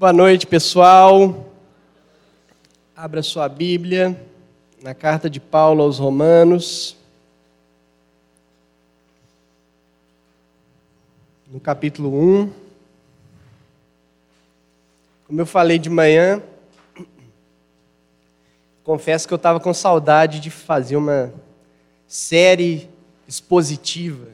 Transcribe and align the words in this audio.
Boa 0.00 0.14
noite, 0.14 0.46
pessoal. 0.46 1.52
Abra 2.96 3.22
sua 3.22 3.50
Bíblia 3.50 4.18
na 4.82 4.94
carta 4.94 5.28
de 5.28 5.38
Paulo 5.38 5.82
aos 5.82 5.98
Romanos, 5.98 6.96
no 11.46 11.60
capítulo 11.60 12.18
1. 12.18 12.50
Como 15.26 15.38
eu 15.38 15.44
falei 15.44 15.78
de 15.78 15.90
manhã, 15.90 16.42
confesso 18.82 19.28
que 19.28 19.34
eu 19.34 19.36
estava 19.36 19.60
com 19.60 19.74
saudade 19.74 20.40
de 20.40 20.48
fazer 20.48 20.96
uma 20.96 21.30
série 22.08 22.88
expositiva, 23.28 24.28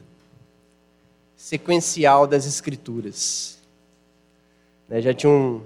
sequencial 1.35 2.25
das 2.25 2.45
Escrituras. 2.45 3.56
Né, 4.87 5.01
já 5.01 5.13
tinha 5.13 5.31
um, 5.31 5.61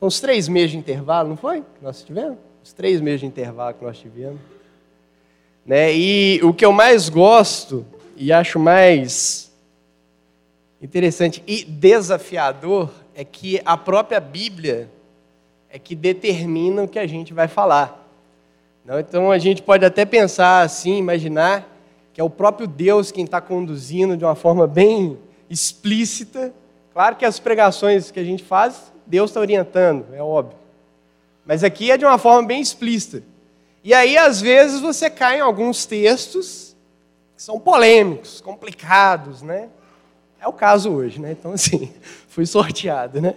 uns 0.00 0.20
três 0.20 0.48
meses 0.48 0.72
de 0.72 0.78
intervalo, 0.78 1.28
não 1.28 1.36
foi? 1.36 1.60
Que 1.60 1.82
nós 1.82 2.02
tivemos? 2.02 2.38
Uns 2.62 2.72
três 2.72 3.00
meses 3.00 3.20
de 3.20 3.26
intervalo 3.26 3.74
que 3.74 3.84
nós 3.84 3.98
tivemos. 3.98 4.40
Né? 5.64 5.94
E 5.94 6.40
o 6.42 6.52
que 6.52 6.64
eu 6.64 6.72
mais 6.72 7.08
gosto 7.08 7.84
e 8.16 8.32
acho 8.32 8.58
mais 8.58 9.52
interessante 10.80 11.42
e 11.46 11.64
desafiador 11.64 12.90
é 13.14 13.24
que 13.24 13.60
a 13.64 13.76
própria 13.76 14.20
Bíblia 14.20 14.88
é 15.70 15.78
que 15.78 15.94
determina 15.94 16.82
o 16.82 16.88
que 16.88 16.98
a 16.98 17.06
gente 17.06 17.34
vai 17.34 17.48
falar. 17.48 18.06
Então 18.98 19.30
a 19.30 19.36
gente 19.36 19.60
pode 19.60 19.84
até 19.84 20.06
pensar 20.06 20.62
assim, 20.62 20.96
imaginar 20.96 21.76
que 22.14 22.20
é 22.20 22.24
o 22.24 22.30
próprio 22.30 22.66
Deus 22.66 23.12
quem 23.12 23.24
está 23.24 23.40
conduzindo 23.40 24.16
de 24.16 24.24
uma 24.24 24.34
forma 24.34 24.66
bem 24.66 25.18
explícita. 25.50 26.52
Claro 26.98 27.14
que 27.14 27.24
as 27.24 27.38
pregações 27.38 28.10
que 28.10 28.18
a 28.18 28.24
gente 28.24 28.42
faz, 28.42 28.92
Deus 29.06 29.30
está 29.30 29.38
orientando, 29.38 30.12
é 30.12 30.20
óbvio. 30.20 30.58
Mas 31.46 31.62
aqui 31.62 31.92
é 31.92 31.96
de 31.96 32.04
uma 32.04 32.18
forma 32.18 32.44
bem 32.48 32.60
explícita. 32.60 33.22
E 33.84 33.94
aí, 33.94 34.18
às 34.18 34.40
vezes, 34.40 34.80
você 34.80 35.08
cai 35.08 35.38
em 35.38 35.40
alguns 35.40 35.86
textos 35.86 36.74
que 37.36 37.42
são 37.44 37.60
polêmicos, 37.60 38.40
complicados, 38.40 39.42
né? 39.42 39.68
É 40.40 40.48
o 40.48 40.52
caso 40.52 40.90
hoje, 40.90 41.20
né? 41.20 41.36
Então, 41.38 41.52
assim, 41.54 41.94
fui 42.26 42.44
sorteado, 42.44 43.20
né? 43.20 43.36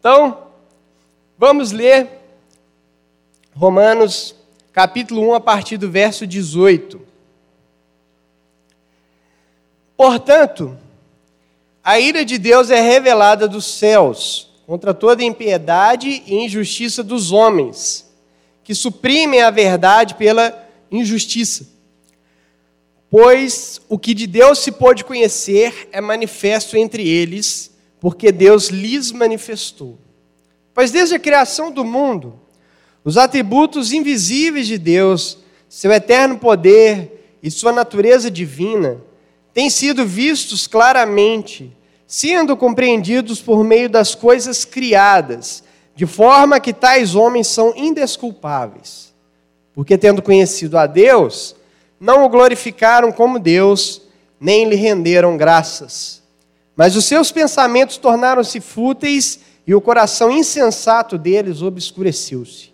Então, 0.00 0.46
vamos 1.36 1.70
ler 1.70 2.08
Romanos 3.54 4.34
capítulo 4.72 5.20
1, 5.32 5.34
a 5.34 5.40
partir 5.40 5.76
do 5.76 5.90
verso 5.90 6.26
18. 6.26 6.98
Portanto, 9.94 10.78
a 11.82 11.98
ira 11.98 12.24
de 12.24 12.38
Deus 12.38 12.70
é 12.70 12.80
revelada 12.80 13.48
dos 13.48 13.64
céus 13.66 14.50
contra 14.66 14.94
toda 14.94 15.24
impiedade 15.24 16.22
e 16.26 16.36
injustiça 16.36 17.02
dos 17.02 17.32
homens, 17.32 18.08
que 18.62 18.74
suprimem 18.74 19.42
a 19.42 19.50
verdade 19.50 20.14
pela 20.14 20.66
injustiça. 20.90 21.66
Pois 23.10 23.80
o 23.88 23.98
que 23.98 24.14
de 24.14 24.26
Deus 24.26 24.60
se 24.60 24.70
pôde 24.72 25.04
conhecer 25.04 25.88
é 25.92 26.00
manifesto 26.00 26.76
entre 26.76 27.06
eles, 27.06 27.72
porque 28.00 28.30
Deus 28.30 28.68
lhes 28.68 29.12
manifestou. 29.12 29.98
Pois 30.72 30.90
desde 30.90 31.16
a 31.16 31.18
criação 31.18 31.70
do 31.70 31.84
mundo, 31.84 32.40
os 33.04 33.18
atributos 33.18 33.92
invisíveis 33.92 34.66
de 34.66 34.78
Deus, 34.78 35.38
seu 35.68 35.92
eterno 35.92 36.38
poder 36.38 37.38
e 37.42 37.50
sua 37.50 37.72
natureza 37.72 38.30
divina, 38.30 39.00
têm 39.52 39.68
sido 39.68 40.06
vistos 40.06 40.66
claramente, 40.66 41.74
sendo 42.06 42.56
compreendidos 42.56 43.40
por 43.40 43.62
meio 43.64 43.88
das 43.88 44.14
coisas 44.14 44.64
criadas, 44.64 45.62
de 45.94 46.06
forma 46.06 46.60
que 46.60 46.72
tais 46.72 47.14
homens 47.14 47.46
são 47.48 47.72
indesculpáveis. 47.76 49.12
Porque, 49.74 49.96
tendo 49.96 50.22
conhecido 50.22 50.78
a 50.78 50.86
Deus, 50.86 51.56
não 51.98 52.24
o 52.24 52.28
glorificaram 52.28 53.12
como 53.12 53.38
Deus, 53.38 54.02
nem 54.40 54.68
lhe 54.68 54.76
renderam 54.76 55.36
graças. 55.36 56.22
Mas 56.76 56.96
os 56.96 57.04
seus 57.04 57.30
pensamentos 57.30 57.96
tornaram-se 57.96 58.60
fúteis 58.60 59.40
e 59.66 59.74
o 59.74 59.80
coração 59.80 60.30
insensato 60.30 61.16
deles 61.16 61.62
obscureceu-se. 61.62 62.72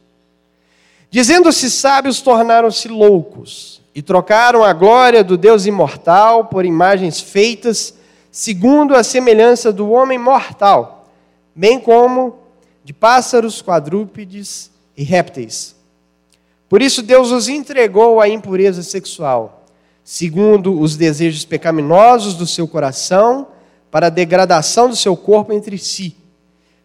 Dizendo-se 1.11 1.71
sábios, 1.71 2.21
tornaram-se 2.21 2.89
loucos 2.89 3.78
e 3.99 4.03
trocaram 4.03 4.63
a 4.63 4.73
glória 4.73 5.25
do 5.25 5.37
Deus 5.37 5.67
imortal 5.67 6.45
por 6.45 6.65
imagens 6.65 7.21
feitas 7.21 7.95
segundo 8.31 8.95
a 8.95 9.03
semelhança 9.03 9.73
do 9.73 9.91
homem 9.91 10.17
mortal, 10.17 11.11
bem 11.53 11.81
como 11.81 12.39
de 12.85 12.93
pássaros, 12.93 13.61
quadrúpedes 13.61 14.71
e 14.97 15.03
répteis. 15.03 15.75
Por 16.69 16.81
isso 16.81 17.03
Deus 17.03 17.33
os 17.33 17.49
entregou 17.49 18.21
à 18.21 18.29
impureza 18.29 18.85
sexual, 18.85 19.65
segundo 20.05 20.81
os 20.81 20.97
desejos 20.97 21.45
pecaminosos 21.45 22.35
do 22.35 22.47
seu 22.47 22.69
coração, 22.69 23.49
para 23.91 24.07
a 24.07 24.11
degradação 24.11 24.89
do 24.89 24.95
seu 24.95 25.17
corpo 25.17 25.53
entre 25.53 25.77
si. 25.77 26.17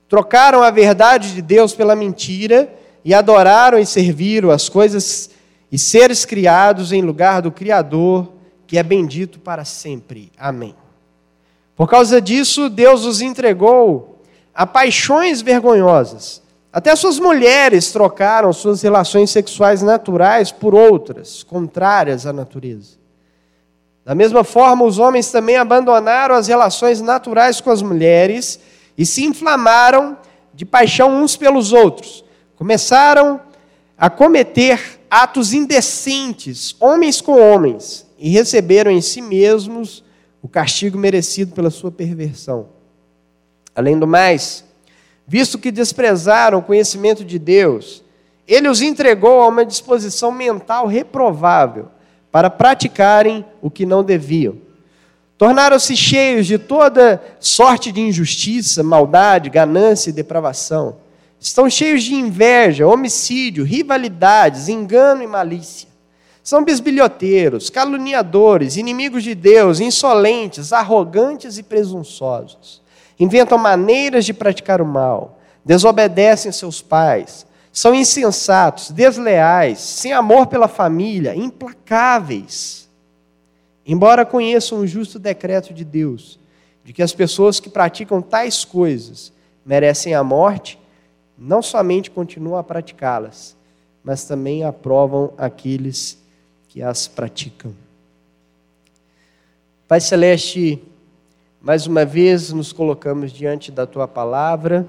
Trocaram 0.10 0.64
a 0.64 0.72
verdade 0.72 1.32
de 1.36 1.44
Deus 1.44 1.76
pela 1.76 1.96
mentira 1.96 2.74
e 3.06 3.14
adoraram 3.14 3.78
e 3.78 3.86
serviram 3.86 4.50
as 4.50 4.68
coisas 4.68 5.30
e 5.74 5.80
seres 5.80 6.24
criados 6.24 6.92
em 6.92 7.02
lugar 7.02 7.42
do 7.42 7.52
Criador, 7.52 8.32
que 8.68 8.78
é 8.78 8.84
bendito 8.84 9.40
para 9.40 9.66
sempre. 9.66 10.32
Amém. 10.38 10.76
Por 11.76 11.90
causa 11.90 12.22
disso, 12.22 12.70
Deus 12.70 13.06
os 13.06 13.22
entregou 13.22 14.22
a 14.54 14.68
paixões 14.68 15.42
vergonhosas. 15.42 16.44
Até 16.72 16.96
suas 16.96 17.18
mulheres 17.18 17.92
trocaram 17.92 18.54
suas 18.54 18.84
relações 18.84 19.32
sexuais 19.32 19.82
naturais 19.82 20.52
por 20.52 20.76
outras, 20.76 21.42
contrárias 21.42 22.28
à 22.28 22.32
natureza. 22.32 23.00
Da 24.06 24.14
mesma 24.14 24.44
forma, 24.44 24.86
os 24.86 25.00
homens 25.00 25.32
também 25.32 25.58
abandonaram 25.58 26.36
as 26.36 26.46
relações 26.46 27.02
naturais 27.02 27.60
com 27.60 27.72
as 27.72 27.82
mulheres 27.82 28.60
e 28.96 29.08
se 29.08 29.26
inflamaram 29.26 30.20
de 30.54 30.68
paixão 30.68 31.16
uns 31.16 31.36
pelos 31.36 31.74
outros 31.74 32.24
começaram 32.64 33.36
a 33.36 33.40
cometer 34.10 35.00
atos 35.10 35.54
indecentes, 35.54 36.76
homens 36.80 37.22
com 37.22 37.40
homens, 37.40 38.06
e 38.18 38.30
receberam 38.30 38.92
em 38.92 39.00
si 39.00 39.22
mesmos 39.22 40.04
o 40.42 40.48
castigo 40.48 40.98
merecido 40.98 41.54
pela 41.54 41.70
sua 41.70 41.92
perversão. 41.92 42.68
Além 43.76 43.98
do 43.98 44.06
mais, 44.06 44.66
visto 45.26 45.58
que 45.58 45.72
desprezaram 45.72 46.60
o 46.60 46.64
conhecimento 46.64 47.24
de 47.24 47.40
Deus, 47.40 48.04
ele 48.48 48.68
os 48.68 48.82
entregou 48.82 49.42
a 49.42 49.48
uma 49.48 49.66
disposição 49.66 50.32
mental 50.32 50.86
reprovável 50.86 51.88
para 52.32 52.50
praticarem 52.50 53.46
o 53.62 53.70
que 53.70 53.86
não 53.86 54.04
deviam. 54.04 54.58
Tornaram-se 55.38 55.96
cheios 55.96 56.46
de 56.46 56.58
toda 56.58 57.22
sorte 57.40 57.92
de 57.92 58.02
injustiça, 58.02 58.84
maldade, 58.84 59.50
ganância 59.50 60.10
e 60.10 60.14
depravação 60.14 61.03
Estão 61.44 61.70
cheios 61.70 62.06
de 62.06 62.16
inveja, 62.16 62.88
homicídio, 62.88 63.66
rivalidades, 63.66 64.70
engano 64.70 65.22
e 65.22 65.28
malícia. 65.28 65.90
São 66.42 66.64
bisbilhoteiros, 66.64 67.70
caluniadores, 67.70 68.78
inimigos 68.78 69.26
de 69.26 69.36
Deus, 69.36 69.82
insolentes, 69.82 70.72
arrogantes 70.72 71.58
e 71.58 71.64
presunçosos. 71.64 72.82
Inventam 73.20 73.58
maneiras 73.58 74.24
de 74.24 74.34
praticar 74.34 74.82
o 74.82 74.86
mal, 74.86 75.38
desobedecem 75.66 76.50
seus 76.50 76.82
pais, 76.82 77.46
são 77.74 77.94
insensatos, 77.94 78.90
desleais, 78.90 79.80
sem 79.80 80.14
amor 80.14 80.48
pela 80.48 80.70
família, 80.70 81.36
implacáveis. 81.36 82.88
Embora 83.86 84.26
conheçam 84.26 84.80
o 84.80 84.88
justo 84.88 85.20
decreto 85.20 85.74
de 85.74 85.84
Deus, 85.84 86.40
de 86.86 86.94
que 86.94 87.04
as 87.04 87.12
pessoas 87.12 87.60
que 87.60 87.70
praticam 87.70 88.22
tais 88.22 88.64
coisas 88.64 89.34
merecem 89.66 90.14
a 90.14 90.24
morte, 90.24 90.82
não 91.38 91.62
somente 91.62 92.12
continuam 92.12 92.58
a 92.58 92.64
praticá-las, 92.64 93.56
mas 94.04 94.26
também 94.26 94.64
aprovam 94.64 95.34
aqueles 95.38 96.22
que 96.68 96.82
as 96.82 97.08
praticam. 97.08 97.74
Pai 99.88 100.02
Celeste, 100.02 100.82
mais 101.62 101.88
uma 101.88 102.04
vez 102.04 102.52
nos 102.52 102.74
colocamos 102.74 103.32
diante 103.32 103.72
da 103.72 103.86
tua 103.86 104.08
palavra 104.08 104.88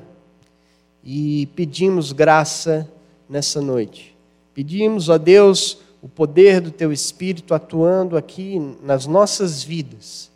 e 1.02 1.46
pedimos 1.54 2.12
graça 2.12 2.90
nessa 3.28 3.60
noite. 3.60 4.16
Pedimos, 4.54 5.08
ó 5.08 5.18
Deus, 5.18 5.78
o 6.00 6.08
poder 6.08 6.60
do 6.60 6.70
teu 6.70 6.92
Espírito 6.92 7.54
atuando 7.54 8.16
aqui 8.16 8.58
nas 8.82 9.06
nossas 9.06 9.62
vidas, 9.62 10.30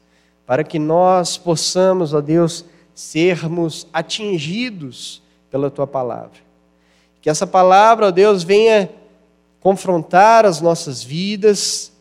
para 0.46 0.64
que 0.64 0.78
nós 0.78 1.36
possamos, 1.36 2.14
ó 2.14 2.20
Deus, 2.20 2.64
sermos 2.94 3.86
atingidos 3.92 5.22
pela 5.50 5.70
tua 5.70 5.86
palavra. 5.86 6.38
Que 7.20 7.30
essa 7.30 7.46
palavra, 7.46 8.06
ó 8.06 8.10
Deus, 8.10 8.42
venha 8.42 8.90
confrontar 9.60 10.46
as 10.46 10.60
nossas 10.60 11.02
vidas 11.02 11.92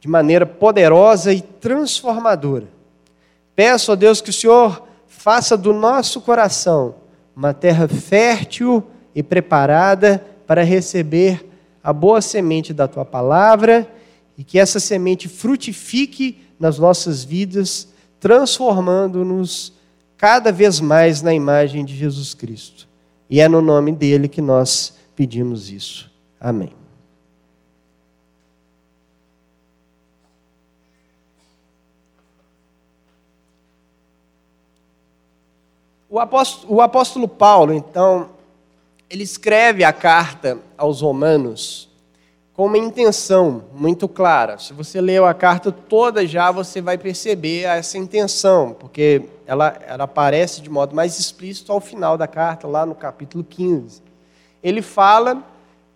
de 0.00 0.08
maneira 0.08 0.46
poderosa 0.46 1.32
e 1.32 1.40
transformadora. 1.40 2.68
Peço, 3.54 3.92
ó 3.92 3.96
Deus, 3.96 4.20
que 4.20 4.30
o 4.30 4.32
Senhor 4.32 4.82
faça 5.06 5.56
do 5.56 5.72
nosso 5.72 6.20
coração 6.20 6.94
uma 7.36 7.54
terra 7.54 7.86
fértil 7.86 8.84
e 9.14 9.22
preparada 9.22 10.24
para 10.46 10.62
receber 10.62 11.46
a 11.82 11.92
boa 11.92 12.20
semente 12.20 12.74
da 12.74 12.88
tua 12.88 13.04
palavra 13.04 13.88
e 14.36 14.44
que 14.44 14.58
essa 14.58 14.80
semente 14.80 15.28
frutifique 15.28 16.38
nas 16.58 16.78
nossas 16.78 17.24
vidas, 17.24 17.88
transformando-nos 18.18 19.72
cada 20.20 20.52
vez 20.52 20.80
mais 20.80 21.22
na 21.22 21.32
imagem 21.32 21.82
de 21.82 21.96
Jesus 21.96 22.34
Cristo. 22.34 22.86
E 23.30 23.40
é 23.40 23.48
no 23.48 23.62
nome 23.62 23.90
dele 23.90 24.28
que 24.28 24.42
nós 24.42 24.92
pedimos 25.16 25.70
isso. 25.70 26.10
Amém. 26.38 26.74
O 36.10 36.20
apóstolo, 36.20 36.74
o 36.74 36.82
apóstolo 36.82 37.26
Paulo, 37.26 37.72
então, 37.72 38.28
ele 39.08 39.22
escreve 39.22 39.84
a 39.84 39.92
carta 39.92 40.58
aos 40.76 41.00
Romanos 41.00 41.88
com 42.54 42.66
uma 42.66 42.78
intenção 42.78 43.64
muito 43.72 44.08
clara. 44.08 44.58
Se 44.58 44.72
você 44.72 45.00
leu 45.00 45.24
a 45.24 45.32
carta 45.32 45.72
toda 45.72 46.26
já, 46.26 46.50
você 46.50 46.80
vai 46.80 46.98
perceber 46.98 47.62
essa 47.62 47.96
intenção, 47.96 48.74
porque 48.78 49.22
ela, 49.46 49.78
ela 49.86 50.04
aparece 50.04 50.60
de 50.60 50.68
modo 50.68 50.94
mais 50.94 51.18
explícito 51.18 51.72
ao 51.72 51.80
final 51.80 52.18
da 52.18 52.26
carta, 52.26 52.66
lá 52.66 52.84
no 52.84 52.94
capítulo 52.94 53.44
15. 53.44 54.02
Ele 54.62 54.82
fala 54.82 55.42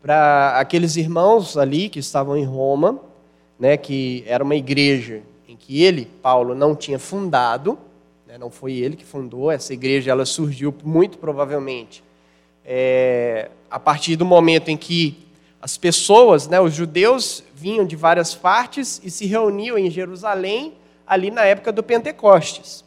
para 0.00 0.58
aqueles 0.58 0.96
irmãos 0.96 1.56
ali 1.56 1.88
que 1.88 1.98
estavam 1.98 2.36
em 2.36 2.44
Roma, 2.44 2.98
né, 3.58 3.76
que 3.76 4.24
era 4.26 4.42
uma 4.42 4.54
igreja 4.54 5.22
em 5.48 5.56
que 5.56 5.82
ele, 5.82 6.06
Paulo, 6.22 6.54
não 6.54 6.74
tinha 6.74 6.98
fundado, 6.98 7.78
né? 8.26 8.36
não 8.36 8.50
foi 8.50 8.72
ele 8.72 8.96
que 8.96 9.04
fundou, 9.04 9.50
essa 9.50 9.72
igreja 9.72 10.10
ela 10.10 10.24
surgiu 10.24 10.74
muito 10.84 11.18
provavelmente 11.18 12.02
é, 12.64 13.50
a 13.70 13.78
partir 13.78 14.16
do 14.16 14.24
momento 14.24 14.70
em 14.70 14.76
que 14.76 15.18
as 15.64 15.78
pessoas, 15.78 16.46
né, 16.46 16.60
os 16.60 16.74
judeus, 16.74 17.42
vinham 17.54 17.86
de 17.86 17.96
várias 17.96 18.34
partes 18.34 19.00
e 19.02 19.10
se 19.10 19.24
reuniam 19.24 19.78
em 19.78 19.90
Jerusalém 19.90 20.74
ali 21.06 21.30
na 21.30 21.42
época 21.42 21.72
do 21.72 21.82
Pentecostes. 21.82 22.84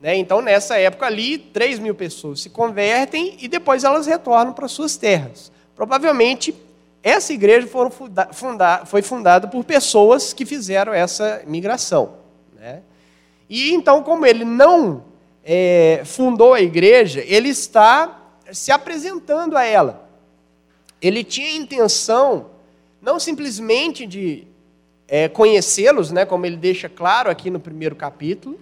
Né? 0.00 0.14
Então, 0.14 0.40
nessa 0.40 0.78
época 0.78 1.04
ali, 1.04 1.36
3 1.36 1.80
mil 1.80 1.96
pessoas 1.96 2.42
se 2.42 2.48
convertem 2.48 3.36
e 3.40 3.48
depois 3.48 3.82
elas 3.82 4.06
retornam 4.06 4.52
para 4.52 4.68
suas 4.68 4.96
terras. 4.96 5.50
Provavelmente, 5.74 6.54
essa 7.02 7.32
igreja 7.32 7.68
foi 8.84 9.02
fundada 9.02 9.48
por 9.48 9.64
pessoas 9.64 10.32
que 10.32 10.46
fizeram 10.46 10.94
essa 10.94 11.42
migração. 11.44 12.18
Né? 12.54 12.82
E 13.50 13.72
então, 13.74 14.00
como 14.04 14.24
ele 14.24 14.44
não 14.44 15.02
é, 15.44 16.02
fundou 16.04 16.54
a 16.54 16.60
igreja, 16.60 17.20
ele 17.26 17.48
está 17.48 18.16
se 18.52 18.70
apresentando 18.70 19.56
a 19.56 19.64
ela. 19.64 20.05
Ele 21.00 21.22
tinha 21.22 21.56
intenção 21.56 22.46
não 23.00 23.20
simplesmente 23.20 24.06
de 24.06 24.46
é, 25.08 25.28
conhecê-los, 25.28 26.10
né, 26.10 26.24
como 26.24 26.46
ele 26.46 26.56
deixa 26.56 26.88
claro 26.88 27.30
aqui 27.30 27.50
no 27.50 27.60
primeiro 27.60 27.94
capítulo, 27.94 28.58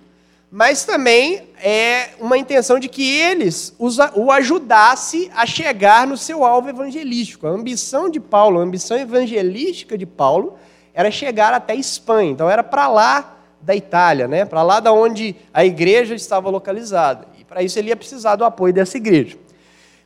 mas 0.50 0.84
também 0.84 1.48
é 1.60 2.10
uma 2.20 2.38
intenção 2.38 2.78
de 2.78 2.88
que 2.88 3.16
eles 3.16 3.74
o 4.14 4.30
ajudasse 4.30 5.28
a 5.34 5.44
chegar 5.46 6.06
no 6.06 6.16
seu 6.16 6.44
alvo 6.44 6.68
evangelístico. 6.68 7.46
A 7.46 7.50
ambição 7.50 8.08
de 8.08 8.20
Paulo, 8.20 8.60
a 8.60 8.62
ambição 8.62 8.96
evangelística 8.96 9.98
de 9.98 10.06
Paulo 10.06 10.56
era 10.92 11.10
chegar 11.10 11.52
até 11.52 11.74
Espanha. 11.74 12.30
Então 12.30 12.48
era 12.48 12.62
para 12.62 12.86
lá 12.86 13.36
da 13.60 13.74
Itália, 13.74 14.28
né? 14.28 14.44
para 14.44 14.62
lá 14.62 14.78
da 14.78 14.92
onde 14.92 15.34
a 15.52 15.64
igreja 15.64 16.14
estava 16.14 16.48
localizada. 16.50 17.26
E 17.36 17.44
para 17.44 17.62
isso 17.62 17.76
ele 17.78 17.88
ia 17.88 17.96
precisar 17.96 18.36
do 18.36 18.44
apoio 18.44 18.72
dessa 18.72 18.96
igreja. 18.96 19.36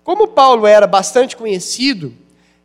Como 0.08 0.26
Paulo 0.26 0.66
era 0.66 0.86
bastante 0.86 1.36
conhecido, 1.36 2.14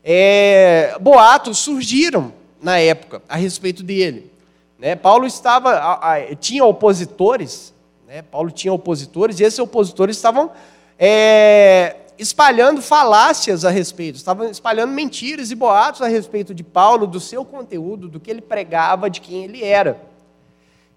é, 0.02 0.96
boatos 1.02 1.58
surgiram 1.58 2.32
na 2.62 2.80
época 2.80 3.22
a 3.28 3.36
respeito 3.36 3.84
dele. 3.84 4.32
Né? 4.80 4.96
Paulo 4.96 5.28
estava, 5.28 5.72
a, 5.72 6.14
a, 6.14 6.36
tinha 6.38 6.64
opositores, 6.64 7.74
né? 8.08 8.22
Paulo 8.22 8.50
tinha 8.50 8.72
opositores, 8.72 9.42
e 9.42 9.44
esses 9.44 9.60
opositores 9.60 10.16
estavam 10.16 10.52
é, 10.98 11.98
espalhando 12.18 12.82
falácias 12.82 13.66
a 13.66 13.70
respeito, 13.70 14.16
estavam 14.16 14.50
espalhando 14.50 14.94
mentiras 14.94 15.52
e 15.52 15.56
boatos 15.56 16.02
a 16.02 16.08
respeito 16.08 16.54
de 16.54 16.64
Paulo, 16.64 17.06
do 17.06 17.20
seu 17.20 17.44
conteúdo, 17.44 18.08
do 18.08 18.22
que 18.22 18.32
ele 18.32 18.42
pregava, 18.42 19.10
de 19.10 19.20
quem 19.20 19.44
ele 19.44 19.62
era. 19.62 20.00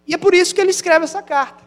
E 0.07 0.15
é 0.15 0.17
por 0.17 0.33
isso 0.33 0.55
que 0.55 0.61
ele 0.61 0.71
escreve 0.71 1.07
essa 1.07 1.23
carta. 1.23 1.65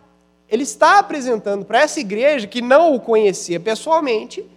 Ele 0.48 0.64
está 0.64 1.00
apresentando 1.00 1.66
para 1.66 1.82
essa 1.82 2.00
igreja 2.00 2.48
que 2.48 2.62
não 2.62 2.96
o 2.96 3.00
conhecia 3.02 3.60
pessoalmente, 3.60 4.48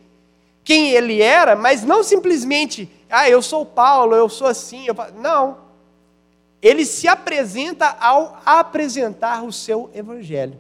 quem 0.65 0.91
ele 0.91 1.21
era, 1.21 1.57
mas 1.57 1.83
não 1.83 2.03
simplesmente, 2.03 2.91
ah, 3.11 3.29
eu 3.29 3.43
sou 3.43 3.67
Paulo, 3.67 4.15
eu 4.15 4.29
sou 4.29 4.47
assim. 4.47 4.87
Eu... 4.87 4.95
Não. 5.17 5.59
Ele 6.61 6.85
se 6.85 7.09
apresenta 7.09 7.97
ao 8.01 8.41
apresentar 8.47 9.45
o 9.45 9.53
seu 9.53 9.91
evangelho. 9.95 10.59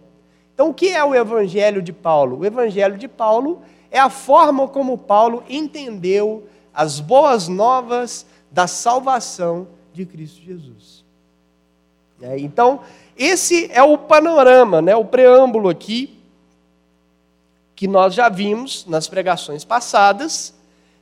Então, 0.52 0.70
o 0.70 0.74
que 0.74 0.88
é 0.88 1.02
o 1.04 1.14
evangelho 1.14 1.80
de 1.80 1.92
Paulo? 1.92 2.40
O 2.40 2.44
evangelho 2.44 2.98
de 2.98 3.06
Paulo 3.06 3.62
é 3.90 3.98
a 3.98 4.10
forma 4.10 4.66
como 4.66 4.98
Paulo 4.98 5.44
entendeu 5.48 6.46
as 6.74 6.98
boas 6.98 7.46
novas 7.46 8.26
da 8.50 8.66
salvação 8.66 9.68
de 9.92 10.04
Cristo 10.04 10.42
Jesus. 10.42 11.04
É, 12.20 12.38
então, 12.38 12.80
esse 13.16 13.70
é 13.72 13.82
o 13.82 13.98
panorama, 13.98 14.80
né, 14.80 14.94
o 14.94 15.04
preâmbulo 15.04 15.68
aqui, 15.68 16.21
que 17.82 17.88
nós 17.88 18.14
já 18.14 18.28
vimos 18.28 18.86
nas 18.86 19.08
pregações 19.08 19.64
passadas. 19.64 20.54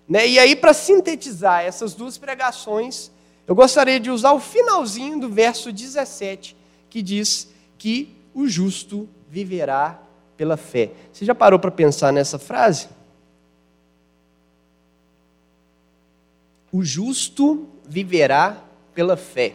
Né, 0.09 0.27
e 0.27 0.39
aí, 0.39 0.57
para 0.57 0.73
sintetizar 0.73 1.63
essas 1.63 1.93
duas 1.93 2.17
pregações, 2.17 3.11
eu 3.47 3.55
gostaria 3.55 4.01
de 4.01 4.11
usar 4.11 4.33
o 4.33 4.41
finalzinho 4.41 5.21
do 5.21 5.29
verso 5.29 5.71
17, 5.71 6.57
que 6.89 7.03
diz 7.03 7.51
que 7.77 8.17
o 8.33 8.49
justo 8.49 9.07
viverá 9.29 10.01
pela 10.39 10.57
fé. 10.57 10.91
Você 11.13 11.23
já 11.27 11.35
parou 11.35 11.59
para 11.59 11.71
pensar 11.71 12.15
nessa 12.15 12.39
frase? 12.39 12.89
O 16.73 16.83
justo 16.83 17.69
viverá 17.87 18.57
pela 18.95 19.19
fé. 19.19 19.55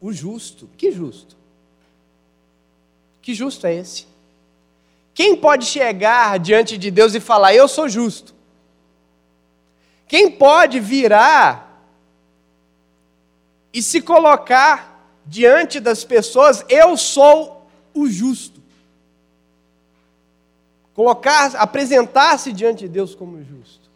O 0.00 0.12
justo, 0.12 0.68
que 0.76 0.90
justo? 0.90 1.36
Que 3.22 3.32
justo 3.32 3.64
é 3.68 3.76
esse? 3.76 4.15
Quem 5.16 5.34
pode 5.34 5.64
chegar 5.64 6.38
diante 6.38 6.76
de 6.76 6.90
Deus 6.90 7.14
e 7.14 7.20
falar, 7.20 7.54
eu 7.54 7.66
sou 7.66 7.88
justo? 7.88 8.34
Quem 10.06 10.30
pode 10.30 10.78
virar 10.78 11.82
e 13.72 13.80
se 13.80 14.02
colocar 14.02 15.10
diante 15.24 15.80
das 15.80 16.04
pessoas, 16.04 16.62
eu 16.68 16.98
sou 16.98 17.66
o 17.94 18.06
justo? 18.06 18.60
Colocar, 20.92 21.56
apresentar-se 21.56 22.52
diante 22.52 22.80
de 22.80 22.88
Deus 22.88 23.14
como 23.14 23.42
justo. 23.42 23.88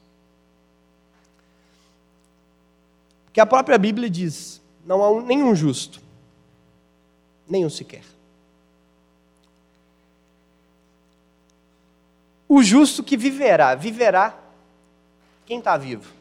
Porque 3.26 3.40
a 3.40 3.46
própria 3.46 3.76
Bíblia 3.76 4.08
diz: 4.08 4.62
não 4.86 5.04
há 5.04 5.22
nenhum 5.22 5.54
justo, 5.54 6.00
nenhum 7.46 7.68
sequer. 7.68 8.04
O 12.52 12.64
justo 12.64 13.04
que 13.04 13.16
viverá, 13.16 13.76
viverá 13.76 14.36
quem 15.46 15.60
está 15.60 15.76
vivo. 15.76 16.12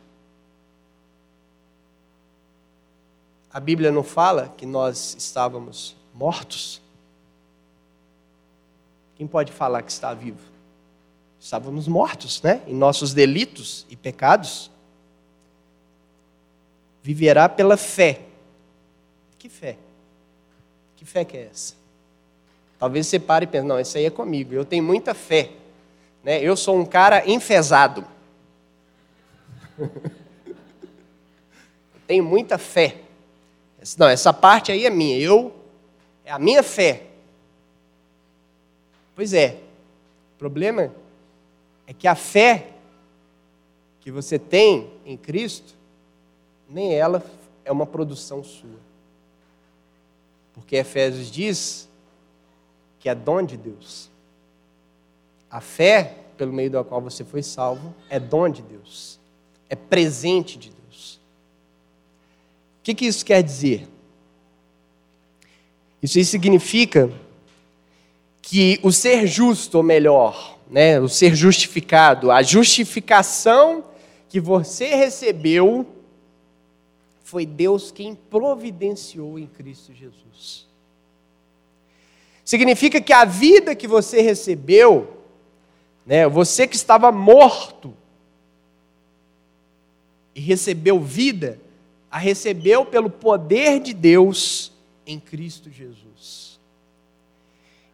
A 3.51 3.59
Bíblia 3.59 3.91
não 3.91 4.03
fala 4.03 4.53
que 4.55 4.63
nós 4.63 5.15
estávamos 5.17 5.95
mortos? 6.13 6.79
Quem 9.15 9.25
pode 9.25 9.51
falar 9.51 9.81
que 9.81 9.91
está 9.91 10.13
vivo? 10.13 10.37
Estávamos 11.39 11.87
mortos, 11.87 12.43
né? 12.43 12.61
Em 12.67 12.75
nossos 12.75 13.11
delitos 13.11 13.87
e 13.89 13.95
pecados. 13.95 14.69
Viverá 17.01 17.49
pela 17.49 17.75
fé. 17.75 18.21
Que 19.39 19.49
fé? 19.49 19.79
Que 20.95 21.05
fé 21.05 21.25
que 21.25 21.37
é 21.37 21.49
essa? 21.51 21.73
Talvez 22.77 23.07
você 23.07 23.17
pare 23.17 23.45
e 23.45 23.47
pense, 23.47 23.65
não, 23.65 23.79
isso 23.79 23.97
aí 23.97 24.05
é 24.05 24.11
comigo. 24.11 24.53
Eu 24.53 24.63
tenho 24.63 24.83
muita 24.83 25.15
fé. 25.15 25.53
Né? 26.23 26.41
Eu 26.41 26.55
sou 26.55 26.77
um 26.77 26.85
cara 26.85 27.29
enfesado. 27.29 28.05
Tenho 32.07 32.23
muita 32.23 32.57
fé. 32.57 33.01
Não, 33.97 34.07
essa 34.07 34.33
parte 34.33 34.71
aí 34.71 34.85
é 34.85 34.89
minha. 34.89 35.17
Eu 35.17 35.53
é 36.25 36.31
a 36.31 36.39
minha 36.39 36.61
fé. 36.61 37.07
Pois 39.15 39.33
é. 39.33 39.59
O 40.35 40.39
problema 40.39 40.93
é 41.85 41.93
que 41.93 42.07
a 42.07 42.15
fé 42.15 42.67
que 43.99 44.11
você 44.11 44.39
tem 44.39 44.89
em 45.05 45.17
Cristo, 45.17 45.75
nem 46.67 46.93
ela 46.93 47.23
é 47.65 47.71
uma 47.71 47.85
produção 47.85 48.43
sua. 48.43 48.79
Porque 50.53 50.75
Efésios 50.75 51.29
diz 51.29 51.89
que 52.99 53.09
é 53.09 53.15
dom 53.15 53.43
de 53.43 53.57
Deus. 53.57 54.09
A 55.49 55.61
fé 55.61 56.15
pelo 56.37 56.53
meio 56.53 56.71
do 56.71 56.83
qual 56.83 57.01
você 57.01 57.23
foi 57.23 57.43
salvo 57.43 57.93
é 58.09 58.19
dom 58.19 58.49
de 58.49 58.61
Deus, 58.61 59.19
é 59.69 59.75
presente 59.75 60.57
de 60.57 60.69
Deus. 60.69 61.19
O 62.79 62.83
que, 62.83 62.93
que 62.93 63.05
isso 63.05 63.25
quer 63.25 63.43
dizer? 63.43 63.87
Isso 66.01 66.23
significa 66.23 67.11
que 68.41 68.79
o 68.81 68.91
ser 68.91 69.27
justo, 69.27 69.75
ou 69.75 69.83
melhor, 69.83 70.57
né, 70.69 70.99
o 70.99 71.09
ser 71.09 71.35
justificado, 71.35 72.31
a 72.31 72.41
justificação 72.41 73.83
que 74.29 74.39
você 74.39 74.95
recebeu, 74.95 75.85
foi 77.23 77.45
Deus 77.45 77.91
quem 77.91 78.15
providenciou 78.15 79.37
em 79.37 79.45
Cristo 79.45 79.93
Jesus. 79.93 80.67
Significa 82.43 82.99
que 82.99 83.13
a 83.13 83.25
vida 83.25 83.75
que 83.75 83.87
você 83.87 84.21
recebeu, 84.21 85.18
né, 86.09 86.27
você 86.27 86.67
que 86.67 86.75
estava 86.75 87.11
morto 87.11 87.93
e 90.33 90.41
recebeu 90.41 90.99
vida, 90.99 91.59
a 92.09 92.17
recebeu 92.17 92.83
pelo 92.83 93.11
poder 93.11 93.79
de 93.79 93.93
Deus 93.93 94.71
em 95.05 95.19
Cristo 95.19 95.69
Jesus. 95.69 96.59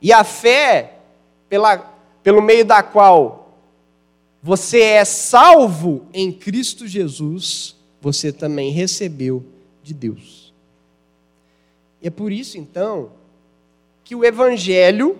E 0.01 0.13
a 0.13 0.23
fé, 0.23 0.99
pela, 1.49 1.77
pelo 2.23 2.41
meio 2.41 2.63
da 2.63 2.81
qual 2.81 3.53
você 4.41 4.79
é 4.79 5.03
salvo 5.03 6.05
em 6.13 6.31
Cristo 6.31 6.87
Jesus, 6.87 7.75
você 7.99 8.31
também 8.31 8.71
recebeu 8.71 9.43
de 9.83 9.93
Deus. 9.93 10.53
E 12.01 12.07
é 12.07 12.09
por 12.09 12.31
isso, 12.31 12.57
então, 12.57 13.11
que 14.05 14.15
o 14.15 14.23
Evangelho 14.23 15.17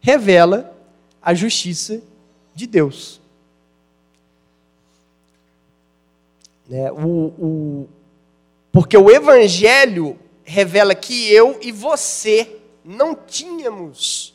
revela 0.00 0.73
a 1.24 1.32
justiça 1.32 2.02
de 2.54 2.66
Deus. 2.66 3.18
Né? 6.68 6.92
O, 6.92 6.98
o, 7.38 7.88
porque 8.70 8.96
o 8.96 9.10
Evangelho 9.10 10.18
revela 10.44 10.94
que 10.94 11.32
eu 11.32 11.58
e 11.62 11.72
você 11.72 12.60
não 12.84 13.14
tínhamos 13.14 14.34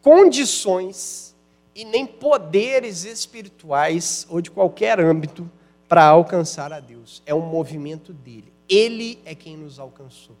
condições 0.00 1.34
e 1.74 1.84
nem 1.84 2.06
poderes 2.06 3.04
espirituais 3.04 4.24
ou 4.30 4.40
de 4.40 4.50
qualquer 4.50 5.00
âmbito 5.00 5.50
para 5.88 6.04
alcançar 6.04 6.72
a 6.72 6.78
Deus. 6.78 7.20
É 7.26 7.34
um 7.34 7.40
movimento 7.40 8.12
dele. 8.12 8.52
Ele 8.68 9.18
é 9.24 9.34
quem 9.34 9.56
nos 9.56 9.80
alcançou. 9.80 10.36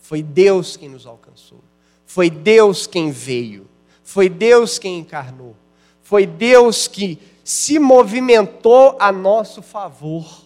Foi 0.00 0.22
Deus 0.22 0.76
quem 0.76 0.88
nos 0.88 1.06
alcançou. 1.06 1.60
Foi 2.04 2.28
Deus 2.28 2.88
quem 2.88 3.12
veio. 3.12 3.69
Foi 4.10 4.28
Deus 4.28 4.76
quem 4.76 4.98
encarnou. 4.98 5.54
Foi 6.02 6.26
Deus 6.26 6.88
que 6.88 7.16
se 7.44 7.78
movimentou 7.78 8.96
a 8.98 9.12
nosso 9.12 9.62
favor 9.62 10.42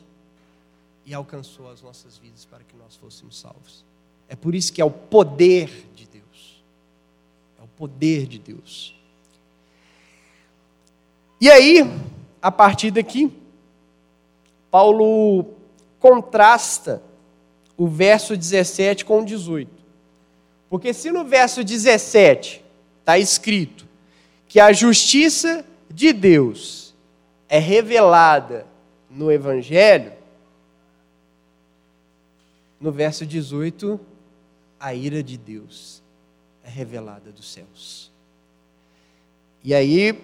e 1.06 1.14
alcançou 1.14 1.70
as 1.70 1.80
nossas 1.80 2.18
vidas 2.18 2.44
para 2.44 2.62
que 2.62 2.76
nós 2.76 2.94
fôssemos 2.94 3.40
salvos. 3.40 3.82
É 4.28 4.36
por 4.36 4.54
isso 4.54 4.70
que 4.70 4.82
é 4.82 4.84
o 4.84 4.90
poder 4.90 5.88
de 5.94 6.06
Deus. 6.06 6.62
É 7.58 7.62
o 7.62 7.66
poder 7.68 8.26
de 8.26 8.38
Deus. 8.38 8.94
E 11.40 11.50
aí, 11.50 11.90
a 12.42 12.52
partir 12.52 12.90
daqui, 12.90 13.32
Paulo 14.70 15.54
contrasta 15.98 17.02
o 17.78 17.88
verso 17.88 18.36
17 18.36 19.06
com 19.06 19.20
o 19.20 19.24
18. 19.24 19.70
Porque 20.68 20.92
se 20.92 21.10
no 21.10 21.24
verso 21.24 21.64
17 21.64 22.62
está 23.04 23.18
escrito 23.18 23.86
que 24.48 24.58
a 24.58 24.72
justiça 24.72 25.62
de 25.90 26.10
Deus 26.10 26.94
é 27.50 27.58
revelada 27.58 28.66
no 29.10 29.30
Evangelho, 29.30 30.12
no 32.80 32.90
verso 32.90 33.26
18, 33.26 34.00
a 34.80 34.94
ira 34.94 35.22
de 35.22 35.36
Deus 35.36 36.02
é 36.64 36.70
revelada 36.70 37.30
dos 37.30 37.52
céus. 37.52 38.10
E 39.62 39.74
aí, 39.74 40.18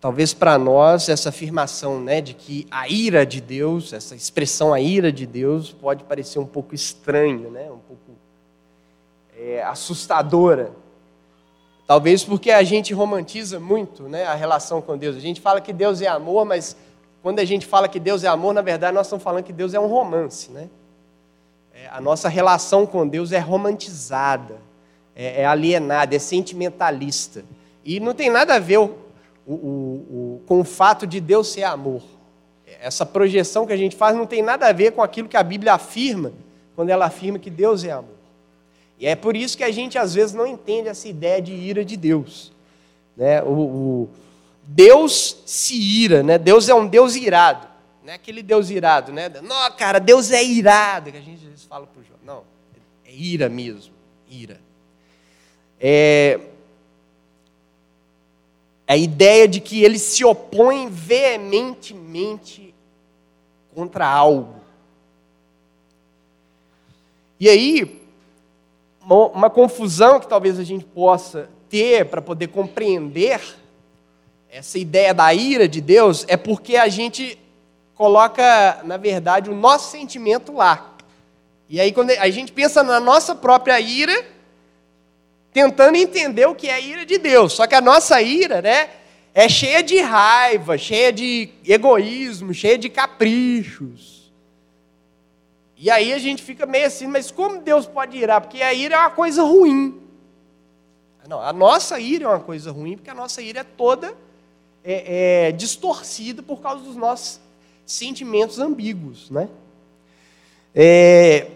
talvez 0.00 0.32
para 0.32 0.56
nós, 0.56 1.08
essa 1.08 1.30
afirmação 1.30 2.00
né, 2.00 2.20
de 2.20 2.32
que 2.32 2.64
a 2.70 2.88
ira 2.88 3.26
de 3.26 3.40
Deus, 3.40 3.92
essa 3.92 4.14
expressão 4.14 4.72
a 4.72 4.80
ira 4.80 5.10
de 5.10 5.26
Deus, 5.26 5.72
pode 5.72 6.04
parecer 6.04 6.38
um 6.38 6.46
pouco 6.46 6.76
estranha, 6.76 7.50
né, 7.50 7.70
um 7.70 7.78
pouco 7.78 8.12
é, 9.36 9.62
assustadora. 9.64 10.72
Talvez 11.88 12.22
porque 12.22 12.50
a 12.50 12.62
gente 12.62 12.92
romantiza 12.92 13.58
muito 13.58 14.10
né, 14.10 14.26
a 14.26 14.34
relação 14.34 14.82
com 14.82 14.98
Deus. 14.98 15.16
A 15.16 15.20
gente 15.20 15.40
fala 15.40 15.58
que 15.58 15.72
Deus 15.72 16.02
é 16.02 16.06
amor, 16.06 16.44
mas 16.44 16.76
quando 17.22 17.38
a 17.38 17.46
gente 17.46 17.64
fala 17.64 17.88
que 17.88 17.98
Deus 17.98 18.24
é 18.24 18.28
amor, 18.28 18.52
na 18.52 18.60
verdade 18.60 18.92
nós 18.92 19.06
estamos 19.06 19.22
falando 19.22 19.42
que 19.42 19.54
Deus 19.54 19.72
é 19.72 19.80
um 19.80 19.86
romance. 19.86 20.50
Né? 20.50 20.68
É, 21.72 21.88
a 21.88 21.98
nossa 21.98 22.28
relação 22.28 22.84
com 22.84 23.08
Deus 23.08 23.32
é 23.32 23.38
romantizada, 23.38 24.56
é, 25.16 25.40
é, 25.40 25.46
alienada, 25.46 26.14
é 26.14 26.18
sentimentalista. 26.18 27.42
E 27.82 27.98
não 28.00 28.12
tem 28.12 28.28
nada 28.28 28.56
a 28.56 28.58
ver 28.58 28.80
o, 28.80 28.94
o, 29.46 29.54
o, 29.54 30.42
com 30.46 30.60
o 30.60 30.64
fato 30.64 31.06
de 31.06 31.20
Deus 31.20 31.48
ser 31.48 31.62
amor. 31.62 32.02
Essa 32.82 33.06
projeção 33.06 33.66
que 33.66 33.72
a 33.72 33.78
gente 33.78 33.96
faz 33.96 34.14
não 34.14 34.26
tem 34.26 34.42
nada 34.42 34.66
a 34.66 34.72
ver 34.74 34.92
com 34.92 35.02
aquilo 35.02 35.26
que 35.26 35.38
a 35.38 35.42
Bíblia 35.42 35.72
afirma, 35.72 36.34
quando 36.76 36.90
ela 36.90 37.06
afirma 37.06 37.38
que 37.38 37.48
Deus 37.48 37.82
é 37.82 37.92
amor. 37.92 38.17
E 38.98 39.06
é 39.06 39.14
por 39.14 39.36
isso 39.36 39.56
que 39.56 39.64
a 39.64 39.70
gente 39.70 39.96
às 39.96 40.14
vezes 40.14 40.34
não 40.34 40.46
entende 40.46 40.88
essa 40.88 41.06
ideia 41.06 41.40
de 41.40 41.52
ira 41.52 41.84
de 41.84 41.96
Deus. 41.96 42.52
Né? 43.16 43.42
O, 43.42 43.52
o 43.52 44.08
Deus 44.64 45.42
se 45.46 45.74
ira, 45.74 46.22
né? 46.22 46.36
Deus 46.36 46.68
é 46.68 46.74
um 46.74 46.86
Deus 46.86 47.14
irado. 47.14 47.66
Não 48.04 48.12
é 48.12 48.16
aquele 48.16 48.42
Deus 48.42 48.70
irado, 48.70 49.12
né? 49.12 49.28
Não, 49.42 49.70
cara, 49.72 49.98
Deus 49.98 50.30
é 50.30 50.42
irado, 50.42 51.12
que 51.12 51.18
a 51.18 51.20
gente 51.20 51.42
às 51.42 51.50
vezes 51.50 51.64
fala 51.64 51.86
para 51.86 52.00
o 52.00 52.04
João. 52.04 52.18
Não, 52.24 52.44
é 53.04 53.12
ira 53.12 53.48
mesmo, 53.48 53.94
ira. 54.28 54.60
É 55.80 56.40
a 58.88 58.96
ideia 58.96 59.46
de 59.46 59.60
que 59.60 59.84
ele 59.84 59.98
se 59.98 60.24
opõe 60.24 60.88
veementemente 60.88 62.74
contra 63.74 64.08
algo. 64.08 64.62
E 67.38 67.50
aí, 67.50 67.97
uma, 69.08 69.26
uma 69.28 69.50
confusão 69.50 70.20
que 70.20 70.28
talvez 70.28 70.58
a 70.58 70.64
gente 70.64 70.84
possa 70.84 71.48
ter 71.70 72.04
para 72.06 72.20
poder 72.20 72.48
compreender 72.48 73.40
essa 74.50 74.78
ideia 74.78 75.14
da 75.14 75.32
ira 75.32 75.66
de 75.66 75.80
Deus 75.80 76.26
é 76.28 76.36
porque 76.36 76.76
a 76.76 76.88
gente 76.88 77.38
coloca, 77.94 78.80
na 78.84 78.96
verdade, 78.96 79.50
o 79.50 79.54
nosso 79.54 79.90
sentimento 79.90 80.52
lá. 80.52 80.94
E 81.68 81.80
aí, 81.80 81.92
quando 81.92 82.10
a 82.10 82.30
gente 82.30 82.52
pensa 82.52 82.82
na 82.82 83.00
nossa 83.00 83.34
própria 83.34 83.80
ira, 83.80 84.26
tentando 85.52 85.96
entender 85.96 86.46
o 86.46 86.54
que 86.54 86.68
é 86.68 86.74
a 86.74 86.80
ira 86.80 87.04
de 87.04 87.18
Deus. 87.18 87.54
Só 87.54 87.66
que 87.66 87.74
a 87.74 87.80
nossa 87.80 88.20
ira, 88.22 88.62
né, 88.62 88.90
é 89.34 89.48
cheia 89.48 89.82
de 89.82 90.00
raiva, 90.00 90.78
cheia 90.78 91.12
de 91.12 91.50
egoísmo, 91.66 92.54
cheia 92.54 92.78
de 92.78 92.88
caprichos. 92.88 94.17
E 95.78 95.90
aí 95.90 96.12
a 96.12 96.18
gente 96.18 96.42
fica 96.42 96.66
meio 96.66 96.86
assim, 96.86 97.06
mas 97.06 97.30
como 97.30 97.60
Deus 97.60 97.86
pode 97.86 98.16
irar? 98.16 98.40
Porque 98.40 98.60
a 98.60 98.74
ira 98.74 98.96
é 98.96 98.98
uma 98.98 99.10
coisa 99.10 99.42
ruim. 99.42 100.00
Não, 101.28 101.40
a 101.40 101.52
nossa 101.52 102.00
ira 102.00 102.24
é 102.24 102.28
uma 102.28 102.40
coisa 102.40 102.72
ruim, 102.72 102.96
porque 102.96 103.10
a 103.10 103.14
nossa 103.14 103.40
ira 103.40 103.60
é 103.60 103.64
toda 103.64 104.14
é, 104.82 105.48
é, 105.48 105.52
distorcida 105.52 106.42
por 106.42 106.60
causa 106.60 106.82
dos 106.82 106.96
nossos 106.96 107.38
sentimentos 107.86 108.58
ambíguos, 108.58 109.30
né? 109.30 109.48
É, 110.74 111.48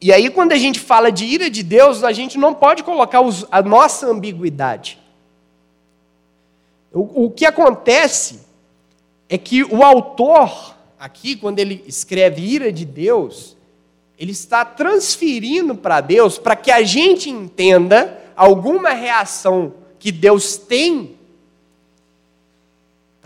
e 0.00 0.12
aí, 0.12 0.30
quando 0.30 0.52
a 0.52 0.56
gente 0.56 0.78
fala 0.78 1.10
de 1.10 1.24
ira 1.24 1.50
de 1.50 1.62
Deus, 1.62 2.04
a 2.04 2.12
gente 2.12 2.38
não 2.38 2.54
pode 2.54 2.84
colocar 2.84 3.20
os, 3.20 3.44
a 3.50 3.60
nossa 3.62 4.06
ambiguidade. 4.06 4.98
O, 6.92 7.24
o 7.24 7.30
que 7.30 7.44
acontece 7.44 8.40
é 9.28 9.36
que 9.36 9.64
o 9.64 9.82
autor, 9.82 10.76
aqui, 10.98 11.36
quando 11.36 11.58
ele 11.58 11.84
escreve 11.86 12.42
ira 12.42 12.72
de 12.72 12.84
Deus, 12.84 13.56
ele 14.18 14.32
está 14.32 14.64
transferindo 14.64 15.74
para 15.74 16.00
Deus 16.00 16.38
para 16.38 16.56
que 16.56 16.70
a 16.70 16.82
gente 16.82 17.30
entenda 17.30 18.22
alguma 18.34 18.90
reação 18.90 19.74
que 19.98 20.10
Deus 20.10 20.56
tem 20.56 21.18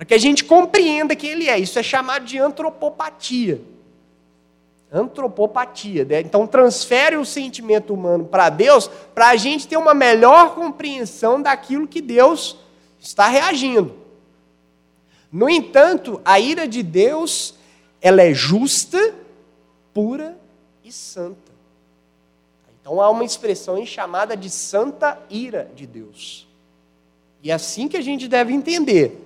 para 0.03 0.07
que 0.07 0.15
a 0.15 0.19
gente 0.19 0.45
compreenda 0.45 1.15
quem 1.15 1.31
ele 1.31 1.49
é. 1.49 1.57
Isso 1.61 1.79
é 1.79 1.83
chamado 1.83 2.25
de 2.25 2.37
antropopatia. 2.37 3.61
Antropopatia. 4.93 6.05
Né? 6.05 6.23
Então, 6.23 6.45
transfere 6.45 7.15
o 7.17 7.25
sentimento 7.25 7.95
humano 7.95 8.25
para 8.25 8.49
Deus 8.49 8.91
para 9.15 9.29
a 9.29 9.37
gente 9.37 9.69
ter 9.69 9.77
uma 9.77 9.95
melhor 9.95 10.57
compreensão 10.57 11.41
daquilo 11.41 11.87
que 11.87 12.01
Deus 12.01 12.57
está 12.99 13.29
reagindo. 13.29 13.95
No 15.31 15.49
entanto, 15.49 16.21
a 16.25 16.41
ira 16.41 16.67
de 16.67 16.83
Deus, 16.83 17.55
ela 18.03 18.21
é 18.23 18.35
justa, 18.35 19.15
pura 19.95 20.37
e 20.85 20.91
santa. 20.91 21.53
Então 22.81 23.01
há 23.01 23.09
uma 23.09 23.25
expressão 23.25 23.87
chamada 23.87 24.37
de 24.37 24.51
santa 24.51 25.19
ira 25.31 25.71
de 25.77 25.87
Deus. 25.87 26.49
E 27.43 27.51
é 27.51 27.55
assim 27.55 27.87
que 27.87 27.97
a 27.97 28.01
gente 28.01 28.27
deve 28.27 28.53
entender. 28.53 29.25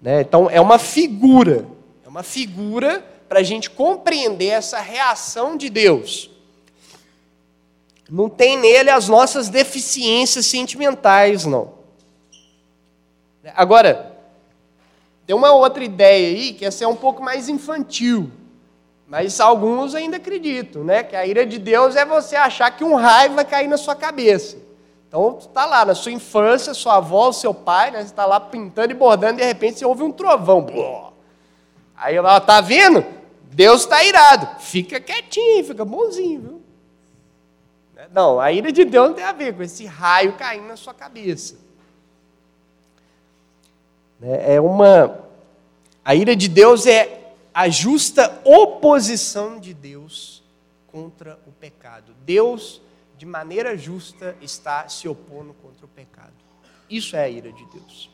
Né? 0.00 0.20
Então, 0.20 0.50
é 0.50 0.60
uma 0.60 0.78
figura. 0.78 1.66
É 2.04 2.08
uma 2.08 2.22
figura 2.22 3.04
para 3.28 3.40
a 3.40 3.42
gente 3.42 3.70
compreender 3.70 4.48
essa 4.48 4.80
reação 4.80 5.56
de 5.56 5.70
Deus. 5.70 6.30
Não 8.10 8.28
tem 8.28 8.58
nele 8.58 8.90
as 8.90 9.08
nossas 9.08 9.48
deficiências 9.48 10.44
sentimentais, 10.44 11.46
não. 11.46 11.72
Agora, 13.54 14.11
tem 15.26 15.36
uma 15.36 15.52
outra 15.52 15.84
ideia 15.84 16.28
aí 16.28 16.52
que 16.52 16.64
essa 16.64 16.84
é 16.84 16.88
um 16.88 16.96
pouco 16.96 17.22
mais 17.22 17.48
infantil. 17.48 18.30
Mas 19.06 19.40
alguns 19.40 19.94
ainda 19.94 20.16
acreditam, 20.16 20.84
né? 20.84 21.02
Que 21.02 21.14
a 21.14 21.26
ira 21.26 21.44
de 21.44 21.58
Deus 21.58 21.96
é 21.96 22.04
você 22.04 22.34
achar 22.34 22.70
que 22.70 22.82
um 22.82 22.94
raio 22.94 23.34
vai 23.34 23.44
cair 23.44 23.68
na 23.68 23.76
sua 23.76 23.94
cabeça. 23.94 24.56
Então, 25.06 25.34
tu 25.34 25.48
está 25.48 25.66
lá 25.66 25.84
na 25.84 25.94
sua 25.94 26.10
infância, 26.10 26.72
sua 26.72 26.96
avó, 26.96 27.30
seu 27.30 27.52
pai, 27.52 27.90
né? 27.90 27.98
Você 27.98 28.06
está 28.06 28.24
lá 28.24 28.40
pintando 28.40 28.90
e 28.90 28.96
bordando, 28.96 29.34
e 29.34 29.42
de 29.42 29.44
repente 29.46 29.78
você 29.78 29.84
ouve 29.84 30.02
um 30.02 30.10
trovão. 30.10 31.12
Aí 31.94 32.16
ela 32.16 32.40
tá 32.40 32.62
vendo? 32.62 33.04
Deus 33.42 33.82
está 33.82 34.02
irado. 34.02 34.48
Fica 34.60 34.98
quietinho, 34.98 35.64
fica 35.64 35.84
bonzinho, 35.84 36.40
viu? 36.40 36.62
Não, 38.10 38.40
a 38.40 38.50
ira 38.50 38.72
de 38.72 38.84
Deus 38.84 39.08
não 39.08 39.14
tem 39.14 39.24
a 39.24 39.32
ver 39.32 39.54
com 39.54 39.62
esse 39.62 39.84
raio 39.84 40.32
caindo 40.32 40.66
na 40.66 40.76
sua 40.76 40.94
cabeça. 40.94 41.56
É 44.22 44.60
uma. 44.60 45.18
A 46.04 46.14
ira 46.14 46.36
de 46.36 46.48
Deus 46.48 46.86
é 46.86 47.34
a 47.52 47.68
justa 47.68 48.40
oposição 48.44 49.58
de 49.58 49.74
Deus 49.74 50.42
contra 50.86 51.38
o 51.46 51.52
pecado. 51.52 52.12
Deus, 52.24 52.80
de 53.18 53.26
maneira 53.26 53.76
justa, 53.76 54.36
está 54.40 54.88
se 54.88 55.08
opondo 55.08 55.54
contra 55.54 55.84
o 55.84 55.88
pecado. 55.88 56.32
Isso 56.88 57.16
é 57.16 57.24
a 57.24 57.28
ira 57.28 57.52
de 57.52 57.64
Deus. 57.66 58.10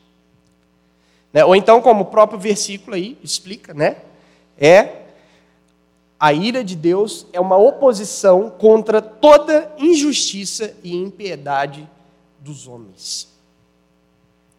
Né? 1.31 1.45
Ou 1.45 1.55
então, 1.55 1.81
como 1.81 2.03
o 2.03 2.07
próprio 2.07 2.39
versículo 2.39 2.95
aí 2.95 3.17
explica, 3.23 3.73
né? 3.73 3.97
É 4.57 5.05
a 6.19 6.33
ira 6.33 6.63
de 6.65 6.75
Deus 6.75 7.25
é 7.31 7.39
uma 7.39 7.55
oposição 7.55 8.49
contra 8.49 9.01
toda 9.01 9.73
injustiça 9.77 10.75
e 10.83 10.93
impiedade 10.93 11.89
dos 12.39 12.67
homens. 12.67 13.29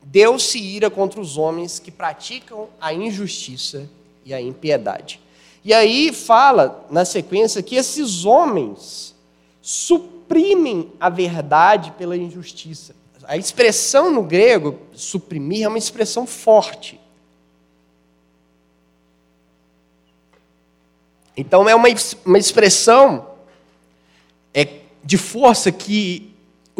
Deus 0.02 0.45
se 0.45 0.59
ira 0.59 0.90
contra 0.90 1.21
os 1.21 1.37
homens 1.37 1.78
que 1.78 1.90
praticam 1.90 2.69
a 2.80 2.92
injustiça 2.92 3.88
e 4.25 4.33
a 4.33 4.40
impiedade. 4.40 5.21
E 5.64 5.75
aí 5.75 6.12
fala 6.12 6.87
na 6.90 7.04
sequência 7.04 7.62
que 7.62 7.76
esses 7.76 8.25
homens 8.25 9.14
suprimem 9.61 10.90
a 10.99 11.09
verdade 11.09 11.92
pela 11.92 12.16
injustiça. 12.16 12.95
A 13.25 13.37
expressão 13.37 14.11
no 14.11 14.23
grego, 14.23 14.78
suprimir, 14.92 15.64
é 15.64 15.69
uma 15.69 15.78
expressão 15.78 16.26
forte. 16.26 16.99
Então 21.37 21.69
é 21.69 21.75
uma, 21.75 21.88
uma 22.25 22.38
expressão 22.38 23.30
é, 24.52 24.80
de 25.04 25.16
força 25.16 25.71
que 25.71 26.29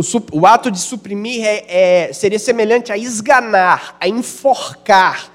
o, 0.01 0.39
o 0.39 0.47
ato 0.47 0.71
de 0.71 0.79
suprimir 0.79 1.45
é, 1.45 2.09
é, 2.09 2.13
seria 2.13 2.39
semelhante 2.39 2.91
a 2.91 2.97
esganar, 2.97 3.97
a 4.01 4.09
enforcar, 4.09 5.31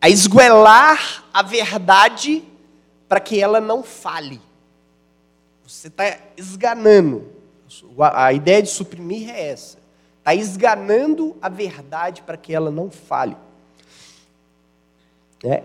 a 0.00 0.08
esguelar 0.08 1.24
a 1.32 1.42
verdade 1.42 2.44
para 3.08 3.18
que 3.18 3.40
ela 3.40 3.60
não 3.60 3.82
fale. 3.82 4.40
Você 5.66 5.88
está 5.88 6.18
esganando. 6.36 7.28
A 7.98 8.32
ideia 8.32 8.62
de 8.62 8.68
suprimir 8.68 9.28
é 9.30 9.48
essa. 9.48 9.78
Está 10.18 10.34
esganando 10.34 11.36
a 11.42 11.48
verdade 11.48 12.22
para 12.22 12.36
que 12.36 12.54
ela 12.54 12.70
não 12.70 12.90
fale. 12.90 13.36
É. 15.42 15.62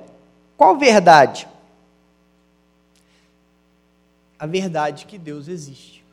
Qual 0.57 0.77
verdade? 0.77 1.47
A 4.39 4.45
verdade 4.45 5.05
que 5.05 5.17
Deus 5.17 5.47
existe. 5.47 6.04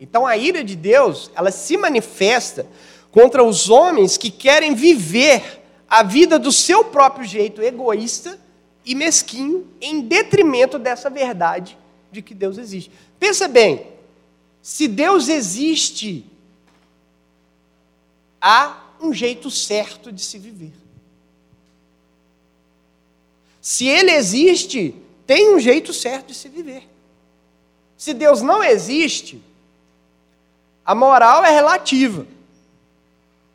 Então 0.00 0.26
a 0.26 0.36
ira 0.36 0.64
de 0.64 0.74
Deus, 0.74 1.30
ela 1.34 1.50
se 1.50 1.76
manifesta 1.76 2.66
contra 3.10 3.44
os 3.44 3.68
homens 3.68 4.16
que 4.16 4.30
querem 4.30 4.74
viver 4.74 5.60
a 5.88 6.02
vida 6.02 6.38
do 6.38 6.50
seu 6.50 6.84
próprio 6.84 7.26
jeito 7.26 7.60
egoísta 7.60 8.38
e 8.84 8.94
mesquinho, 8.94 9.68
em 9.80 10.00
detrimento 10.00 10.78
dessa 10.78 11.10
verdade 11.10 11.76
de 12.10 12.22
que 12.22 12.34
Deus 12.34 12.56
existe. 12.56 12.90
Pensa 13.18 13.46
bem, 13.46 13.86
se 14.62 14.88
Deus 14.88 15.28
existe, 15.28 16.24
há 18.40 18.82
um 19.00 19.12
jeito 19.12 19.50
certo 19.50 20.10
de 20.10 20.22
se 20.22 20.38
viver. 20.38 20.72
Se 23.60 23.86
Ele 23.86 24.12
existe, 24.12 24.94
tem 25.26 25.54
um 25.54 25.60
jeito 25.60 25.92
certo 25.92 26.28
de 26.28 26.34
se 26.34 26.48
viver. 26.48 26.88
Se 27.96 28.14
Deus 28.14 28.40
não 28.40 28.64
existe, 28.64 29.42
a 30.90 30.94
moral 30.96 31.44
é 31.44 31.50
relativa, 31.50 32.26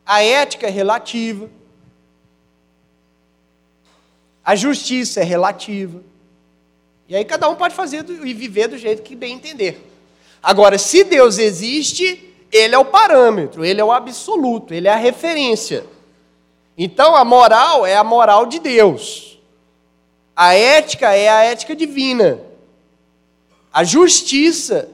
a 0.06 0.22
ética 0.24 0.68
é 0.68 0.70
relativa, 0.70 1.50
a 4.42 4.56
justiça 4.56 5.20
é 5.20 5.22
relativa. 5.22 6.00
E 7.06 7.14
aí 7.14 7.26
cada 7.26 7.46
um 7.50 7.54
pode 7.54 7.74
fazer 7.74 8.04
do, 8.04 8.26
e 8.26 8.32
viver 8.32 8.68
do 8.68 8.78
jeito 8.78 9.02
que 9.02 9.14
bem 9.14 9.34
entender. 9.34 9.86
Agora, 10.42 10.78
se 10.78 11.04
Deus 11.04 11.36
existe, 11.36 12.34
ele 12.50 12.74
é 12.74 12.78
o 12.78 12.86
parâmetro, 12.86 13.62
ele 13.62 13.82
é 13.82 13.84
o 13.84 13.92
absoluto, 13.92 14.72
ele 14.72 14.88
é 14.88 14.92
a 14.92 14.96
referência. 14.96 15.84
Então 16.74 17.14
a 17.14 17.22
moral 17.22 17.84
é 17.84 17.96
a 17.96 18.02
moral 18.02 18.46
de 18.46 18.60
Deus. 18.60 19.38
A 20.34 20.54
ética 20.54 21.14
é 21.14 21.28
a 21.28 21.44
ética 21.44 21.76
divina. 21.76 22.40
A 23.70 23.84
justiça 23.84 24.88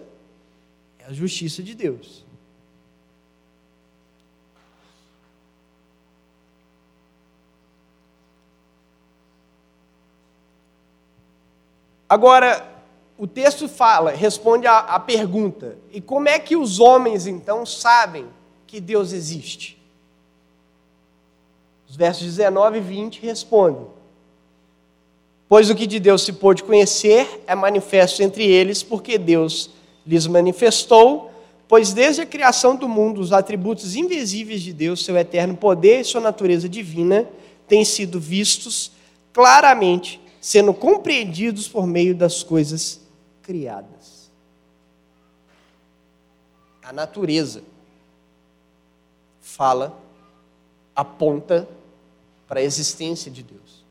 é 0.98 1.04
a 1.04 1.12
justiça 1.12 1.62
de 1.62 1.76
Deus. 1.76 2.21
Agora, 12.12 12.62
o 13.16 13.26
texto 13.26 13.66
fala, 13.66 14.10
responde 14.10 14.66
a 14.66 15.00
pergunta: 15.00 15.78
e 15.90 15.98
como 15.98 16.28
é 16.28 16.38
que 16.38 16.54
os 16.54 16.78
homens 16.78 17.26
então 17.26 17.64
sabem 17.64 18.26
que 18.66 18.82
Deus 18.82 19.14
existe? 19.14 19.78
Os 21.88 21.96
versos 21.96 22.26
19 22.26 22.76
e 22.76 22.80
20 22.82 23.22
respondem: 23.22 23.86
Pois 25.48 25.70
o 25.70 25.74
que 25.74 25.86
de 25.86 25.98
Deus 25.98 26.20
se 26.20 26.34
pôde 26.34 26.62
conhecer 26.62 27.42
é 27.46 27.54
manifesto 27.54 28.22
entre 28.22 28.44
eles, 28.44 28.82
porque 28.82 29.16
Deus 29.16 29.70
lhes 30.06 30.26
manifestou, 30.26 31.30
pois 31.66 31.94
desde 31.94 32.20
a 32.20 32.26
criação 32.26 32.76
do 32.76 32.86
mundo 32.86 33.22
os 33.22 33.32
atributos 33.32 33.96
invisíveis 33.96 34.60
de 34.60 34.74
Deus, 34.74 35.02
seu 35.02 35.16
eterno 35.16 35.56
poder 35.56 36.00
e 36.00 36.04
sua 36.04 36.20
natureza 36.20 36.68
divina, 36.68 37.26
têm 37.66 37.86
sido 37.86 38.20
vistos 38.20 38.92
claramente 39.32 40.20
sendo 40.42 40.74
compreendidos 40.74 41.68
por 41.68 41.86
meio 41.86 42.16
das 42.16 42.42
coisas 42.42 43.00
criadas. 43.42 44.28
A 46.82 46.92
natureza 46.92 47.62
fala, 49.40 49.96
aponta 50.96 51.68
para 52.48 52.58
a 52.58 52.62
existência 52.62 53.30
de 53.30 53.44
Deus. 53.44 53.84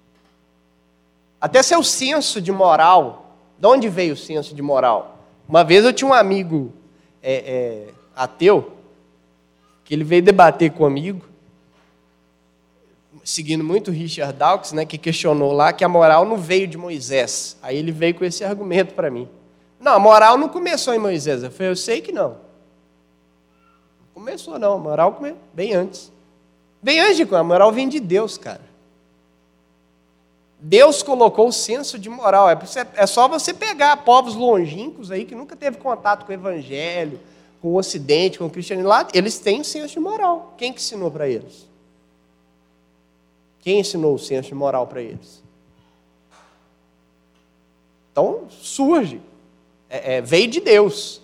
Até 1.39 1.63
seu 1.63 1.81
senso 1.81 2.41
de 2.41 2.51
moral, 2.51 3.33
de 3.57 3.65
onde 3.65 3.87
veio 3.87 4.13
o 4.13 4.17
senso 4.17 4.53
de 4.53 4.61
moral? 4.61 5.19
Uma 5.47 5.63
vez 5.63 5.85
eu 5.85 5.93
tinha 5.93 6.09
um 6.09 6.13
amigo 6.13 6.73
é, 7.23 7.33
é, 7.33 7.93
ateu, 8.13 8.73
que 9.85 9.93
ele 9.93 10.03
veio 10.03 10.21
debater 10.21 10.69
comigo, 10.73 11.25
seguindo 13.23 13.63
muito 13.63 13.91
Richard 13.91 14.37
Dawkins, 14.37 14.71
né, 14.71 14.85
que 14.85 14.97
questionou 14.97 15.51
lá 15.51 15.71
que 15.71 15.83
a 15.83 15.89
moral 15.89 16.25
não 16.25 16.37
veio 16.37 16.67
de 16.67 16.77
Moisés. 16.77 17.57
Aí 17.61 17.77
ele 17.77 17.91
veio 17.91 18.15
com 18.15 18.25
esse 18.25 18.43
argumento 18.43 18.93
para 18.93 19.09
mim. 19.09 19.27
Não, 19.79 19.93
a 19.93 19.99
moral 19.99 20.37
não 20.37 20.47
começou 20.47 20.93
em 20.93 20.99
Moisés. 20.99 21.43
Eu 21.43 21.51
falei, 21.51 21.71
eu 21.71 21.75
sei 21.75 22.01
que 22.01 22.11
não. 22.11 22.29
Não 23.99 24.07
começou 24.13 24.59
não, 24.59 24.73
a 24.73 24.77
moral 24.77 25.13
começou 25.13 25.39
bem 25.53 25.73
antes. 25.73 26.11
Bem 26.81 26.99
antes 26.99 27.17
de 27.17 27.35
a 27.35 27.43
moral 27.43 27.71
vem 27.71 27.87
de 27.87 27.99
Deus, 27.99 28.37
cara. 28.37 28.71
Deus 30.59 31.01
colocou 31.01 31.47
o 31.47 31.51
senso 31.51 31.97
de 31.97 32.09
moral. 32.09 32.49
É, 32.49 32.57
é 32.95 33.07
só 33.07 33.27
você 33.27 33.53
pegar 33.53 33.97
povos 33.97 34.35
longínquos 34.35 35.09
aí 35.09 35.25
que 35.25 35.33
nunca 35.33 35.55
teve 35.55 35.77
contato 35.77 36.25
com 36.25 36.31
o 36.31 36.35
evangelho, 36.35 37.19
com 37.61 37.69
o 37.69 37.75
ocidente, 37.75 38.37
com 38.37 38.45
o 38.45 38.49
cristianismo 38.49 38.89
lá, 38.89 39.07
eles 39.13 39.39
têm 39.39 39.61
o 39.61 39.65
senso 39.65 39.93
de 39.93 39.99
moral. 39.99 40.53
Quem 40.57 40.73
que 40.73 40.79
ensinou 40.79 41.09
para 41.09 41.27
eles? 41.27 41.70
Quem 43.61 43.79
ensinou 43.79 44.15
o 44.15 44.19
senso 44.19 44.49
de 44.49 44.55
moral 44.55 44.87
para 44.87 45.01
eles? 45.01 45.41
Então, 48.11 48.47
surge. 48.49 49.21
É, 49.89 50.15
é, 50.15 50.21
veio 50.21 50.47
de 50.47 50.59
Deus. 50.59 51.21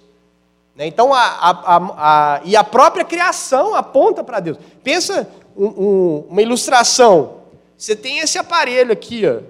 Né? 0.75 0.85
Então, 0.85 1.13
a, 1.13 1.21
a, 1.21 2.35
a, 2.35 2.41
e 2.45 2.55
a 2.55 2.63
própria 2.63 3.03
criação 3.03 3.73
aponta 3.73 4.23
para 4.23 4.39
Deus. 4.39 4.57
Pensa 4.83 5.29
um, 5.55 5.65
um, 5.65 6.25
uma 6.29 6.41
ilustração. 6.41 7.41
Você 7.77 7.95
tem 7.95 8.19
esse 8.19 8.37
aparelho 8.37 8.91
aqui, 8.91 9.23
ó, 9.27 9.41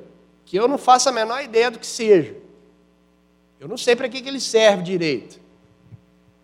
que 0.45 0.57
eu 0.57 0.67
não 0.67 0.77
faço 0.77 1.09
a 1.09 1.11
menor 1.11 1.43
ideia 1.43 1.69
do 1.69 1.79
que 1.79 1.87
seja. 1.87 2.35
Eu 3.59 3.67
não 3.67 3.77
sei 3.77 3.95
para 3.95 4.07
que, 4.07 4.21
que 4.21 4.29
ele 4.29 4.39
serve 4.39 4.83
direito. 4.83 5.39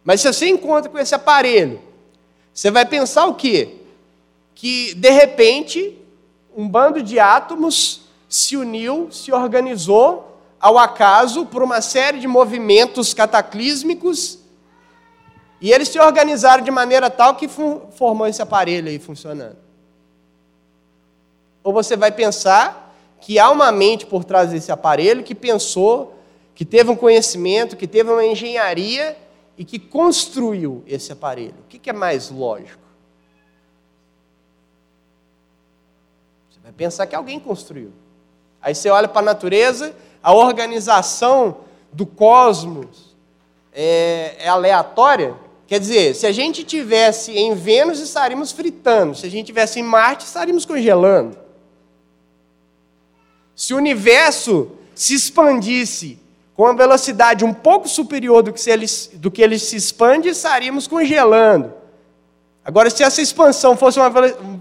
Mas 0.04 0.20
se 0.20 0.32
você 0.32 0.48
encontra 0.48 0.90
com 0.92 1.00
esse 1.00 1.16
aparelho, 1.16 1.80
você 2.54 2.70
vai 2.70 2.86
pensar 2.86 3.26
o 3.28 3.36
quê? 3.36 3.78
Que, 4.54 4.94
de 4.94 5.10
repente, 5.10 5.98
um 6.56 6.68
bando 6.68 7.02
de 7.02 7.20
átomos 7.20 8.02
se 8.30 8.56
uniu, 8.58 9.10
se 9.12 9.32
organizou 9.32 10.40
ao 10.60 10.78
acaso 10.78 11.46
por 11.46 11.62
uma 11.62 11.82
série 11.82 12.20
de 12.20 12.28
movimentos 12.28 13.14
cataclísmicos 13.14 14.40
e 15.64 15.72
eles 15.72 15.88
se 15.88 16.00
organizaram 16.00 16.64
de 16.64 16.72
maneira 16.72 17.10
tal 17.10 17.36
que 17.36 17.48
formou 17.48 18.28
esse 18.28 18.42
aparelho 18.42 18.90
aí 18.90 19.00
funcionando. 19.00 19.56
Ou 21.64 21.72
você 21.72 21.96
vai 21.96 22.12
pensar 22.12 22.94
que 23.22 23.40
há 23.40 23.50
uma 23.50 23.72
mente 23.72 24.06
por 24.06 24.26
trás 24.26 24.50
desse 24.50 24.72
aparelho 24.74 25.24
que 25.24 25.34
pensou, 25.34 26.20
que 26.54 26.66
teve 26.66 26.92
um 26.92 26.96
conhecimento, 26.98 27.78
que 27.78 27.88
teve 27.88 28.12
uma 28.12 28.26
engenharia 28.26 29.18
e 29.58 29.64
que 29.64 29.80
construiu 29.80 30.84
esse 30.86 31.14
aparelho. 31.14 31.56
O 31.62 31.68
que 31.68 31.90
é 31.90 31.94
mais 31.94 32.30
lógico? 32.30 32.84
Você 36.52 36.53
vai 36.64 36.72
pensar 36.72 37.06
que 37.06 37.16
alguém 37.16 37.40
construiu. 37.40 37.92
Aí 38.62 38.74
você 38.74 38.90
olha 38.90 39.08
para 39.08 39.20
a 39.20 39.26
natureza, 39.26 39.94
a 40.22 40.34
organização 40.34 41.58
do 41.92 42.06
cosmos 42.06 43.14
é, 43.74 44.38
é 44.40 44.48
aleatória. 44.48 45.36
Quer 45.68 45.80
dizer, 45.80 46.16
se 46.16 46.26
a 46.26 46.32
gente 46.32 46.64
tivesse 46.64 47.38
em 47.38 47.54
Vênus, 47.54 48.00
estaríamos 48.00 48.54
fritando. 48.54 49.16
Se 49.16 49.26
a 49.26 49.30
gente 49.30 49.48
tivesse 49.48 49.80
em 49.80 49.84
Marte, 49.84 50.26
estaríamos 50.26 50.66
congelando. 50.66 51.38
Se 53.56 53.74
o 53.74 53.78
universo 53.78 54.72
se 54.96 55.14
expandisse 55.14 56.18
com 56.56 56.64
uma 56.64 56.76
velocidade 56.76 57.44
um 57.44 57.54
pouco 57.54 57.88
superior 57.90 58.44
do 58.44 58.54
que, 58.54 58.70
ele, 58.70 58.86
do 59.16 59.30
que 59.30 59.42
ele 59.42 59.60
se 59.60 59.76
expande, 59.76 60.30
estaríamos 60.30 60.88
congelando. 60.88 61.74
Agora, 62.64 62.90
se 62.90 63.04
essa 63.04 63.22
expansão 63.22 63.76
fosse 63.76 64.00
uma, 64.00 64.12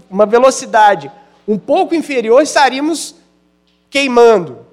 uma 0.09 0.25
velocidade 0.25 1.11
um 1.47 1.57
pouco 1.57 1.93
inferior, 1.93 2.41
estaríamos 2.41 3.15
queimando. 3.89 4.65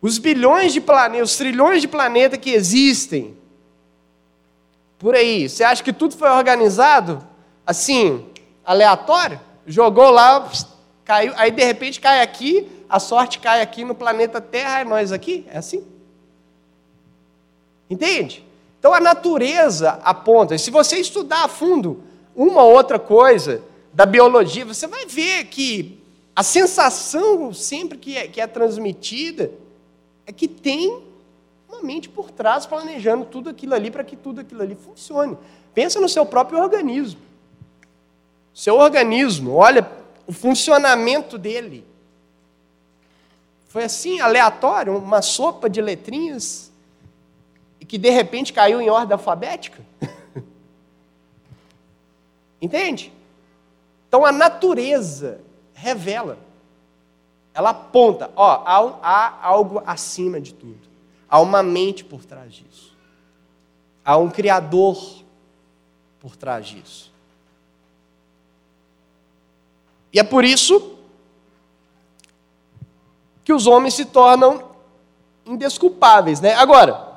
Os 0.00 0.18
bilhões 0.18 0.72
de 0.72 0.80
planetas, 0.80 1.30
os 1.30 1.36
trilhões 1.36 1.82
de 1.82 1.88
planetas 1.88 2.38
que 2.38 2.50
existem 2.50 3.36
por 4.98 5.14
aí, 5.14 5.48
você 5.48 5.64
acha 5.64 5.82
que 5.82 5.92
tudo 5.92 6.14
foi 6.14 6.28
organizado 6.28 7.26
assim, 7.66 8.26
aleatório? 8.64 9.40
Jogou 9.66 10.10
lá, 10.10 10.50
caiu, 11.04 11.32
aí 11.36 11.50
de 11.50 11.64
repente 11.64 12.00
cai 12.00 12.20
aqui, 12.20 12.68
a 12.88 12.98
sorte 12.98 13.38
cai 13.38 13.62
aqui 13.62 13.84
no 13.84 13.94
planeta 13.94 14.40
Terra 14.40 14.82
e 14.82 14.84
nós 14.84 15.10
aqui? 15.10 15.46
É 15.50 15.58
assim? 15.58 15.84
Entende? 17.88 18.46
Então 18.78 18.92
a 18.92 19.00
natureza 19.00 20.00
aponta. 20.04 20.54
E 20.54 20.58
se 20.58 20.70
você 20.70 20.96
estudar 20.96 21.44
a 21.44 21.48
fundo 21.48 22.02
uma 22.34 22.62
ou 22.62 22.74
outra 22.74 22.98
coisa 22.98 23.62
da 23.92 24.06
biologia, 24.06 24.64
você 24.64 24.86
vai 24.86 25.06
ver 25.06 25.44
que 25.46 26.00
a 26.34 26.42
sensação 26.42 27.52
sempre 27.52 27.98
que 27.98 28.16
é, 28.16 28.28
que 28.28 28.40
é 28.40 28.46
transmitida 28.46 29.50
é 30.26 30.32
que 30.32 30.46
tem 30.46 31.02
uma 31.68 31.82
mente 31.82 32.08
por 32.08 32.30
trás 32.30 32.66
planejando 32.66 33.24
tudo 33.24 33.50
aquilo 33.50 33.74
ali 33.74 33.90
para 33.90 34.04
que 34.04 34.16
tudo 34.16 34.40
aquilo 34.40 34.62
ali 34.62 34.74
funcione. 34.74 35.36
Pensa 35.74 36.00
no 36.00 36.08
seu 36.08 36.24
próprio 36.26 36.60
organismo. 36.60 37.20
Seu 38.54 38.76
organismo, 38.76 39.54
olha 39.54 39.90
o 40.26 40.32
funcionamento 40.32 41.38
dele. 41.38 41.84
Foi 43.68 43.84
assim, 43.84 44.20
aleatório, 44.20 44.96
uma 44.96 45.22
sopa 45.22 45.70
de 45.70 45.80
letrinhas 45.80 46.72
e 47.80 47.84
que 47.84 47.96
de 47.96 48.10
repente 48.10 48.52
caiu 48.52 48.80
em 48.80 48.90
ordem 48.90 49.12
alfabética? 49.12 49.80
Entende? 52.60 53.12
Então 54.10 54.26
a 54.26 54.32
natureza 54.32 55.40
revela, 55.72 56.36
ela 57.54 57.70
aponta, 57.70 58.28
ó, 58.34 58.60
há, 58.66 58.98
há 59.00 59.46
algo 59.46 59.80
acima 59.86 60.40
de 60.40 60.52
tudo, 60.52 60.80
há 61.28 61.38
uma 61.38 61.62
mente 61.62 62.04
por 62.04 62.24
trás 62.24 62.52
disso, 62.52 62.92
há 64.04 64.16
um 64.16 64.28
Criador 64.28 64.98
por 66.18 66.34
trás 66.34 66.66
disso. 66.66 67.12
E 70.12 70.18
é 70.18 70.24
por 70.24 70.44
isso 70.44 70.98
que 73.44 73.52
os 73.52 73.68
homens 73.68 73.94
se 73.94 74.06
tornam 74.06 74.72
indesculpáveis, 75.46 76.40
né? 76.40 76.54
Agora, 76.54 77.16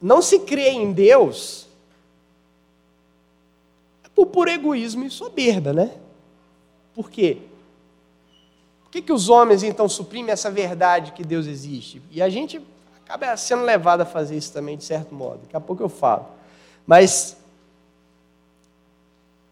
não 0.00 0.22
se 0.22 0.40
crê 0.40 0.70
em 0.70 0.94
Deus 0.94 1.61
por 4.14 4.26
puro 4.26 4.50
egoísmo 4.50 5.04
e 5.04 5.10
soberba, 5.10 5.72
né? 5.72 5.90
Por 6.94 7.10
quê? 7.10 7.38
Por 8.84 8.90
que, 8.90 9.02
que 9.02 9.12
os 9.12 9.28
homens 9.28 9.62
então 9.62 9.88
suprimem 9.88 10.32
essa 10.32 10.50
verdade 10.50 11.12
que 11.12 11.24
Deus 11.24 11.46
existe? 11.46 12.02
E 12.10 12.20
a 12.20 12.28
gente 12.28 12.60
acaba 13.04 13.36
sendo 13.36 13.62
levado 13.62 14.02
a 14.02 14.06
fazer 14.06 14.36
isso 14.36 14.52
também, 14.52 14.76
de 14.76 14.84
certo 14.84 15.14
modo. 15.14 15.40
Daqui 15.42 15.56
a 15.56 15.60
pouco 15.60 15.82
eu 15.82 15.88
falo. 15.88 16.26
Mas 16.86 17.36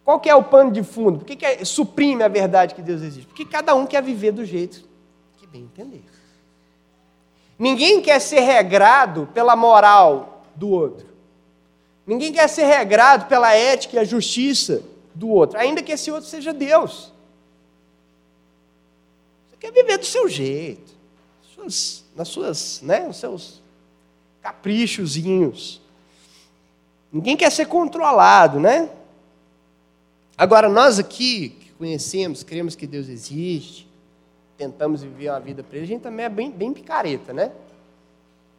qual 0.05 0.19
que 0.19 0.29
é 0.29 0.35
o 0.35 0.43
pano 0.43 0.73
de 0.73 0.83
fundo? 0.83 1.21
Por 1.21 1.25
que, 1.25 1.37
que 1.37 1.47
é, 1.47 1.65
suprime 1.65 2.23
a 2.23 2.29
verdade 2.29 2.75
que 2.75 2.83
Deus 2.83 3.01
existe? 3.03 3.27
Porque 3.27 3.45
cada 3.45 3.75
um 3.75 3.87
quer 3.87 4.03
viver 4.03 4.33
do 4.33 4.45
jeito 4.45 4.85
que 5.39 5.47
bem 5.47 5.63
entender. 5.63 6.03
Ninguém 7.59 8.01
quer 8.01 8.19
ser 8.21 8.41
regrado 8.41 9.29
pela 9.33 9.55
moral 9.55 10.43
do 10.57 10.69
outro. 10.71 11.10
Ninguém 12.11 12.33
quer 12.33 12.49
ser 12.49 12.65
regrado 12.65 13.27
pela 13.27 13.55
ética 13.55 13.95
e 13.95 13.99
a 14.01 14.05
justiça 14.05 14.83
do 15.15 15.29
outro, 15.29 15.57
ainda 15.57 15.81
que 15.81 15.93
esse 15.93 16.11
outro 16.11 16.29
seja 16.29 16.53
Deus. 16.53 17.13
Você 19.49 19.57
quer 19.61 19.71
viver 19.71 19.97
do 19.97 20.05
seu 20.05 20.29
jeito, 20.29 20.93
suas, 21.55 22.05
nas 22.17 22.27
suas, 22.27 22.83
né, 22.83 23.07
os 23.09 23.17
seus 23.17 23.63
caprichozinhos. 24.43 25.81
Ninguém 27.13 27.37
quer 27.37 27.53
ser 27.53 27.67
controlado, 27.67 28.59
né? 28.59 28.91
Agora, 30.37 30.69
nós 30.69 30.99
aqui, 30.99 31.51
que 31.51 31.71
conhecemos, 31.75 32.43
cremos 32.43 32.75
que 32.75 32.89
Deus 32.89 33.09
existe, 33.09 33.87
tentamos 34.59 35.05
viver 35.05 35.31
uma 35.31 35.39
vida 35.39 35.63
para 35.63 35.77
Ele, 35.77 35.85
a 35.85 35.89
gente 35.89 36.03
também 36.03 36.27
é 36.27 36.29
bem, 36.29 36.51
bem 36.51 36.73
picareta, 36.73 37.33
né? 37.33 37.53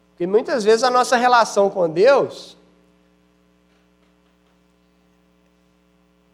Porque 0.08 0.26
muitas 0.26 0.64
vezes 0.64 0.82
a 0.82 0.90
nossa 0.90 1.18
relação 1.18 1.68
com 1.68 1.86
Deus 1.86 2.56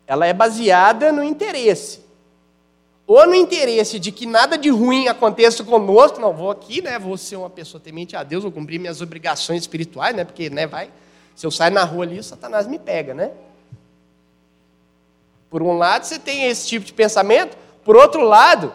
ela 0.08 0.26
é 0.26 0.32
baseada 0.32 1.12
no 1.12 1.22
interesse. 1.22 2.00
Ou 3.06 3.26
no 3.26 3.34
interesse 3.34 3.98
de 3.98 4.10
que 4.10 4.24
nada 4.24 4.56
de 4.56 4.70
ruim 4.70 5.06
aconteça 5.06 5.62
conosco, 5.62 6.18
não, 6.18 6.32
vou 6.32 6.50
aqui, 6.50 6.80
né, 6.80 6.98
vou 6.98 7.16
ser 7.18 7.36
uma 7.36 7.50
pessoa 7.50 7.80
temente 7.80 8.16
a 8.16 8.22
Deus, 8.22 8.42
vou 8.42 8.50
cumprir 8.50 8.80
minhas 8.80 9.02
obrigações 9.02 9.62
espirituais, 9.62 10.16
né, 10.16 10.24
porque, 10.24 10.48
né, 10.48 10.66
vai, 10.66 10.90
se 11.36 11.46
eu 11.46 11.50
sair 11.50 11.70
na 11.70 11.84
rua 11.84 12.04
ali, 12.04 12.18
o 12.18 12.24
Satanás 12.24 12.66
me 12.66 12.78
pega, 12.78 13.14
né? 13.14 13.30
Por 15.48 15.62
um 15.62 15.76
lado, 15.76 16.04
você 16.04 16.18
tem 16.18 16.44
esse 16.44 16.66
tipo 16.66 16.84
de 16.84 16.92
pensamento, 16.92 17.56
por 17.84 17.96
outro 17.96 18.22
lado, 18.22 18.72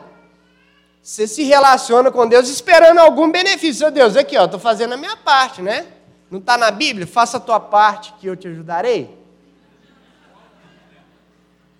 você 1.01 1.27
se 1.27 1.43
relaciona 1.43 2.11
com 2.11 2.25
Deus 2.25 2.47
esperando 2.47 2.99
algum 2.99 3.29
benefício. 3.29 3.83
Meu 3.83 3.91
Deus, 3.91 4.15
aqui, 4.15 4.37
ó, 4.37 4.45
estou 4.45 4.59
fazendo 4.59 4.93
a 4.93 4.97
minha 4.97 5.17
parte, 5.17 5.61
né? 5.61 5.85
Não 6.31 6.39
está 6.39 6.57
na 6.57 6.71
Bíblia? 6.71 7.05
Faça 7.05 7.37
a 7.37 7.39
tua 7.39 7.59
parte 7.59 8.13
que 8.19 8.25
eu 8.25 8.35
te 8.35 8.47
ajudarei. 8.47 9.22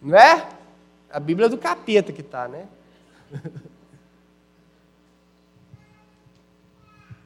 Não 0.04 0.18
é? 0.18 0.48
A 1.10 1.20
Bíblia 1.20 1.46
é 1.46 1.50
do 1.50 1.58
capeta 1.58 2.12
que 2.12 2.22
está, 2.22 2.48
né? 2.48 2.68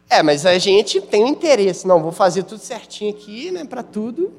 É, 0.09 0.23
mas 0.23 0.45
a 0.45 0.57
gente 0.57 1.01
tem 1.01 1.25
um 1.25 1.27
interesse. 1.27 1.85
Não, 1.85 2.01
vou 2.01 2.13
fazer 2.13 2.43
tudo 2.43 2.59
certinho 2.59 3.13
aqui, 3.13 3.51
né, 3.51 3.65
para 3.65 3.83
tudo 3.83 4.33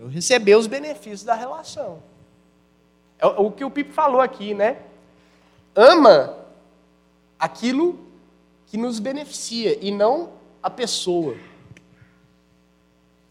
eu 0.00 0.08
receber 0.08 0.54
os 0.54 0.66
benefícios 0.66 1.22
da 1.22 1.34
relação. 1.34 2.02
É 3.18 3.26
o 3.26 3.50
que 3.50 3.62
o 3.62 3.70
Pipo 3.70 3.92
falou 3.92 4.22
aqui, 4.22 4.54
né? 4.54 4.78
Ama 5.74 6.38
aquilo 7.38 7.98
que 8.66 8.78
nos 8.78 8.98
beneficia 8.98 9.78
e 9.78 9.90
não 9.90 10.30
a 10.62 10.70
pessoa. 10.70 11.36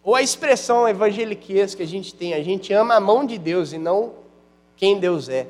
Ou 0.09 0.15
a 0.15 0.23
expressão 0.23 0.89
evangeliquez 0.89 1.75
que 1.75 1.83
a 1.83 1.85
gente 1.85 2.15
tem, 2.15 2.33
a 2.33 2.41
gente 2.41 2.73
ama 2.73 2.95
a 2.95 2.99
mão 2.99 3.23
de 3.23 3.37
Deus 3.37 3.73
e 3.73 3.77
não 3.77 4.13
quem 4.75 4.99
Deus 4.99 5.29
é. 5.29 5.45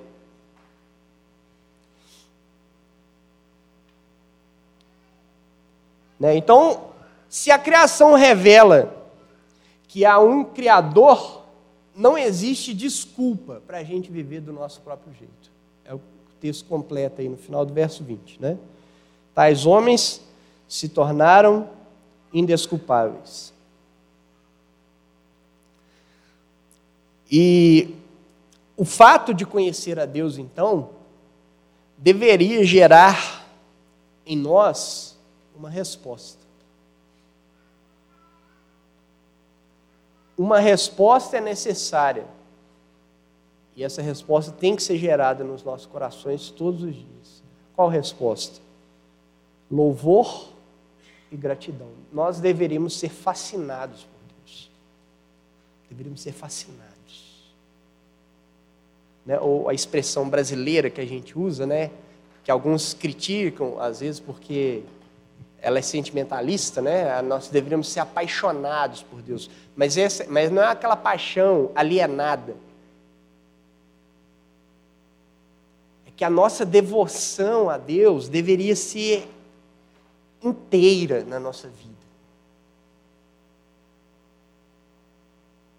Né? 6.19 6.35
Então, 6.35 6.89
se 7.29 7.51
a 7.51 7.57
criação 7.57 8.15
revela 8.15 8.93
que 9.87 10.03
há 10.03 10.19
um 10.19 10.43
Criador, 10.43 11.41
não 11.95 12.17
existe 12.17 12.73
desculpa 12.73 13.63
para 13.65 13.77
a 13.77 13.83
gente 13.85 14.11
viver 14.11 14.41
do 14.41 14.51
nosso 14.51 14.81
próprio 14.81 15.13
jeito. 15.13 15.49
É 15.85 15.95
o 15.95 16.01
texto 16.41 16.65
completo 16.65 17.21
aí 17.21 17.29
no 17.29 17.37
final 17.37 17.65
do 17.65 17.73
verso 17.73 18.03
20. 18.03 18.41
Né? 18.41 18.57
Tais 19.33 19.65
homens 19.65 20.21
se 20.67 20.89
tornaram 20.89 21.69
indesculpáveis. 22.33 23.57
E 27.31 27.95
o 28.75 28.83
fato 28.83 29.33
de 29.33 29.45
conhecer 29.45 29.99
a 29.99 30.05
Deus, 30.05 30.37
então, 30.37 30.89
deveria 31.97 32.63
gerar 32.63 33.45
em 34.25 34.37
nós 34.37 35.17
uma 35.55 35.69
resposta. 35.69 36.39
Uma 40.37 40.59
resposta 40.59 41.37
é 41.37 41.41
necessária. 41.41 42.25
E 43.75 43.83
essa 43.83 44.01
resposta 44.01 44.51
tem 44.51 44.75
que 44.75 44.81
ser 44.81 44.97
gerada 44.97 45.43
nos 45.43 45.63
nossos 45.63 45.85
corações 45.85 46.49
todos 46.49 46.83
os 46.83 46.95
dias. 46.95 47.43
Qual 47.75 47.89
resposta? 47.89 48.59
Louvor 49.69 50.49
e 51.31 51.37
gratidão. 51.37 51.89
Nós 52.11 52.39
deveríamos 52.39 52.97
ser 52.97 53.09
fascinados 53.09 54.03
por 54.03 54.35
Deus. 54.37 54.71
Deveríamos 55.89 56.21
ser 56.21 56.31
fascinados 56.31 56.98
né, 59.29 59.39
ou 59.39 59.69
a 59.69 59.75
expressão 59.75 60.27
brasileira 60.27 60.89
que 60.89 60.99
a 60.99 61.05
gente 61.05 61.37
usa, 61.37 61.63
né, 61.63 61.91
que 62.43 62.49
alguns 62.49 62.95
criticam, 62.95 63.79
às 63.79 63.99
vezes, 63.99 64.19
porque 64.19 64.81
ela 65.61 65.77
é 65.77 65.83
sentimentalista, 65.83 66.81
né? 66.81 67.21
Nós 67.21 67.47
deveríamos 67.47 67.89
ser 67.89 67.99
apaixonados 67.99 69.03
por 69.03 69.21
Deus. 69.21 69.47
Mas, 69.75 69.97
essa, 69.97 70.25
mas 70.27 70.49
não 70.49 70.63
é 70.63 70.67
aquela 70.67 70.95
paixão 70.95 71.69
alienada. 71.75 72.55
É 76.07 76.11
que 76.15 76.23
a 76.23 76.29
nossa 76.29 76.65
devoção 76.65 77.69
a 77.69 77.77
Deus 77.77 78.29
deveria 78.29 78.75
ser 78.75 79.29
inteira 80.41 81.23
na 81.23 81.39
nossa 81.39 81.67
vida. 81.67 81.93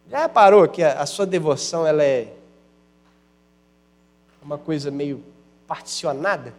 Já 0.09 0.29
parou 0.29 0.69
que 0.69 0.85
a, 0.85 1.01
a 1.01 1.07
sua 1.07 1.27
devoção 1.27 1.85
ela 1.85 2.05
é 2.05 2.35
uma 4.43 4.59
coisa 4.59 4.91
meio 4.91 5.23
particionada. 5.67 6.55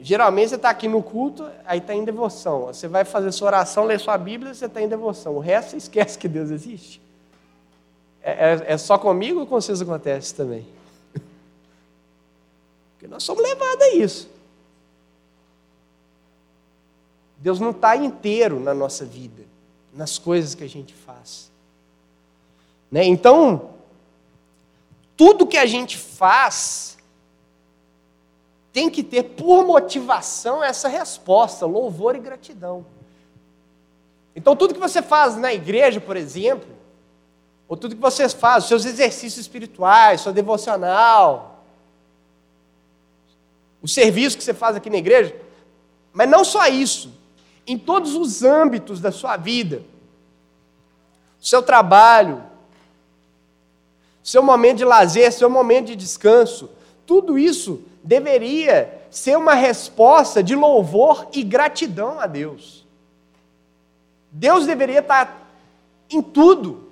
Geralmente 0.00 0.50
você 0.50 0.56
está 0.56 0.70
aqui 0.70 0.86
no 0.86 1.02
culto, 1.02 1.48
aí 1.64 1.78
está 1.78 1.94
em 1.94 2.04
devoção. 2.04 2.66
Você 2.66 2.86
vai 2.86 3.04
fazer 3.04 3.32
sua 3.32 3.48
oração, 3.48 3.84
ler 3.84 3.98
sua 3.98 4.16
Bíblia, 4.16 4.54
você 4.54 4.66
está 4.66 4.80
em 4.80 4.88
devoção. 4.88 5.34
O 5.36 5.40
resto 5.40 5.70
você 5.70 5.76
esquece 5.76 6.18
que 6.18 6.28
Deus 6.28 6.50
existe. 6.50 7.00
É, 8.22 8.52
é, 8.52 8.72
é 8.72 8.78
só 8.78 8.98
comigo 8.98 9.40
ou 9.40 9.46
com 9.46 9.60
vocês 9.60 9.80
acontece 9.80 10.34
também? 10.34 10.66
Porque 12.92 13.08
nós 13.08 13.22
somos 13.24 13.42
levados 13.42 13.82
a 13.82 13.94
isso. 13.94 14.30
Deus 17.38 17.60
não 17.60 17.70
está 17.70 17.96
inteiro 17.96 18.58
na 18.58 18.74
nossa 18.74 19.04
vida, 19.04 19.44
nas 19.94 20.18
coisas 20.18 20.54
que 20.54 20.64
a 20.64 20.68
gente 20.68 20.92
faz. 20.92 21.50
Né? 22.90 23.04
Então, 23.04 23.77
tudo 25.18 25.48
que 25.48 25.58
a 25.58 25.66
gente 25.66 25.98
faz 25.98 26.96
tem 28.72 28.88
que 28.88 29.02
ter 29.02 29.24
por 29.24 29.66
motivação 29.66 30.62
essa 30.62 30.88
resposta, 30.88 31.66
louvor 31.66 32.14
e 32.14 32.20
gratidão. 32.20 32.86
Então, 34.36 34.54
tudo 34.54 34.72
que 34.72 34.78
você 34.78 35.02
faz 35.02 35.36
na 35.36 35.52
igreja, 35.52 36.00
por 36.00 36.16
exemplo, 36.16 36.68
ou 37.68 37.76
tudo 37.76 37.96
que 37.96 38.00
você 38.00 38.28
faz, 38.28 38.66
seus 38.66 38.84
exercícios 38.84 39.38
espirituais, 39.38 40.20
sua 40.20 40.32
devocional, 40.32 41.64
o 43.82 43.88
serviço 43.88 44.38
que 44.38 44.44
você 44.44 44.54
faz 44.54 44.76
aqui 44.76 44.88
na 44.88 44.98
igreja, 44.98 45.34
mas 46.12 46.30
não 46.30 46.44
só 46.44 46.68
isso, 46.68 47.12
em 47.66 47.76
todos 47.76 48.14
os 48.14 48.44
âmbitos 48.44 49.00
da 49.00 49.10
sua 49.10 49.36
vida, 49.36 49.82
o 51.40 51.44
seu 51.44 51.60
trabalho, 51.60 52.47
seu 54.28 54.42
momento 54.42 54.76
de 54.76 54.84
lazer, 54.84 55.32
seu 55.32 55.48
momento 55.48 55.86
de 55.86 55.96
descanso, 55.96 56.68
tudo 57.06 57.38
isso 57.38 57.82
deveria 58.04 59.06
ser 59.10 59.38
uma 59.38 59.54
resposta 59.54 60.42
de 60.42 60.54
louvor 60.54 61.26
e 61.32 61.42
gratidão 61.42 62.20
a 62.20 62.26
Deus. 62.26 62.86
Deus 64.30 64.66
deveria 64.66 64.98
estar 64.98 65.50
em 66.10 66.20
tudo, 66.20 66.90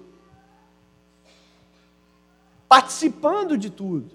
participando 2.67 3.59
de 3.59 3.69
tudo. 3.69 4.11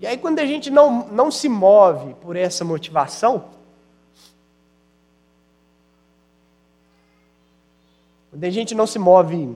E 0.00 0.06
aí, 0.08 0.18
quando 0.18 0.40
a 0.40 0.44
gente 0.44 0.72
não, 0.72 1.06
não 1.06 1.30
se 1.30 1.48
move 1.48 2.14
por 2.14 2.34
essa 2.34 2.64
motivação, 2.64 3.61
Quando 8.32 8.44
a 8.44 8.50
gente 8.50 8.74
não 8.74 8.86
se 8.86 8.98
move 8.98 9.54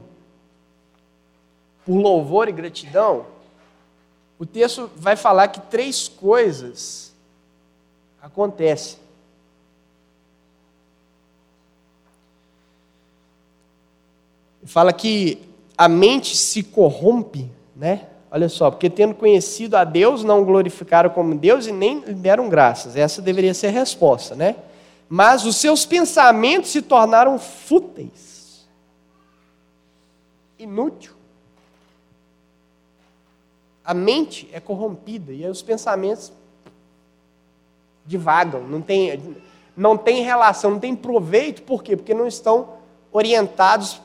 por 1.87 1.95
louvor 1.95 2.47
e 2.47 2.53
gratidão, 2.53 3.25
o 4.39 4.45
texto 4.45 4.91
vai 4.95 5.17
falar 5.17 5.49
que 5.49 5.61
três 5.62 6.09
coisas 6.09 7.11
acontecem. 8.21 8.99
Fala 14.67 14.93
que 14.93 15.41
a 15.79 15.89
mente 15.89 16.37
se 16.37 16.62
corrompe, 16.62 17.51
né? 17.75 18.09
Olha 18.31 18.51
só, 18.51 18.71
porque 18.71 18.91
tendo 18.91 19.15
conhecido 19.15 19.75
a 19.75 19.85
Deus, 19.85 20.23
não 20.23 20.45
glorificaram 20.45 21.09
como 21.09 21.35
Deus 21.35 21.67
e 21.67 21.73
nem 21.73 22.01
lhe 22.01 22.12
deram 22.12 22.51
graças. 22.51 22.95
Essa 22.95 23.23
deveria 23.23 23.55
ser 23.55 23.69
a 23.69 23.71
resposta, 23.71 24.35
né? 24.35 24.57
Mas 25.09 25.47
os 25.47 25.57
seus 25.57 25.87
pensamentos 25.87 26.69
se 26.69 26.83
tornaram 26.83 27.39
fúteis 27.39 28.36
inútil. 30.59 31.12
A 33.85 33.95
mente 33.95 34.49
é 34.53 34.59
corrompida 34.59 35.33
e 35.33 35.47
os 35.47 35.62
pensamentos 35.62 36.33
divagam, 38.05 38.62
não 38.62 38.81
tem, 38.81 39.37
não 39.77 39.97
tem 39.97 40.23
relação, 40.23 40.73
não 40.73 40.81
tem 40.81 40.95
proveito, 40.95 41.62
por 41.62 41.83
quê? 41.83 41.97
Porque 41.97 42.14
não 42.14 42.27
estão 42.27 42.75
orientados 43.12 44.01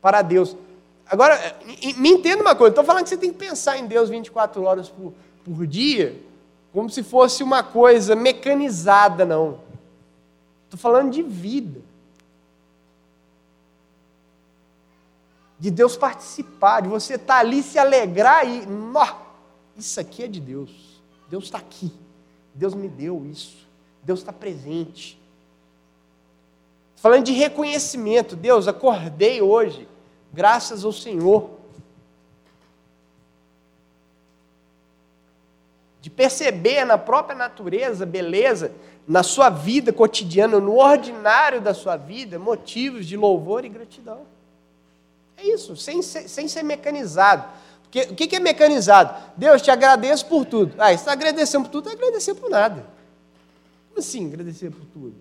para 0.00 0.22
Deus. 0.22 0.56
Agora, 1.06 1.38
me 1.96 2.10
entenda 2.10 2.42
uma 2.42 2.54
coisa, 2.54 2.70
estou 2.70 2.84
falando 2.84 3.04
que 3.04 3.10
você 3.10 3.16
tem 3.16 3.32
que 3.32 3.38
pensar 3.38 3.78
em 3.78 3.86
Deus 3.86 4.08
24 4.08 4.62
horas 4.62 4.88
por, 4.88 5.12
por 5.44 5.66
dia, 5.66 6.20
como 6.72 6.88
se 6.88 7.02
fosse 7.02 7.42
uma 7.42 7.62
coisa 7.62 8.16
mecanizada, 8.16 9.24
não. 9.24 9.60
Estou 10.64 10.78
falando 10.80 11.12
de 11.12 11.22
vida. 11.22 11.80
De 15.62 15.70
Deus 15.70 15.96
participar, 15.96 16.80
de 16.80 16.88
você 16.88 17.14
estar 17.14 17.34
tá 17.34 17.38
ali, 17.38 17.62
se 17.62 17.78
alegrar 17.78 18.44
e. 18.44 18.66
Isso 19.76 20.00
aqui 20.00 20.24
é 20.24 20.26
de 20.26 20.40
Deus. 20.40 21.00
Deus 21.30 21.44
está 21.44 21.58
aqui. 21.58 21.92
Deus 22.52 22.74
me 22.74 22.88
deu 22.88 23.24
isso. 23.24 23.64
Deus 24.02 24.18
está 24.18 24.32
presente. 24.32 25.16
Falando 26.96 27.26
de 27.26 27.32
reconhecimento, 27.32 28.34
Deus, 28.34 28.66
acordei 28.66 29.40
hoje, 29.40 29.86
graças 30.32 30.84
ao 30.84 30.90
Senhor. 30.90 31.48
De 36.00 36.10
perceber 36.10 36.84
na 36.84 36.98
própria 36.98 37.36
natureza, 37.36 38.04
beleza, 38.04 38.72
na 39.06 39.22
sua 39.22 39.48
vida 39.48 39.92
cotidiana, 39.92 40.58
no 40.58 40.76
ordinário 40.76 41.60
da 41.60 41.72
sua 41.72 41.96
vida, 41.96 42.36
motivos 42.36 43.06
de 43.06 43.16
louvor 43.16 43.64
e 43.64 43.68
gratidão. 43.68 44.41
É 45.36 45.46
isso, 45.46 45.76
sem 45.76 46.02
ser, 46.02 46.28
sem 46.28 46.48
ser 46.48 46.62
mecanizado. 46.62 47.48
Porque, 47.82 48.12
o 48.12 48.14
que 48.16 48.36
é 48.36 48.40
mecanizado? 48.40 49.14
Deus, 49.36 49.60
te 49.60 49.70
agradeço 49.70 50.24
por 50.26 50.46
tudo. 50.46 50.74
Ah, 50.78 50.92
está 50.92 51.12
agradecendo 51.12 51.64
por 51.64 51.70
tudo, 51.70 51.88
está 51.88 51.98
agradecendo 51.98 52.40
por 52.40 52.48
nada. 52.48 52.86
Como 53.88 54.00
assim 54.00 54.26
agradecer 54.28 54.70
por 54.70 54.84
tudo? 54.86 55.14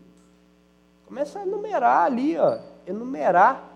Começa 1.05 1.39
a 1.39 1.41
enumerar 1.41 2.05
ali, 2.05 2.37
ó. 2.37 2.59
Enumerar. 2.87 3.75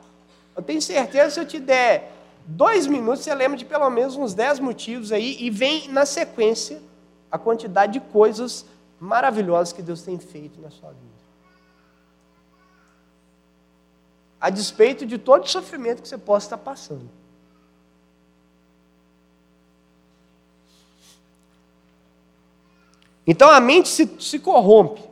Eu 0.55 0.63
tenho 0.63 0.81
certeza, 0.81 1.31
se 1.31 1.39
eu 1.39 1.45
te 1.45 1.59
der 1.59 2.13
dois 2.45 2.87
minutos, 2.87 3.23
você 3.25 3.35
lembra 3.35 3.57
de 3.57 3.65
pelo 3.65 3.89
menos 3.89 4.15
uns 4.15 4.33
dez 4.33 4.59
motivos 4.59 5.11
aí 5.11 5.35
e 5.41 5.49
vem 5.49 5.89
na 5.89 6.05
sequência 6.05 6.81
a 7.29 7.37
quantidade 7.37 7.93
de 7.93 7.99
coisas 7.99 8.65
maravilhosas 8.97 9.73
que 9.73 9.81
Deus 9.81 10.01
tem 10.01 10.17
feito 10.17 10.61
na 10.61 10.69
sua 10.69 10.91
vida. 10.91 11.14
A 14.39 14.49
despeito 14.49 15.05
de 15.05 15.17
todo 15.17 15.43
o 15.43 15.47
sofrimento 15.47 16.01
que 16.01 16.07
você 16.07 16.17
possa 16.17 16.47
estar 16.47 16.57
passando. 16.57 17.09
Então 23.27 23.49
a 23.49 23.59
mente 23.59 23.89
se, 23.89 24.09
se 24.19 24.39
corrompe. 24.39 25.03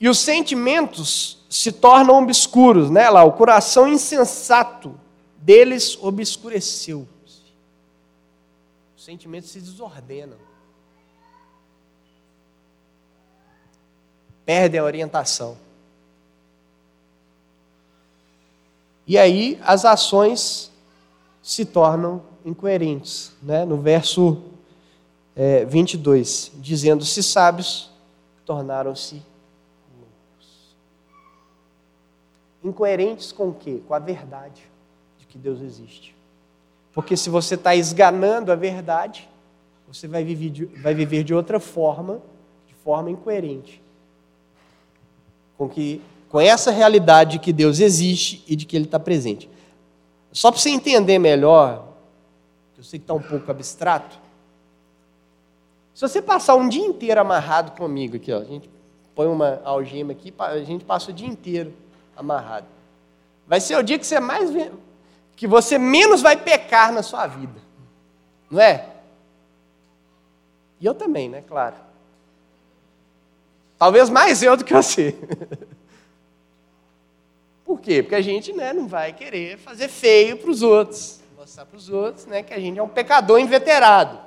E 0.00 0.08
os 0.08 0.18
sentimentos 0.18 1.44
se 1.48 1.70
tornam 1.70 2.22
obscuros, 2.22 2.90
né? 2.90 3.08
Lá, 3.08 3.22
o 3.22 3.32
coração 3.32 3.86
insensato 3.86 4.98
deles 5.36 5.96
obscureceu. 6.02 7.06
Os 8.96 9.04
sentimentos 9.04 9.50
se 9.50 9.60
desordenam. 9.60 10.36
Perdem 14.44 14.80
a 14.80 14.84
orientação. 14.84 15.56
E 19.06 19.18
aí 19.18 19.58
as 19.62 19.84
ações 19.84 20.70
se 21.42 21.64
tornam 21.64 22.22
incoerentes. 22.44 23.32
Né? 23.42 23.64
No 23.64 23.76
verso 23.76 24.42
é, 25.36 25.64
22, 25.64 26.52
dizendo: 26.56 27.04
Se 27.04 27.22
sábios, 27.22 27.90
tornaram-se 28.44 29.22
loucos. 29.96 30.76
Incoerentes 32.62 33.32
com 33.32 33.48
o 33.48 33.54
quê? 33.54 33.80
Com 33.86 33.94
a 33.94 33.98
verdade 33.98 34.62
de 35.18 35.26
que 35.26 35.38
Deus 35.38 35.60
existe. 35.60 36.14
Porque 36.92 37.16
se 37.16 37.28
você 37.28 37.56
está 37.56 37.74
esganando 37.74 38.52
a 38.52 38.54
verdade, 38.54 39.28
você 39.88 40.06
vai 40.06 40.22
viver, 40.22 40.50
de, 40.50 40.64
vai 40.64 40.94
viver 40.94 41.24
de 41.24 41.34
outra 41.34 41.58
forma, 41.58 42.22
de 42.68 42.74
forma 42.74 43.10
incoerente. 43.10 43.82
Com, 45.58 45.68
que, 45.68 46.00
com 46.28 46.40
essa 46.40 46.70
realidade 46.70 47.32
de 47.32 47.38
que 47.38 47.52
Deus 47.52 47.80
existe 47.80 48.44
e 48.46 48.56
de 48.56 48.66
que 48.66 48.76
Ele 48.76 48.84
está 48.84 48.98
presente. 48.98 49.48
Só 50.32 50.50
para 50.50 50.60
você 50.60 50.70
entender 50.70 51.18
melhor, 51.18 51.88
eu 52.76 52.82
sei 52.82 52.98
que 52.98 53.04
está 53.04 53.14
um 53.14 53.22
pouco 53.22 53.50
abstrato, 53.50 54.18
se 55.94 56.00
você 56.00 56.20
passar 56.20 56.56
um 56.56 56.68
dia 56.68 56.84
inteiro 56.84 57.20
amarrado 57.20 57.72
comigo 57.72 58.16
aqui, 58.16 58.32
ó, 58.32 58.40
a 58.40 58.44
gente 58.44 58.68
põe 59.14 59.28
uma 59.28 59.60
algema 59.64 60.10
aqui, 60.10 60.34
a 60.38 60.58
gente 60.58 60.84
passa 60.84 61.10
o 61.10 61.14
dia 61.14 61.28
inteiro 61.28 61.72
amarrado. 62.16 62.66
Vai 63.46 63.60
ser 63.60 63.76
o 63.76 63.82
dia 63.82 63.98
que 63.98 64.06
você 64.06 64.18
mais 64.18 64.50
que 65.36 65.46
você 65.46 65.78
menos 65.78 66.20
vai 66.20 66.36
pecar 66.36 66.92
na 66.92 67.02
sua 67.02 67.26
vida. 67.26 67.60
Não 68.50 68.60
é? 68.60 68.88
E 70.80 70.86
eu 70.86 70.94
também, 70.94 71.28
né? 71.28 71.42
Claro. 71.46 71.76
Talvez 73.78 74.10
mais 74.10 74.42
eu 74.42 74.56
do 74.56 74.64
que 74.64 74.72
você. 74.72 75.16
Por 77.64 77.80
quê? 77.80 78.02
Porque 78.02 78.14
a 78.14 78.20
gente 78.20 78.52
né, 78.52 78.72
não 78.72 78.86
vai 78.86 79.12
querer 79.12 79.58
fazer 79.58 79.88
feio 79.88 80.36
para 80.36 80.50
os 80.50 80.62
outros. 80.62 81.20
Mostrar 81.36 81.64
para 81.64 81.76
os 81.76 81.88
outros 81.88 82.26
né, 82.26 82.42
que 82.42 82.52
a 82.52 82.60
gente 82.60 82.78
é 82.78 82.82
um 82.82 82.88
pecador 82.88 83.38
inveterado. 83.38 84.18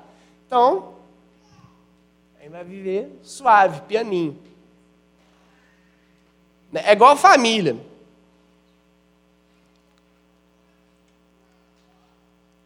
Então, 0.45 0.95
aí 2.39 2.49
vai 2.49 2.63
viver 2.63 3.19
suave, 3.21 3.81
pianinho. 3.81 4.39
É 6.73 6.91
igual 6.91 7.15
família. 7.15 7.77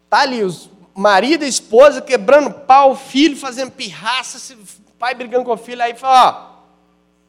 Tá 0.08 0.20
ali 0.20 0.42
os 0.42 0.70
marido 0.94 1.44
e 1.44 1.48
esposa 1.48 2.02
quebrando 2.02 2.52
pau, 2.52 2.94
filho 2.94 3.36
fazendo 3.36 3.70
pirraça, 3.70 4.56
pai 4.98 5.14
brigando 5.14 5.44
com 5.44 5.52
o 5.52 5.56
filho, 5.56 5.82
aí 5.82 5.94
fala, 5.94 6.62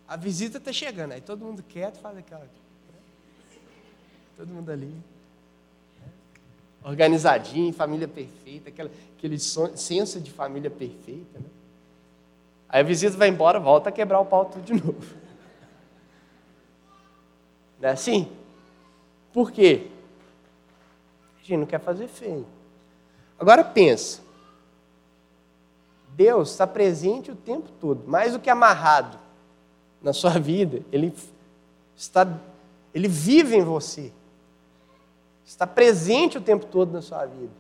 ó, 0.08 0.14
a 0.14 0.18
visita 0.18 0.58
está 0.58 0.72
chegando. 0.72 1.14
Aí 1.14 1.22
todo 1.22 1.46
mundo 1.46 1.64
quieto 1.64 2.00
faz 2.00 2.18
aquela. 2.18 2.48
Todo 4.38 4.48
mundo 4.48 4.69
ali. 4.72 4.93
Organizadinho, 6.84 7.74
família 7.74 8.08
perfeita, 8.08 8.69
aquela, 8.69 8.91
aquele 9.17 9.39
senso 9.39 10.19
de 10.19 10.32
família 10.32 10.69
perfeita. 10.69 11.39
Né? 11.39 11.46
Aí 12.67 12.82
a 12.82 12.84
visita 12.84 13.15
vai 13.15 13.30
embora, 13.30 13.60
volta 13.60 13.89
a 13.89 13.91
quebrar 13.91 14.19
o 14.19 14.26
pau 14.26 14.46
tudo 14.46 14.63
de 14.63 14.74
novo. 14.84 15.15
Não 17.80 17.89
é 17.89 17.91
assim? 17.93 18.30
Por 19.32 19.52
quê? 19.52 19.88
A 21.38 21.39
gente 21.39 21.58
não 21.58 21.65
quer 21.65 21.80
fazer 21.80 22.08
feio. 22.08 22.46
Agora 23.39 23.63
pensa. 23.63 24.22
Deus 26.10 26.52
está 26.52 26.67
presente 26.67 27.32
o 27.32 27.36
tempo 27.36 27.69
todo, 27.80 28.08
mais 28.08 28.34
do 28.34 28.39
que 28.39 28.50
amarrado 28.50 29.17
na 30.02 30.13
sua 30.13 30.38
vida, 30.39 30.82
ele 30.91 31.13
está 31.96 32.28
ele 32.93 33.08
vive 33.08 33.56
em 33.56 33.63
você. 33.63 34.12
Está 35.46 35.68
presente 35.68 36.38
o 36.38 36.42
tempo 36.42 36.66
todo 36.66 36.92
na 36.92 37.02
sua 37.02 37.26
vida. 37.26 37.52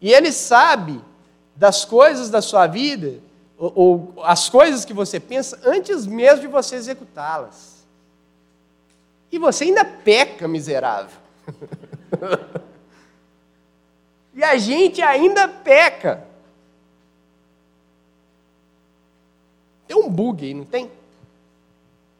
E 0.00 0.12
ele 0.12 0.32
sabe 0.32 1.00
das 1.54 1.84
coisas 1.84 2.30
da 2.30 2.40
sua 2.40 2.66
vida, 2.66 3.20
ou, 3.58 3.72
ou 3.74 4.24
as 4.24 4.48
coisas 4.48 4.84
que 4.84 4.94
você 4.94 5.20
pensa 5.20 5.60
antes 5.64 6.06
mesmo 6.06 6.40
de 6.40 6.46
você 6.46 6.76
executá-las. 6.76 7.84
E 9.30 9.38
você 9.38 9.64
ainda 9.64 9.84
peca, 9.84 10.48
miserável. 10.48 11.18
E 14.32 14.44
a 14.44 14.56
gente 14.56 15.02
ainda 15.02 15.48
peca. 15.48 16.26
Tem 19.86 19.96
um 19.96 20.08
bug 20.08 20.44
aí, 20.44 20.54
não 20.54 20.64
tem? 20.64 20.90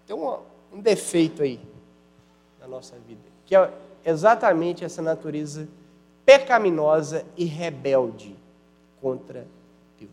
Tem 0.06 0.16
um, 0.16 0.38
um 0.72 0.80
defeito 0.80 1.42
aí 1.42 1.60
na 2.60 2.66
nossa 2.66 2.96
vida, 3.06 3.22
que 3.46 3.54
é 3.54 3.72
exatamente 4.04 4.84
essa 4.84 5.02
natureza 5.02 5.68
pecaminosa 6.24 7.24
e 7.36 7.44
rebelde 7.44 8.36
contra 9.00 9.46
Deus. 9.98 10.10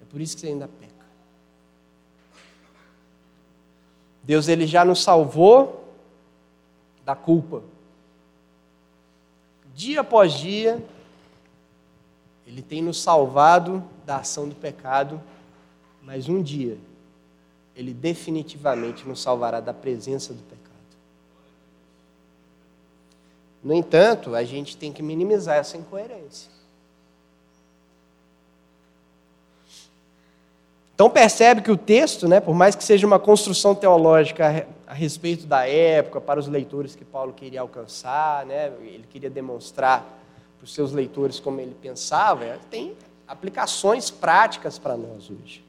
É 0.00 0.04
por 0.10 0.20
isso 0.20 0.34
que 0.34 0.40
você 0.40 0.48
ainda 0.48 0.68
peca. 0.68 0.92
Deus 4.22 4.48
ele 4.48 4.66
já 4.66 4.84
nos 4.84 5.02
salvou 5.02 5.84
da 7.04 7.16
culpa 7.16 7.62
dia 9.74 10.00
após 10.00 10.32
dia, 10.34 10.82
Ele 12.46 12.62
tem 12.62 12.82
nos 12.82 13.00
salvado 13.00 13.82
da 14.04 14.18
ação 14.18 14.48
do 14.48 14.54
pecado, 14.54 15.20
mas 16.02 16.28
um 16.28 16.42
dia, 16.42 16.78
Ele 17.74 17.94
definitivamente 17.94 19.06
nos 19.06 19.20
salvará 19.20 19.60
da 19.60 19.72
presença 19.72 20.32
do 20.34 20.42
pecado. 20.42 20.61
No 23.62 23.72
entanto, 23.72 24.34
a 24.34 24.42
gente 24.42 24.76
tem 24.76 24.92
que 24.92 25.02
minimizar 25.02 25.56
essa 25.56 25.76
incoerência. 25.76 26.50
Então 30.94 31.08
percebe 31.08 31.62
que 31.62 31.70
o 31.70 31.76
texto, 31.76 32.28
né, 32.28 32.38
por 32.38 32.54
mais 32.54 32.76
que 32.76 32.84
seja 32.84 33.06
uma 33.06 33.18
construção 33.18 33.74
teológica 33.74 34.66
a, 34.86 34.94
respeito 34.94 35.46
da 35.46 35.66
época, 35.66 36.20
para 36.20 36.38
os 36.38 36.46
leitores 36.46 36.94
que 36.94 37.04
Paulo 37.04 37.32
queria 37.32 37.60
alcançar, 37.60 38.44
né, 38.46 38.70
ele 38.80 39.04
queria 39.10 39.30
demonstrar 39.30 40.00
para 40.58 40.64
os 40.64 40.72
seus 40.72 40.92
leitores 40.92 41.40
como 41.40 41.60
ele 41.60 41.74
pensava, 41.80 42.58
tem 42.70 42.94
aplicações 43.26 44.10
práticas 44.10 44.78
para 44.78 44.96
nós 44.96 45.30
hoje. 45.30 45.64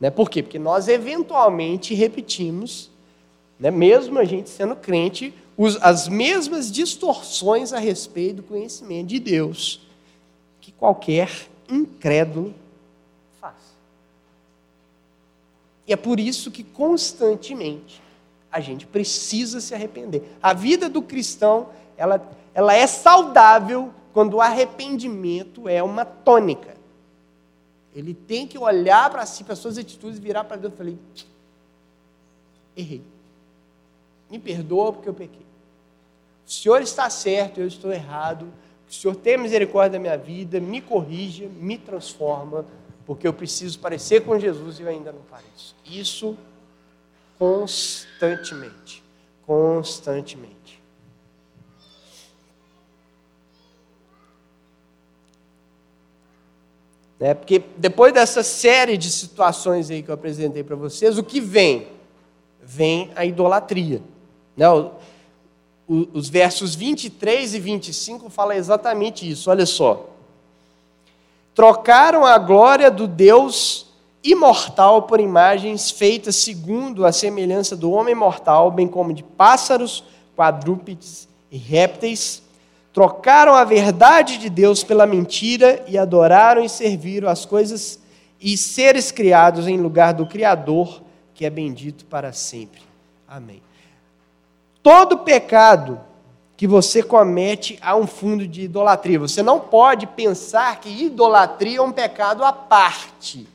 Né, 0.00 0.10
por 0.10 0.28
quê? 0.30 0.42
Porque 0.42 0.58
nós 0.58 0.88
eventualmente 0.88 1.94
repetimos, 1.94 2.90
né, 3.60 3.70
mesmo 3.70 4.18
a 4.18 4.24
gente 4.24 4.48
sendo 4.48 4.74
crente, 4.74 5.32
os, 5.56 5.76
as 5.82 6.08
mesmas 6.08 6.70
distorções 6.70 7.72
a 7.72 7.78
respeito 7.78 8.36
do 8.36 8.42
conhecimento 8.42 9.08
de 9.08 9.18
Deus 9.18 9.80
que 10.60 10.72
qualquer 10.72 11.48
incrédulo 11.68 12.54
E 15.86 15.92
é 15.92 15.96
por 15.96 16.20
isso 16.20 16.50
que 16.50 16.62
constantemente 16.62 18.02
a 18.50 18.60
gente 18.60 18.86
precisa 18.86 19.60
se 19.60 19.74
arrepender. 19.74 20.36
A 20.42 20.52
vida 20.52 20.88
do 20.88 21.02
cristão, 21.02 21.70
ela, 21.96 22.30
ela 22.54 22.74
é 22.74 22.86
saudável 22.86 23.92
quando 24.12 24.34
o 24.34 24.40
arrependimento 24.40 25.68
é 25.68 25.82
uma 25.82 26.04
tônica. 26.04 26.76
Ele 27.94 28.14
tem 28.14 28.46
que 28.46 28.58
olhar 28.58 29.10
para 29.10 29.26
si, 29.26 29.44
para 29.44 29.56
suas 29.56 29.76
atitudes, 29.76 30.18
virar 30.18 30.44
para 30.44 30.56
Deus 30.56 30.72
e 30.72 30.76
falar: 30.76 30.92
errei. 32.76 33.02
Me 34.32 34.38
perdoa 34.38 34.94
porque 34.94 35.10
eu 35.10 35.12
pequei. 35.12 35.44
O 36.46 36.50
Senhor 36.50 36.80
está 36.80 37.10
certo, 37.10 37.60
eu 37.60 37.66
estou 37.66 37.92
errado. 37.92 38.50
O 38.88 38.92
Senhor 38.92 39.14
tem 39.14 39.36
misericórdia 39.36 39.92
da 39.92 39.98
minha 39.98 40.16
vida, 40.16 40.58
me 40.58 40.80
corrija, 40.80 41.46
me 41.60 41.76
transforma, 41.76 42.64
porque 43.04 43.28
eu 43.28 43.34
preciso 43.34 43.78
parecer 43.78 44.24
com 44.24 44.38
Jesus 44.38 44.78
e 44.78 44.82
eu 44.82 44.88
ainda 44.88 45.12
não 45.12 45.20
pareço. 45.30 45.76
Isso 45.84 46.34
constantemente. 47.38 49.04
Constantemente. 49.46 50.80
Né? 57.20 57.34
Porque 57.34 57.62
depois 57.76 58.14
dessa 58.14 58.42
série 58.42 58.96
de 58.96 59.10
situações 59.10 59.90
aí 59.90 60.02
que 60.02 60.08
eu 60.08 60.14
apresentei 60.14 60.64
para 60.64 60.74
vocês, 60.74 61.18
o 61.18 61.22
que 61.22 61.38
vem? 61.38 61.86
vem 62.62 63.10
a 63.14 63.24
idolatria. 63.26 64.00
Não, 64.56 64.82
né, 64.82 64.90
os 65.88 66.28
versos 66.28 66.74
23 66.74 67.54
e 67.54 67.60
25 67.60 68.30
falam 68.30 68.56
exatamente 68.56 69.28
isso, 69.28 69.50
olha 69.50 69.66
só. 69.66 70.08
Trocaram 71.54 72.24
a 72.24 72.38
glória 72.38 72.90
do 72.90 73.06
Deus 73.06 73.86
imortal 74.24 75.02
por 75.02 75.20
imagens 75.20 75.90
feitas 75.90 76.36
segundo 76.36 77.04
a 77.04 77.12
semelhança 77.12 77.76
do 77.76 77.90
homem 77.90 78.14
mortal, 78.14 78.70
bem 78.70 78.88
como 78.88 79.12
de 79.12 79.22
pássaros, 79.22 80.04
quadrúpedes 80.34 81.28
e 81.50 81.58
répteis. 81.58 82.42
Trocaram 82.92 83.54
a 83.54 83.64
verdade 83.64 84.38
de 84.38 84.48
Deus 84.48 84.84
pela 84.84 85.06
mentira 85.06 85.84
e 85.88 85.98
adoraram 85.98 86.64
e 86.64 86.68
serviram 86.68 87.28
as 87.28 87.44
coisas 87.44 88.00
e 88.40 88.56
seres 88.56 89.10
criados 89.10 89.66
em 89.66 89.78
lugar 89.78 90.14
do 90.14 90.26
Criador, 90.26 91.02
que 91.34 91.44
é 91.44 91.50
bendito 91.50 92.04
para 92.06 92.32
sempre. 92.32 92.80
Amém. 93.26 93.62
Todo 94.82 95.18
pecado 95.18 96.00
que 96.56 96.66
você 96.66 97.02
comete 97.02 97.78
há 97.82 97.96
um 97.96 98.06
fundo 98.06 98.46
de 98.46 98.62
idolatria. 98.62 99.18
Você 99.18 99.42
não 99.42 99.58
pode 99.58 100.06
pensar 100.06 100.80
que 100.80 100.88
idolatria 100.88 101.78
é 101.78 101.82
um 101.82 101.92
pecado 101.92 102.44
à 102.44 102.52
parte. 102.52 103.48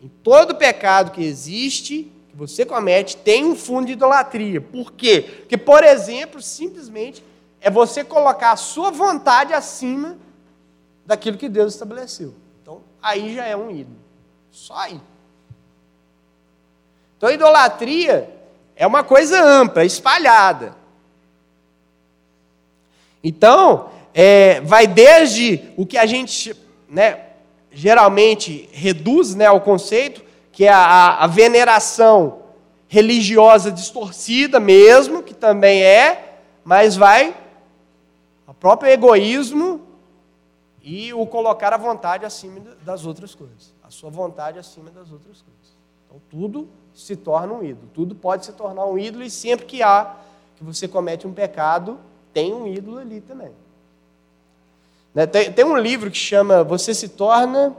Em 0.00 0.08
todo 0.22 0.54
pecado 0.54 1.10
que 1.10 1.22
existe, 1.22 2.10
que 2.30 2.36
você 2.36 2.64
comete, 2.64 3.16
tem 3.16 3.44
um 3.44 3.54
fundo 3.54 3.86
de 3.86 3.92
idolatria. 3.92 4.60
Por 4.60 4.92
quê? 4.92 5.22
Porque, 5.40 5.56
por 5.56 5.84
exemplo, 5.84 6.42
simplesmente 6.42 7.22
é 7.60 7.70
você 7.70 8.04
colocar 8.04 8.52
a 8.52 8.56
sua 8.56 8.90
vontade 8.90 9.52
acima 9.52 10.16
daquilo 11.06 11.38
que 11.38 11.48
Deus 11.48 11.74
estabeleceu. 11.74 12.34
Então, 12.62 12.80
aí 13.02 13.34
já 13.34 13.46
é 13.46 13.56
um 13.56 13.70
ídolo. 13.70 13.98
Só 14.50 14.76
aí. 14.76 15.00
Então, 17.16 17.30
idolatria 17.30 18.43
é 18.76 18.86
uma 18.86 19.04
coisa 19.04 19.42
ampla, 19.42 19.84
espalhada. 19.84 20.74
Então, 23.22 23.90
é, 24.12 24.60
vai 24.60 24.86
desde 24.86 25.72
o 25.76 25.86
que 25.86 25.96
a 25.96 26.06
gente 26.06 26.54
né, 26.88 27.20
geralmente 27.70 28.68
reduz 28.72 29.34
né, 29.34 29.46
ao 29.46 29.60
conceito, 29.60 30.22
que 30.52 30.64
é 30.64 30.72
a, 30.72 31.16
a 31.16 31.26
veneração 31.26 32.42
religiosa 32.86 33.72
distorcida 33.72 34.60
mesmo, 34.60 35.22
que 35.22 35.34
também 35.34 35.82
é, 35.82 36.38
mas 36.64 36.96
vai 36.96 37.34
o 38.46 38.54
próprio 38.54 38.90
egoísmo 38.90 39.80
e 40.82 41.12
o 41.12 41.26
colocar 41.26 41.72
a 41.72 41.76
vontade 41.76 42.24
acima 42.24 42.60
das 42.82 43.04
outras 43.04 43.34
coisas. 43.34 43.74
A 43.82 43.90
sua 43.90 44.10
vontade 44.10 44.58
acima 44.58 44.90
das 44.90 45.10
outras 45.10 45.42
coisas. 45.42 45.76
Então 46.06 46.20
tudo 46.30 46.68
se 46.94 47.16
torna 47.16 47.52
um 47.52 47.62
ídolo. 47.62 47.88
Tudo 47.92 48.14
pode 48.14 48.46
se 48.46 48.52
tornar 48.52 48.86
um 48.86 48.98
ídolo 48.98 49.24
e 49.24 49.30
sempre 49.30 49.66
que 49.66 49.82
há 49.82 50.16
que 50.56 50.62
você 50.62 50.86
comete 50.86 51.26
um 51.26 51.32
pecado, 51.32 51.98
tem 52.32 52.54
um 52.54 52.66
ídolo 52.66 52.98
ali 52.98 53.20
também. 53.20 53.50
Né? 55.12 55.26
Tem, 55.26 55.52
tem 55.52 55.64
um 55.64 55.76
livro 55.76 56.10
que 56.10 56.16
chama 56.16 56.62
Você 56.62 56.94
se 56.94 57.08
torna 57.08 57.76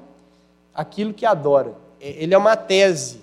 aquilo 0.74 1.14
que 1.14 1.26
adora. 1.26 1.74
Ele 2.00 2.34
é 2.34 2.38
uma 2.38 2.56
tese 2.56 3.22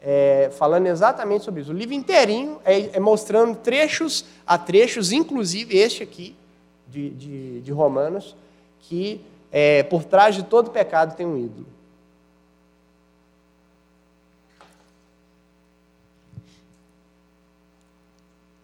é, 0.00 0.50
falando 0.56 0.86
exatamente 0.86 1.44
sobre 1.44 1.60
isso. 1.60 1.72
O 1.72 1.74
livro 1.74 1.94
inteirinho 1.94 2.60
é, 2.64 2.96
é, 2.96 3.00
mostrando 3.00 3.56
trechos 3.56 4.24
a 4.46 4.56
trechos, 4.56 5.12
inclusive 5.12 5.76
este 5.76 6.02
aqui, 6.02 6.36
de, 6.86 7.10
de, 7.10 7.60
de 7.60 7.72
Romanos, 7.72 8.34
que 8.80 9.20
é, 9.50 9.82
por 9.82 10.04
trás 10.04 10.34
de 10.34 10.44
todo 10.44 10.70
pecado 10.70 11.16
tem 11.16 11.26
um 11.26 11.36
ídolo. 11.36 11.66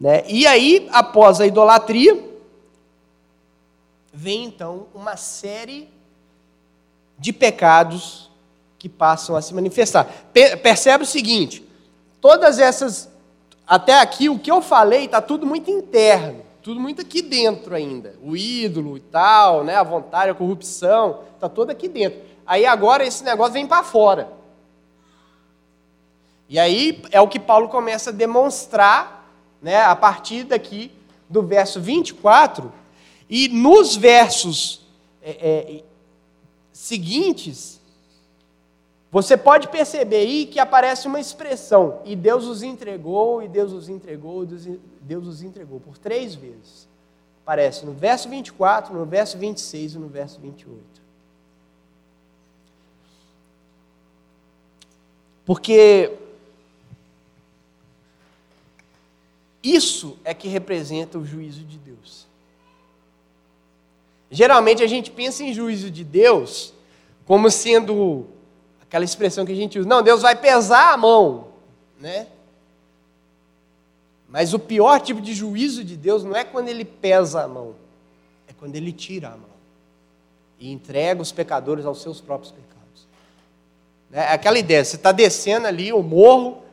Né? 0.04 0.22
E 0.28 0.46
aí, 0.46 0.86
após 0.92 1.40
a 1.40 1.46
idolatria, 1.46 2.22
vem 4.12 4.44
então 4.44 4.86
uma 4.94 5.16
série 5.16 5.88
de 7.18 7.32
pecados 7.32 8.30
que 8.78 8.86
passam 8.86 9.34
a 9.34 9.40
se 9.40 9.54
manifestar. 9.54 10.06
Percebe 10.62 11.04
o 11.04 11.06
seguinte: 11.06 11.66
todas 12.20 12.58
essas, 12.58 13.08
até 13.66 13.98
aqui, 13.98 14.28
o 14.28 14.38
que 14.38 14.50
eu 14.50 14.60
falei 14.60 15.06
está 15.06 15.22
tudo 15.22 15.46
muito 15.46 15.70
interno, 15.70 16.42
tudo 16.62 16.78
muito 16.78 17.00
aqui 17.00 17.22
dentro 17.22 17.74
ainda. 17.74 18.14
O 18.22 18.36
ídolo 18.36 18.98
e 18.98 19.00
tal, 19.00 19.64
né, 19.64 19.74
a 19.74 19.82
vontade, 19.82 20.30
a 20.30 20.34
corrupção, 20.34 21.20
está 21.34 21.48
tudo 21.48 21.70
aqui 21.70 21.88
dentro. 21.88 22.20
Aí 22.46 22.66
agora 22.66 23.06
esse 23.06 23.24
negócio 23.24 23.54
vem 23.54 23.66
para 23.66 23.82
fora. 23.82 24.30
E 26.46 26.58
aí 26.58 27.02
é 27.10 27.22
o 27.22 27.28
que 27.28 27.40
Paulo 27.40 27.70
começa 27.70 28.10
a 28.10 28.12
demonstrar, 28.12 29.23
né, 29.64 29.82
a 29.82 29.96
partir 29.96 30.44
daqui 30.44 30.92
do 31.26 31.42
verso 31.42 31.80
24 31.80 32.70
e 33.30 33.48
nos 33.48 33.96
versos 33.96 34.86
é, 35.22 35.30
é, 35.30 35.82
seguintes, 36.70 37.80
você 39.10 39.38
pode 39.38 39.68
perceber 39.68 40.16
aí 40.16 40.44
que 40.44 40.60
aparece 40.60 41.08
uma 41.08 41.18
expressão, 41.18 42.02
e 42.04 42.14
Deus 42.14 42.44
os 42.44 42.62
entregou, 42.62 43.42
e 43.42 43.48
Deus 43.48 43.72
os 43.72 43.88
entregou, 43.88 44.44
Deus 45.00 45.26
os 45.26 45.42
entregou, 45.42 45.80
por 45.80 45.96
três 45.96 46.34
vezes. 46.34 46.86
Aparece 47.42 47.86
no 47.86 47.92
verso 47.92 48.28
24, 48.28 48.94
no 48.94 49.06
verso 49.06 49.38
26 49.38 49.94
e 49.94 49.98
no 49.98 50.08
verso 50.08 50.38
28. 50.40 50.78
Porque 55.46 56.12
isso 59.64 60.18
é 60.22 60.34
que 60.34 60.46
representa 60.46 61.18
o 61.18 61.24
juízo 61.24 61.64
de 61.64 61.78
Deus. 61.78 62.26
Geralmente 64.30 64.82
a 64.82 64.86
gente 64.86 65.10
pensa 65.10 65.42
em 65.42 65.54
juízo 65.54 65.90
de 65.90 66.04
Deus 66.04 66.74
como 67.24 67.50
sendo 67.50 68.26
aquela 68.82 69.04
expressão 69.04 69.46
que 69.46 69.52
a 69.52 69.56
gente 69.56 69.78
usa, 69.78 69.88
não, 69.88 70.02
Deus 70.02 70.20
vai 70.20 70.36
pesar 70.36 70.92
a 70.92 70.96
mão, 70.96 71.48
né? 71.98 72.26
Mas 74.28 74.52
o 74.52 74.58
pior 74.58 75.00
tipo 75.00 75.20
de 75.20 75.32
juízo 75.32 75.82
de 75.82 75.96
Deus 75.96 76.24
não 76.24 76.36
é 76.36 76.44
quando 76.44 76.68
ele 76.68 76.84
pesa 76.84 77.44
a 77.44 77.48
mão, 77.48 77.74
é 78.48 78.52
quando 78.52 78.76
ele 78.76 78.92
tira 78.92 79.28
a 79.28 79.36
mão 79.36 79.54
e 80.58 80.72
entrega 80.72 81.22
os 81.22 81.32
pecadores 81.32 81.86
aos 81.86 82.02
seus 82.02 82.20
próprios 82.20 82.52
pecados. 82.52 83.06
É 84.12 84.32
aquela 84.32 84.58
ideia, 84.58 84.84
você 84.84 84.96
está 84.96 85.12
descendo 85.12 85.66
ali 85.66 85.92
o 85.92 86.02
morro, 86.02 86.63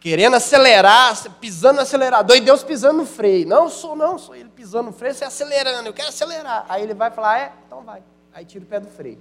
querendo 0.00 0.36
acelerar, 0.36 1.30
pisando 1.40 1.76
no 1.76 1.80
acelerador 1.82 2.36
e 2.36 2.40
Deus 2.40 2.62
pisando 2.62 2.98
no 2.98 3.06
freio. 3.06 3.46
Não 3.46 3.68
sou, 3.68 3.96
não, 3.96 4.18
sou 4.18 4.34
ele 4.34 4.48
pisando 4.48 4.84
no 4.84 4.92
freio, 4.92 5.14
você 5.14 5.24
acelerando, 5.24 5.88
eu 5.88 5.92
quero 5.92 6.08
acelerar. 6.08 6.64
Aí 6.68 6.82
ele 6.82 6.94
vai 6.94 7.10
falar, 7.10 7.40
é, 7.40 7.52
então 7.66 7.82
vai. 7.82 8.02
Aí 8.32 8.44
tira 8.44 8.64
o 8.64 8.68
pé 8.68 8.80
do 8.80 8.88
freio. 8.88 9.18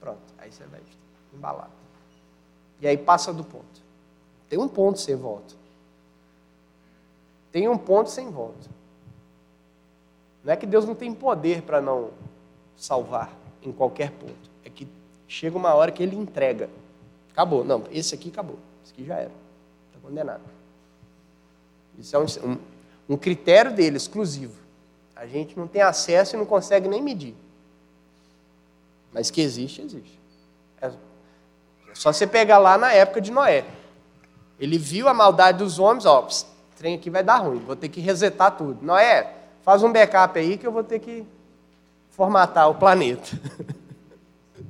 Pronto, 0.00 0.20
aí 0.38 0.50
você 0.50 0.64
vai 0.64 0.80
embalar. 1.32 1.70
E 2.80 2.88
aí 2.88 2.96
passa 2.96 3.32
do 3.32 3.44
ponto. 3.44 3.82
Tem 4.48 4.58
um 4.58 4.68
ponto 4.68 4.98
sem 4.98 5.14
volta. 5.14 5.54
Tem 7.52 7.68
um 7.68 7.76
ponto 7.76 8.10
sem 8.10 8.30
volta. 8.30 8.68
Não 10.42 10.52
é 10.52 10.56
que 10.56 10.66
Deus 10.66 10.86
não 10.86 10.94
tem 10.94 11.12
poder 11.12 11.62
para 11.62 11.80
não 11.80 12.10
salvar 12.76 13.30
em 13.62 13.70
qualquer 13.70 14.10
ponto. 14.12 14.50
É 14.64 14.70
que 14.70 14.88
chega 15.28 15.56
uma 15.56 15.74
hora 15.74 15.92
que 15.92 16.02
ele 16.02 16.16
entrega. 16.16 16.70
Acabou. 17.30 17.62
Não, 17.62 17.84
esse 17.90 18.14
aqui 18.14 18.30
acabou. 18.30 18.58
Esse 18.82 18.92
aqui 18.92 19.04
já 19.04 19.16
era 19.16 19.30
condenado. 20.10 20.42
Isso 21.98 22.16
é 22.16 22.18
um, 22.18 22.26
um, 22.44 22.58
um 23.10 23.16
critério 23.16 23.72
dele, 23.72 23.96
exclusivo. 23.96 24.58
A 25.14 25.24
gente 25.26 25.56
não 25.56 25.68
tem 25.68 25.82
acesso 25.82 26.34
e 26.34 26.38
não 26.38 26.44
consegue 26.44 26.88
nem 26.88 27.00
medir. 27.00 27.34
Mas 29.12 29.30
que 29.30 29.40
existe, 29.40 29.82
existe. 29.82 30.18
É, 30.80 30.90
só 31.94 32.12
você 32.12 32.26
pegar 32.26 32.58
lá 32.58 32.76
na 32.76 32.92
época 32.92 33.20
de 33.20 33.30
Noé. 33.30 33.64
Ele 34.58 34.76
viu 34.78 35.08
a 35.08 35.14
maldade 35.14 35.58
dos 35.58 35.78
homens, 35.78 36.04
ó, 36.04 36.26
o 36.26 36.28
trem 36.76 36.96
aqui 36.96 37.08
vai 37.08 37.22
dar 37.22 37.36
ruim, 37.38 37.60
vou 37.60 37.76
ter 37.76 37.88
que 37.88 38.00
resetar 38.00 38.56
tudo. 38.56 38.84
Noé, 38.84 39.32
faz 39.62 39.82
um 39.82 39.92
backup 39.92 40.38
aí 40.38 40.58
que 40.58 40.66
eu 40.66 40.72
vou 40.72 40.84
ter 40.84 40.98
que 40.98 41.24
formatar 42.10 42.68
o 42.68 42.74
planeta. 42.74 43.28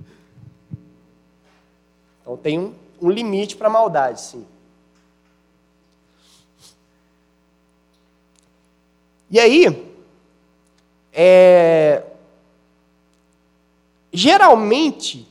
então 2.20 2.36
tem 2.36 2.58
um, 2.58 2.74
um 3.00 3.10
limite 3.10 3.56
para 3.56 3.68
a 3.68 3.70
maldade, 3.70 4.20
sim. 4.20 4.46
E 9.30 9.38
aí, 9.38 9.94
é, 11.12 12.02
geralmente, 14.12 15.26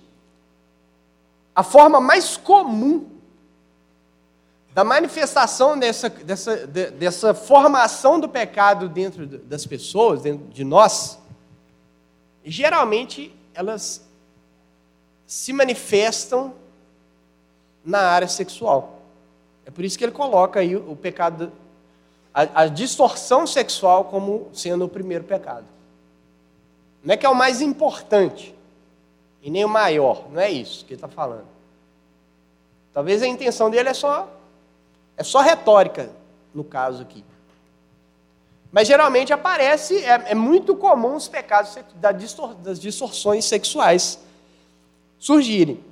a 1.54 1.64
forma 1.64 2.00
mais 2.00 2.38
comum 2.38 3.08
da 4.74 4.84
manifestação 4.84 5.78
dessa, 5.78 6.10
dessa, 6.10 6.66
dessa 6.66 7.34
formação 7.34 8.20
do 8.20 8.30
pecado 8.30 8.88
dentro 8.88 9.28
das 9.28 9.66
pessoas, 9.66 10.22
dentro 10.22 10.48
de 10.48 10.64
nós, 10.64 11.20
geralmente 12.46 13.36
elas 13.54 14.08
se 15.28 15.52
manifestam 15.52 16.54
na 17.84 18.00
área 18.00 18.28
sexual. 18.28 19.02
É 19.66 19.72
por 19.72 19.84
isso 19.84 19.98
que 19.98 20.06
ele 20.06 20.12
coloca 20.12 20.60
aí 20.60 20.76
o 20.76 20.96
pecado, 20.96 21.52
a, 22.34 22.64
a 22.64 22.68
distorção 22.68 23.46
sexual 23.48 24.06
como 24.06 24.50
sendo 24.54 24.86
o 24.86 24.90
primeiro 24.90 25.24
pecado. 25.24 25.66
Não 27.04 27.14
é 27.14 27.18
que 27.18 27.26
é 27.26 27.30
o 27.30 27.36
mais 27.36 27.62
importante 27.62 28.56
e 29.42 29.50
nem 29.50 29.64
o 29.64 29.70
maior, 29.70 30.30
não 30.32 30.42
é 30.42 30.50
isso 30.50 30.86
que 30.86 30.94
ele 30.94 30.98
está 30.98 31.08
falando. 31.08 31.48
Talvez 32.94 33.22
a 33.22 33.28
intenção 33.28 33.70
dele 33.70 33.90
é 33.90 33.94
só 33.94 34.28
é 35.16 35.24
só 35.24 35.42
retórica 35.42 36.10
no 36.54 36.64
caso 36.64 37.02
aqui. 37.02 37.24
Mas 38.72 38.88
geralmente 38.88 39.34
aparece, 39.34 39.98
é, 39.98 40.32
é 40.32 40.36
muito 40.36 40.76
comum 40.76 41.16
os 41.16 41.28
pecados 41.28 41.78
das 41.96 42.80
distorções 42.80 43.46
sexuais 43.46 44.20
surgirem. 45.18 45.84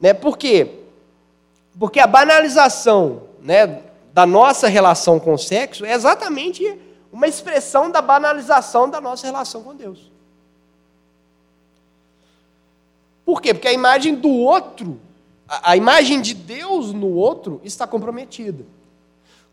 Né? 0.00 0.12
Por 0.12 0.36
quê? 0.36 0.80
Porque 1.78 1.98
a 1.98 2.06
banalização 2.06 3.22
né, 3.40 3.82
da 4.12 4.26
nossa 4.26 4.68
relação 4.68 5.18
com 5.18 5.34
o 5.34 5.38
sexo 5.38 5.84
é 5.84 5.92
exatamente 5.92 6.78
uma 7.12 7.26
expressão 7.26 7.90
da 7.90 8.02
banalização 8.02 8.88
da 8.88 9.00
nossa 9.00 9.26
relação 9.26 9.62
com 9.62 9.74
Deus. 9.74 10.10
Por 13.24 13.40
quê? 13.40 13.54
Porque 13.54 13.68
a 13.68 13.72
imagem 13.72 14.14
do 14.14 14.30
outro, 14.30 15.00
a, 15.48 15.76
imagem 15.76 16.20
de 16.20 16.34
Deus 16.34 16.92
no 16.92 17.14
outro 17.14 17.60
está 17.62 17.86
comprometida. 17.86 18.64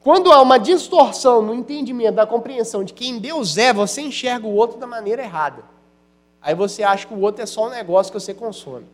Quando 0.02 0.32
há 0.32 0.42
uma 0.42 0.58
distorção 0.58 1.42
no 1.42 1.54
entendimento, 1.54 2.16
da 2.16 2.26
compreensão 2.26 2.84
de 2.84 2.94
quem 2.94 3.20
Deus 3.20 3.58
é, 3.58 3.74
você 3.74 4.02
enxerga 4.02 4.48
o 4.48 4.56
outro 4.56 4.78
da 4.78 4.88
maneira 4.88 5.22
errada. 5.22 5.64
Aí 6.42 6.56
você 6.56 6.84
acha 6.84 7.06
que 7.06 7.14
o 7.14 7.20
outro 7.20 7.44
é 7.44 7.46
só 7.46 7.68
um 7.68 7.70
negócio 7.70 8.12
que 8.12 8.20
você 8.20 8.34
consome. 8.34 8.86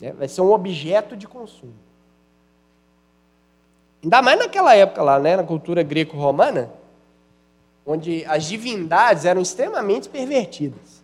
É, 0.00 0.12
vai 0.12 0.28
ser 0.28 0.40
um 0.40 0.52
objeto 0.52 1.14
de 1.16 1.28
consumo. 1.28 1.83
Ainda 4.04 4.20
mais 4.20 4.38
naquela 4.38 4.76
época 4.76 5.02
lá, 5.02 5.18
né, 5.18 5.34
na 5.34 5.42
cultura 5.42 5.82
greco-romana, 5.82 6.70
onde 7.86 8.22
as 8.26 8.44
divindades 8.44 9.24
eram 9.24 9.40
extremamente 9.40 10.10
pervertidas. 10.10 11.02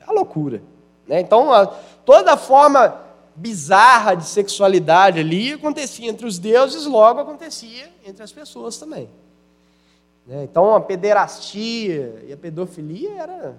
É 0.00 0.04
a 0.08 0.12
loucura. 0.12 0.62
Né? 1.08 1.20
Então, 1.20 1.52
a, 1.52 1.66
toda 1.66 2.36
forma 2.36 3.00
bizarra 3.34 4.14
de 4.14 4.24
sexualidade 4.24 5.18
ali 5.18 5.54
acontecia 5.54 6.08
entre 6.08 6.24
os 6.24 6.38
deuses, 6.38 6.86
logo 6.86 7.18
acontecia 7.18 7.92
entre 8.06 8.22
as 8.22 8.30
pessoas 8.30 8.78
também. 8.78 9.10
Né? 10.24 10.44
Então 10.44 10.74
a 10.74 10.80
pederastia 10.80 12.24
e 12.26 12.32
a 12.32 12.36
pedofilia 12.36 13.12
era 13.20 13.56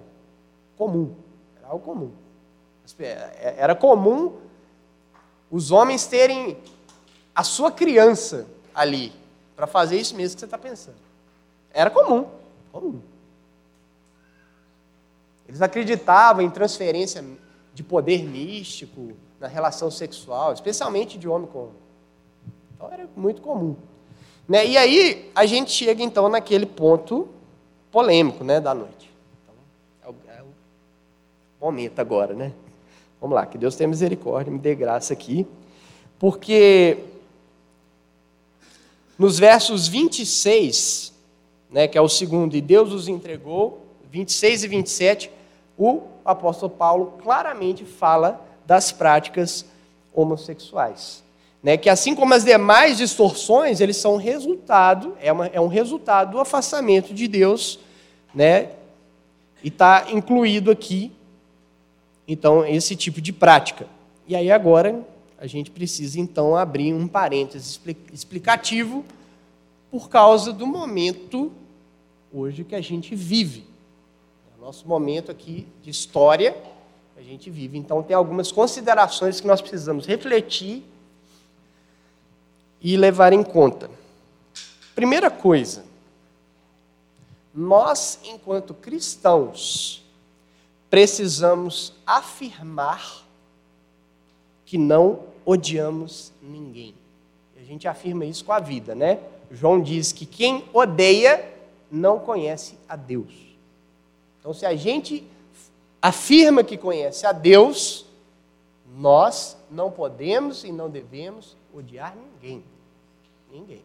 comum, 0.76 1.14
era 1.58 1.68
algo 1.68 1.84
comum. 1.84 2.10
É, 2.98 3.54
era 3.58 3.74
comum 3.74 4.32
os 5.50 5.70
homens 5.70 6.06
terem 6.06 6.56
a 7.34 7.44
sua 7.44 7.70
criança 7.70 8.46
ali 8.78 9.12
para 9.56 9.66
fazer 9.66 9.98
isso 9.98 10.14
mesmo 10.14 10.36
que 10.36 10.40
você 10.40 10.46
está 10.46 10.56
pensando. 10.56 10.96
Era 11.72 11.90
comum, 11.90 12.26
comum. 12.72 13.00
Eles 15.48 15.60
acreditavam 15.60 16.42
em 16.42 16.50
transferência 16.50 17.24
de 17.74 17.82
poder 17.82 18.22
místico, 18.22 19.14
na 19.40 19.48
relação 19.48 19.90
sexual, 19.90 20.52
especialmente 20.52 21.18
de 21.18 21.28
homem 21.28 21.48
com 21.48 21.58
homem. 21.58 21.74
Então 22.74 22.92
era 22.92 23.08
muito 23.16 23.42
comum. 23.42 23.74
Né? 24.48 24.64
E 24.66 24.76
aí 24.76 25.30
a 25.34 25.44
gente 25.44 25.72
chega 25.72 26.02
então 26.02 26.28
naquele 26.28 26.66
ponto 26.66 27.28
polêmico 27.90 28.44
né, 28.44 28.60
da 28.60 28.74
noite. 28.74 29.10
Então, 29.42 29.54
é, 30.04 30.08
o, 30.08 30.38
é 30.38 30.42
o 30.42 31.64
momento 31.64 31.98
agora, 31.98 32.32
né? 32.32 32.52
Vamos 33.20 33.34
lá, 33.34 33.44
que 33.44 33.58
Deus 33.58 33.74
tenha 33.74 33.88
misericórdia, 33.88 34.52
me 34.52 34.58
dê 34.60 34.76
graça 34.76 35.12
aqui, 35.12 35.44
porque 36.18 36.98
nos 39.18 39.38
versos 39.38 39.88
26, 39.88 41.12
né, 41.70 41.88
que 41.88 41.98
é 41.98 42.00
o 42.00 42.08
segundo, 42.08 42.56
e 42.56 42.60
Deus 42.60 42.92
os 42.92 43.08
entregou, 43.08 43.84
26 44.10 44.64
e 44.64 44.68
27, 44.68 45.30
o 45.76 46.02
apóstolo 46.24 46.70
Paulo 46.70 47.18
claramente 47.22 47.84
fala 47.84 48.44
das 48.64 48.92
práticas 48.92 49.64
homossexuais. 50.14 51.22
Né? 51.62 51.76
Que 51.76 51.90
assim 51.90 52.14
como 52.14 52.32
as 52.32 52.44
demais 52.44 52.98
distorções, 52.98 53.80
eles 53.80 53.96
são 53.96 54.16
resultado, 54.16 55.16
é, 55.20 55.32
uma, 55.32 55.46
é 55.46 55.60
um 55.60 55.66
resultado 55.66 56.32
do 56.32 56.40
afastamento 56.40 57.12
de 57.12 57.26
Deus, 57.26 57.80
né? 58.34 58.70
e 59.62 59.68
está 59.68 60.06
incluído 60.10 60.70
aqui, 60.70 61.12
então, 62.26 62.64
esse 62.66 62.94
tipo 62.94 63.20
de 63.20 63.32
prática. 63.32 63.86
E 64.26 64.36
aí 64.36 64.50
agora 64.50 65.00
a 65.38 65.46
gente 65.46 65.70
precisa 65.70 66.18
então 66.18 66.56
abrir 66.56 66.92
um 66.92 67.06
parênteses 67.06 67.80
explicativo 68.12 69.04
por 69.90 70.08
causa 70.08 70.52
do 70.52 70.66
momento 70.66 71.52
hoje 72.32 72.64
que 72.64 72.74
a 72.74 72.80
gente 72.80 73.14
vive. 73.14 73.64
É 74.56 74.60
nosso 74.60 74.86
momento 74.86 75.30
aqui 75.30 75.66
de 75.82 75.90
história 75.90 76.56
a 77.18 77.22
gente 77.22 77.50
vive. 77.50 77.76
Então, 77.76 78.00
tem 78.00 78.14
algumas 78.14 78.52
considerações 78.52 79.40
que 79.40 79.46
nós 79.46 79.60
precisamos 79.60 80.06
refletir 80.06 80.84
e 82.80 82.96
levar 82.96 83.32
em 83.32 83.42
conta. 83.42 83.90
Primeira 84.94 85.28
coisa, 85.28 85.84
nós, 87.52 88.20
enquanto 88.22 88.72
cristãos, 88.72 90.04
precisamos 90.88 91.92
afirmar 92.06 93.24
que 94.64 94.78
não 94.78 95.24
odiamos 95.48 96.30
ninguém. 96.42 96.94
A 97.58 97.64
gente 97.64 97.88
afirma 97.88 98.26
isso 98.26 98.44
com 98.44 98.52
a 98.52 98.60
vida, 98.60 98.94
né? 98.94 99.18
João 99.50 99.80
diz 99.80 100.12
que 100.12 100.26
quem 100.26 100.62
odeia 100.74 101.42
não 101.90 102.18
conhece 102.18 102.78
a 102.86 102.94
Deus. 102.94 103.32
Então, 104.38 104.52
se 104.52 104.66
a 104.66 104.76
gente 104.76 105.26
afirma 106.02 106.62
que 106.62 106.76
conhece 106.76 107.26
a 107.26 107.32
Deus, 107.32 108.04
nós 108.94 109.56
não 109.70 109.90
podemos 109.90 110.64
e 110.64 110.70
não 110.70 110.90
devemos 110.90 111.56
odiar 111.74 112.14
ninguém. 112.14 112.62
Ninguém. 113.50 113.82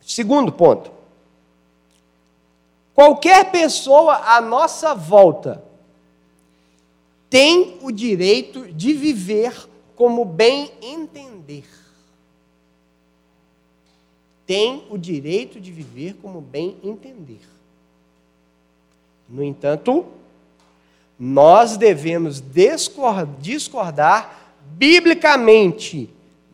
Segundo 0.00 0.52
ponto. 0.52 0.92
Qualquer 2.94 3.50
pessoa 3.50 4.14
à 4.14 4.40
nossa 4.40 4.94
volta 4.94 5.66
tem 7.36 7.76
o 7.82 7.92
direito 7.92 8.66
de 8.72 8.94
viver 8.94 9.68
como 9.94 10.24
bem 10.24 10.72
entender. 10.80 11.66
Tem 14.46 14.86
o 14.88 14.96
direito 14.96 15.60
de 15.60 15.70
viver 15.70 16.16
como 16.22 16.40
bem 16.40 16.78
entender. 16.82 17.42
No 19.28 19.44
entanto, 19.44 20.06
nós 21.18 21.76
devemos 21.76 22.42
discordar 23.38 24.54
biblicamente 24.62 26.08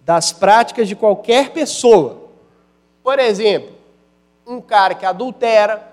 das 0.04 0.32
práticas 0.32 0.88
de 0.88 0.96
qualquer 0.96 1.50
pessoa. 1.52 2.28
Por 3.04 3.20
exemplo, 3.20 3.70
um 4.44 4.60
cara 4.60 4.96
que 4.96 5.06
adultera, 5.06 5.92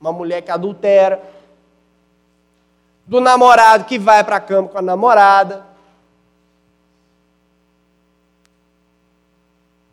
uma 0.00 0.10
mulher 0.10 0.40
que 0.40 0.50
adultera, 0.50 1.22
do 3.06 3.20
namorado 3.20 3.84
que 3.84 3.98
vai 3.98 4.22
para 4.22 4.36
a 4.36 4.40
cama 4.40 4.68
com 4.68 4.78
a 4.78 4.82
namorada, 4.82 5.66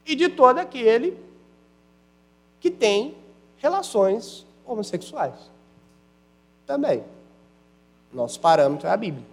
e 0.06 0.16
de 0.16 0.30
todo 0.30 0.60
aquele 0.60 1.18
que 2.62 2.72
tem 2.72 3.16
relações 3.58 4.46
homossexuais 4.66 5.36
também. 6.66 7.04
Nosso 8.12 8.40
parâmetro 8.40 8.88
é 8.88 8.92
a 8.92 8.98
Bíblia. 8.98 9.26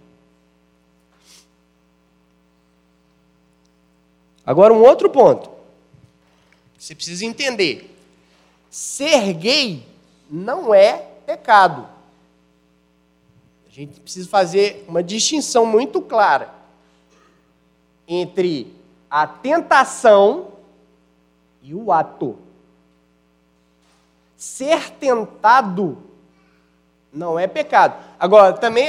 Agora, 4.45 4.73
um 4.73 4.83
outro 4.83 5.09
ponto. 5.09 5.49
Você 6.77 6.93
precisa 6.93 7.25
entender. 7.25 7.97
Ser 8.69 9.33
gay 9.33 9.87
não 10.29 10.73
é 10.73 10.97
pecado. 11.25 11.94
A 13.75 13.81
gente 13.81 13.99
precisa 13.99 14.29
fazer 14.29 14.85
uma 14.87 15.03
distinção 15.03 15.65
muito 15.65 16.01
clara 16.01 16.49
entre 18.07 18.73
a 19.09 19.27
tentação 19.27 20.53
e 21.61 21.75
o 21.75 21.91
ato. 21.91 22.37
Ser 24.37 24.91
tentado 24.91 25.97
não 27.11 27.37
é 27.37 27.47
pecado. 27.47 28.01
Agora, 28.17 28.53
também 28.53 28.87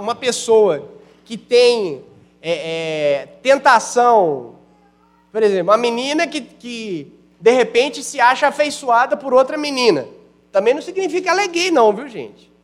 uma 0.00 0.16
pessoa 0.16 0.90
que 1.24 1.38
tem 1.38 2.04
é, 2.42 3.20
é, 3.22 3.26
tentação, 3.44 4.56
por 5.30 5.40
exemplo, 5.40 5.70
uma 5.70 5.78
menina 5.78 6.26
que, 6.26 6.40
que 6.40 7.12
de 7.40 7.52
repente 7.52 8.02
se 8.02 8.18
acha 8.18 8.48
afeiçoada 8.48 9.16
por 9.16 9.32
outra 9.32 9.56
menina, 9.56 10.04
também 10.50 10.74
não 10.74 10.82
significa 10.82 11.30
ela 11.30 11.42
é 11.42 11.46
gay, 11.46 11.70
não, 11.70 11.92
viu, 11.92 12.08
gente? 12.08 12.56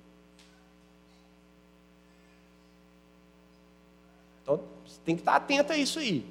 Então, 4.42 4.60
tem 5.04 5.14
que 5.14 5.22
estar 5.22 5.36
atento 5.36 5.72
a 5.72 5.76
isso 5.76 5.98
aí. 5.98 6.24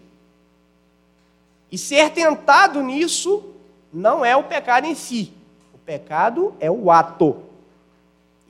E 1.71 1.77
ser 1.77 2.11
tentado 2.11 2.81
nisso 2.81 3.43
não 3.91 4.23
é 4.23 4.35
o 4.35 4.43
pecado 4.43 4.85
em 4.85 4.95
si. 4.95 5.33
O 5.73 5.77
pecado 5.77 6.53
é 6.59 6.69
o 6.69 6.91
ato. 6.91 7.43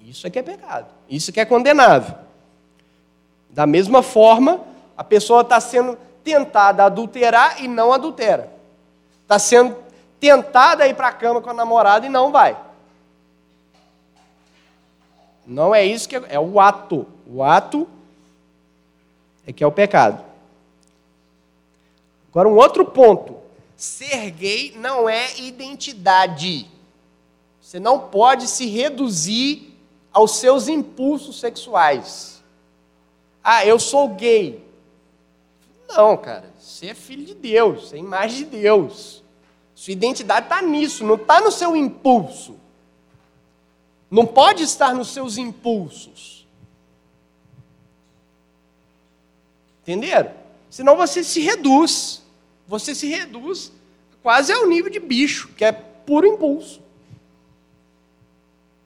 Isso 0.03 0.26
é 0.26 0.30
que 0.30 0.39
é 0.39 0.43
pecado. 0.43 0.88
Isso 1.09 1.32
que 1.32 1.39
é 1.39 1.45
condenável. 1.45 2.15
Da 3.49 3.67
mesma 3.67 4.01
forma, 4.01 4.61
a 4.97 5.03
pessoa 5.03 5.41
está 5.41 5.59
sendo 5.59 5.97
tentada 6.24 6.84
a 6.84 6.88
adulterar 6.88 7.63
e 7.63 7.67
não 7.67 7.93
adultera. 7.93 8.51
Está 9.24 9.38
sendo 9.38 9.76
tentada 10.19 10.84
a 10.84 10.88
ir 10.88 10.95
para 10.95 11.07
a 11.07 11.13
cama 11.13 11.41
com 11.41 11.49
a 11.49 11.53
namorada 11.53 12.05
e 12.05 12.09
não 12.09 12.32
vai. 12.32 12.57
Não 15.45 15.74
é 15.74 15.84
isso 15.84 16.07
que 16.07 16.15
é, 16.15 16.24
é 16.30 16.39
o 16.39 16.59
ato. 16.59 17.05
O 17.28 17.43
ato 17.43 17.88
é 19.52 19.54
que 19.54 19.64
é 19.64 19.68
o 19.68 19.72
pecado. 19.72 20.24
Agora, 22.30 22.47
um 22.47 22.56
outro 22.56 22.86
ponto. 22.86 23.38
Ser 23.76 24.32
gay 24.32 24.74
não 24.78 25.08
é 25.10 25.39
identidade. 25.39 26.70
Você 27.62 27.80
não 27.80 27.99
pode 27.99 28.47
se 28.47 28.66
reduzir 28.66 29.78
aos 30.12 30.38
seus 30.38 30.68
impulsos 30.68 31.39
sexuais. 31.39 32.41
Ah, 33.43 33.66
eu 33.66 33.80
sou 33.80 34.10
gay. 34.10 34.64
Não, 35.89 36.16
cara. 36.18 36.52
Você 36.60 36.88
é 36.88 36.93
filho 36.93 37.26
de 37.26 37.34
Deus, 37.34 37.89
você 37.89 37.95
é 37.95 37.99
imagem 37.99 38.39
de 38.39 38.58
Deus. 38.58 39.24
Sua 39.76 39.91
identidade 39.91 40.45
está 40.45 40.62
nisso, 40.62 41.04
não 41.04 41.16
está 41.16 41.41
no 41.41 41.52
seu 41.52 41.76
impulso. 41.76 42.56
Não 44.10 44.26
pode 44.26 44.64
estar 44.64 44.93
nos 44.93 45.10
seus 45.10 45.38
impulsos. 45.38 46.41
Entenderam? 49.92 50.32
Senão 50.70 50.96
você 50.96 51.22
se 51.22 51.42
reduz. 51.42 52.22
Você 52.66 52.96
se 52.96 53.08
reduz 53.08 53.72
quase 54.24 54.54
ao 54.54 54.66
nível 54.66 54.89
de 54.89 55.00
bicho, 55.00 55.50
que 55.50 55.66
é 55.66 55.72
puro 55.74 56.26
impulso. 56.26 56.82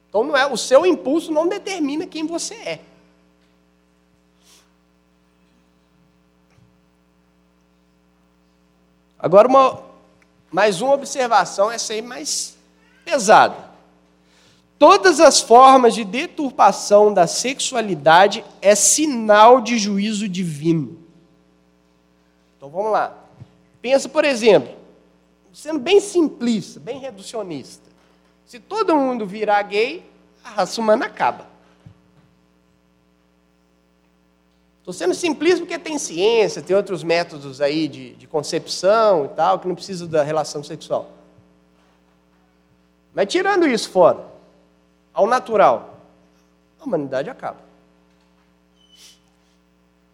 Então 0.09 0.23
não 0.23 0.35
é, 0.35 0.47
o 0.47 0.57
seu 0.57 0.85
impulso 0.85 1.31
não 1.31 1.47
determina 1.47 2.07
quem 2.07 2.25
você 2.25 2.55
é. 2.55 2.79
Agora 9.19 9.47
uma 9.47 9.83
mais 10.51 10.81
uma 10.81 10.93
observação, 10.93 11.69
essa 11.69 11.93
aí 11.93 12.01
mais 12.01 12.57
pesada. 13.03 13.74
Todas 14.77 15.19
as 15.19 15.39
formas 15.39 15.95
de 15.95 16.03
deturpação 16.03 17.13
da 17.13 17.27
sexualidade 17.27 18.43
é 18.61 18.75
sinal 18.75 19.61
de 19.61 19.77
juízo 19.77 20.27
divino. 20.27 20.99
Então 22.57 22.69
vamos 22.69 22.91
lá. 22.91 23.15
Pensa, 23.81 24.09
por 24.09 24.25
exemplo, 24.25 24.75
sendo 25.53 25.79
bem 25.79 26.01
simplista, 26.01 26.79
bem 26.79 26.99
reducionista. 26.99 27.89
Se 28.45 28.59
todo 28.59 28.95
mundo 28.95 29.25
virar 29.25 29.61
gay, 29.63 30.03
a 30.43 30.49
raça 30.49 30.81
humana 30.81 31.05
acaba. 31.05 31.47
Estou 34.79 34.93
sendo 34.93 35.15
simplista 35.15 35.61
porque 35.61 35.79
tem 35.79 35.97
ciência, 35.97 36.61
tem 36.61 36.75
outros 36.75 37.01
métodos 37.01 37.59
aí 37.59 37.87
de, 37.87 38.13
de 38.15 38.27
concepção 38.27 39.25
e 39.25 39.29
tal, 39.29 39.57
que 39.57 39.67
não 39.67 39.73
precisa 39.73 40.05
da 40.05 40.21
relação 40.21 40.63
sexual. 40.63 41.09
Mas 43.11 43.27
tirando 43.27 43.65
isso 43.65 43.89
fora, 43.89 44.34
ao 45.15 45.25
natural, 45.25 45.97
a 46.79 46.83
humanidade 46.83 47.29
acaba. 47.29 47.59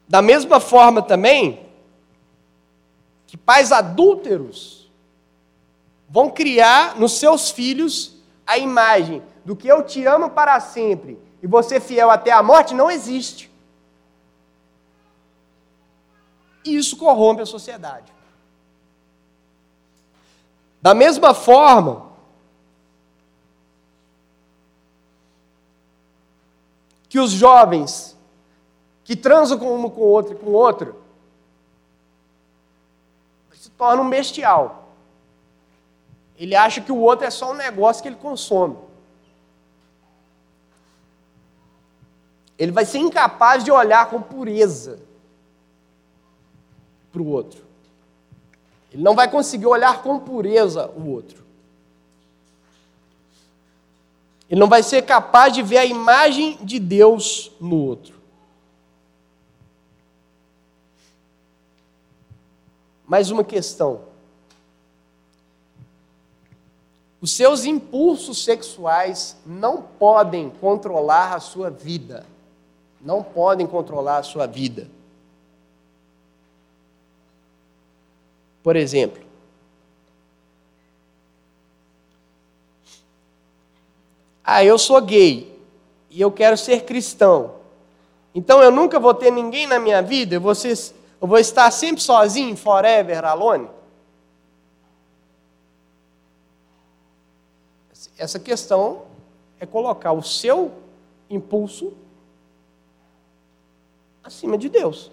Da 0.07 0.21
mesma 0.21 0.59
forma 0.59 1.01
também 1.01 1.65
que 3.25 3.35
pais 3.35 3.71
adúlteros 3.71 4.91
vão 6.07 6.29
criar 6.29 6.97
nos 6.97 7.13
seus 7.13 7.49
filhos 7.49 8.17
a 8.45 8.57
imagem 8.57 9.23
do 9.43 9.55
que 9.55 9.67
eu 9.67 9.83
te 9.83 10.05
amo 10.05 10.29
para 10.29 10.59
sempre 10.59 11.17
e 11.41 11.47
você 11.47 11.79
fiel 11.79 12.11
até 12.11 12.31
a 12.31 12.43
morte 12.43 12.75
não 12.75 12.91
existe. 12.91 13.49
E 16.63 16.75
isso 16.75 16.95
corrompe 16.95 17.41
a 17.41 17.45
sociedade. 17.45 18.13
Da 20.81 20.93
mesma 20.93 21.33
forma, 21.33 22.10
que 27.11 27.19
os 27.19 27.31
jovens 27.31 28.17
que 29.03 29.17
transam 29.17 29.59
com 29.59 29.75
uma 29.75 29.89
com 29.89 29.99
o 29.99 30.05
outro 30.05 30.33
e 30.33 30.37
com 30.37 30.45
o 30.45 30.53
outro 30.53 30.95
se 33.53 33.69
tornam 33.71 34.05
um 34.05 34.09
bestial. 34.09 34.93
Ele 36.37 36.55
acha 36.55 36.79
que 36.79 36.89
o 36.89 36.97
outro 36.97 37.25
é 37.25 37.29
só 37.29 37.51
um 37.51 37.53
negócio 37.53 38.01
que 38.01 38.07
ele 38.07 38.15
consome. 38.15 38.77
Ele 42.57 42.71
vai 42.71 42.85
ser 42.85 42.99
incapaz 42.99 43.61
de 43.61 43.73
olhar 43.73 44.09
com 44.09 44.21
pureza 44.21 44.97
para 47.11 47.21
o 47.21 47.27
outro. 47.27 47.61
Ele 48.89 49.03
não 49.03 49.15
vai 49.15 49.29
conseguir 49.29 49.65
olhar 49.65 50.01
com 50.01 50.17
pureza 50.17 50.89
o 50.91 51.09
outro. 51.09 51.40
Ele 54.51 54.59
não 54.59 54.67
vai 54.67 54.83
ser 54.83 55.03
capaz 55.03 55.53
de 55.53 55.63
ver 55.63 55.77
a 55.77 55.85
imagem 55.85 56.57
de 56.61 56.77
Deus 56.77 57.53
no 57.57 57.73
outro. 57.77 58.19
Mais 63.07 63.31
uma 63.31 63.45
questão. 63.45 64.01
Os 67.21 67.31
seus 67.31 67.63
impulsos 67.63 68.43
sexuais 68.43 69.37
não 69.45 69.81
podem 69.81 70.49
controlar 70.49 71.33
a 71.33 71.39
sua 71.39 71.69
vida. 71.69 72.25
Não 72.99 73.23
podem 73.23 73.65
controlar 73.65 74.17
a 74.17 74.23
sua 74.23 74.47
vida. 74.47 74.89
Por 78.61 78.75
exemplo, 78.75 79.30
Ah, 84.53 84.65
eu 84.65 84.77
sou 84.77 84.99
gay 84.99 85.57
e 86.09 86.19
eu 86.19 86.29
quero 86.29 86.57
ser 86.57 86.83
cristão. 86.83 87.55
Então 88.35 88.61
eu 88.61 88.69
nunca 88.69 88.99
vou 88.99 89.13
ter 89.13 89.31
ninguém 89.31 89.65
na 89.65 89.79
minha 89.79 90.01
vida, 90.01 90.35
eu 90.35 90.41
vou, 90.41 90.53
ser, 90.53 90.77
eu 91.21 91.25
vou 91.25 91.37
estar 91.37 91.71
sempre 91.71 92.01
sozinho, 92.01 92.57
forever 92.57 93.23
alone? 93.23 93.69
Essa 98.17 98.39
questão 98.39 99.03
é 99.57 99.65
colocar 99.65 100.11
o 100.11 100.21
seu 100.21 100.73
impulso 101.29 101.93
acima 104.21 104.57
de 104.57 104.67
Deus. 104.67 105.09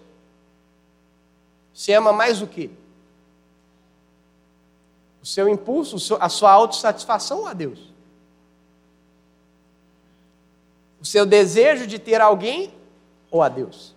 Você 1.73 1.93
ama 1.93 2.13
mais 2.13 2.43
o 2.43 2.47
quê? 2.49 2.71
O 5.23 5.27
seu 5.27 5.49
impulso, 5.49 6.17
a 6.19 6.29
sua 6.29 6.51
autossatisfação 6.51 7.47
a 7.47 7.53
Deus? 7.53 7.97
O 10.98 10.98
seu 11.09 11.25
desejo 11.25 11.87
de 11.87 11.99
ter 11.99 12.21
alguém 12.21 12.71
ou 13.31 13.43
a 13.43 13.49
Deus? 13.49 13.95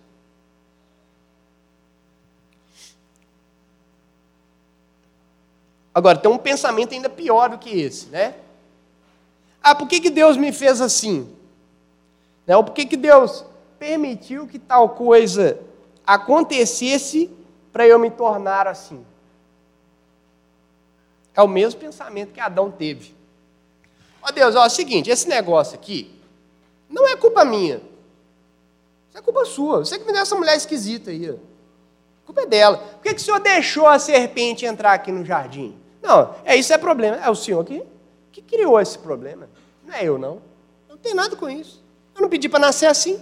Agora, 5.94 6.16
tem 6.16 6.30
um 6.30 6.38
pensamento 6.38 6.94
ainda 6.94 7.10
pior 7.10 7.50
do 7.50 7.58
que 7.58 7.68
esse, 7.68 8.06
né? 8.06 8.34
Ah, 9.62 9.74
por 9.74 9.86
que, 9.86 10.00
que 10.00 10.08
Deus 10.08 10.38
me 10.38 10.52
fez 10.52 10.80
assim? 10.80 11.30
Né? 12.46 12.56
Ou 12.56 12.64
por 12.64 12.72
que, 12.72 12.86
que 12.86 12.96
Deus 12.96 13.44
permitiu 13.78 14.46
que 14.46 14.58
tal 14.58 14.88
coisa 14.88 15.60
acontecesse 16.06 17.30
para 17.70 17.86
eu 17.86 17.98
me 17.98 18.10
tornar 18.10 18.66
assim? 18.66 19.04
É 21.34 21.42
o 21.42 21.48
mesmo 21.48 21.78
pensamento 21.78 22.32
que 22.32 22.40
Adão 22.40 22.70
teve. 22.70 23.14
Ó 24.22 24.32
Deus, 24.32 24.54
ó, 24.54 24.64
é 24.64 24.66
o 24.66 24.70
seguinte, 24.70 25.10
esse 25.10 25.28
negócio 25.28 25.74
aqui, 25.74 26.21
não 26.92 27.08
é 27.08 27.16
culpa 27.16 27.44
minha. 27.44 27.76
Isso 29.08 29.18
é 29.18 29.22
culpa 29.22 29.44
sua. 29.46 29.78
Você 29.78 29.98
que 29.98 30.04
me 30.04 30.12
deu 30.12 30.22
essa 30.22 30.36
mulher 30.36 30.56
esquisita 30.56 31.10
aí. 31.10 31.30
A 31.30 31.36
culpa 32.26 32.42
é 32.42 32.46
dela. 32.46 32.76
Por 32.76 33.02
que, 33.02 33.14
que 33.14 33.20
o 33.20 33.24
senhor 33.24 33.40
deixou 33.40 33.86
a 33.88 33.98
serpente 33.98 34.66
entrar 34.66 34.92
aqui 34.92 35.10
no 35.10 35.24
jardim? 35.24 35.74
Não, 36.02 36.34
é 36.44 36.54
isso 36.54 36.72
é 36.72 36.78
problema. 36.78 37.16
É 37.16 37.30
o 37.30 37.34
senhor 37.34 37.64
que, 37.64 37.82
que 38.30 38.42
criou 38.42 38.78
esse 38.78 38.98
problema. 38.98 39.48
Não 39.84 39.94
é 39.94 40.04
eu, 40.04 40.18
não. 40.18 40.34
Eu 40.88 40.90
não 40.90 40.96
tenho 40.98 41.16
nada 41.16 41.34
com 41.34 41.48
isso. 41.48 41.82
Eu 42.14 42.22
não 42.22 42.28
pedi 42.28 42.48
para 42.48 42.60
nascer 42.60 42.86
assim. 42.86 43.20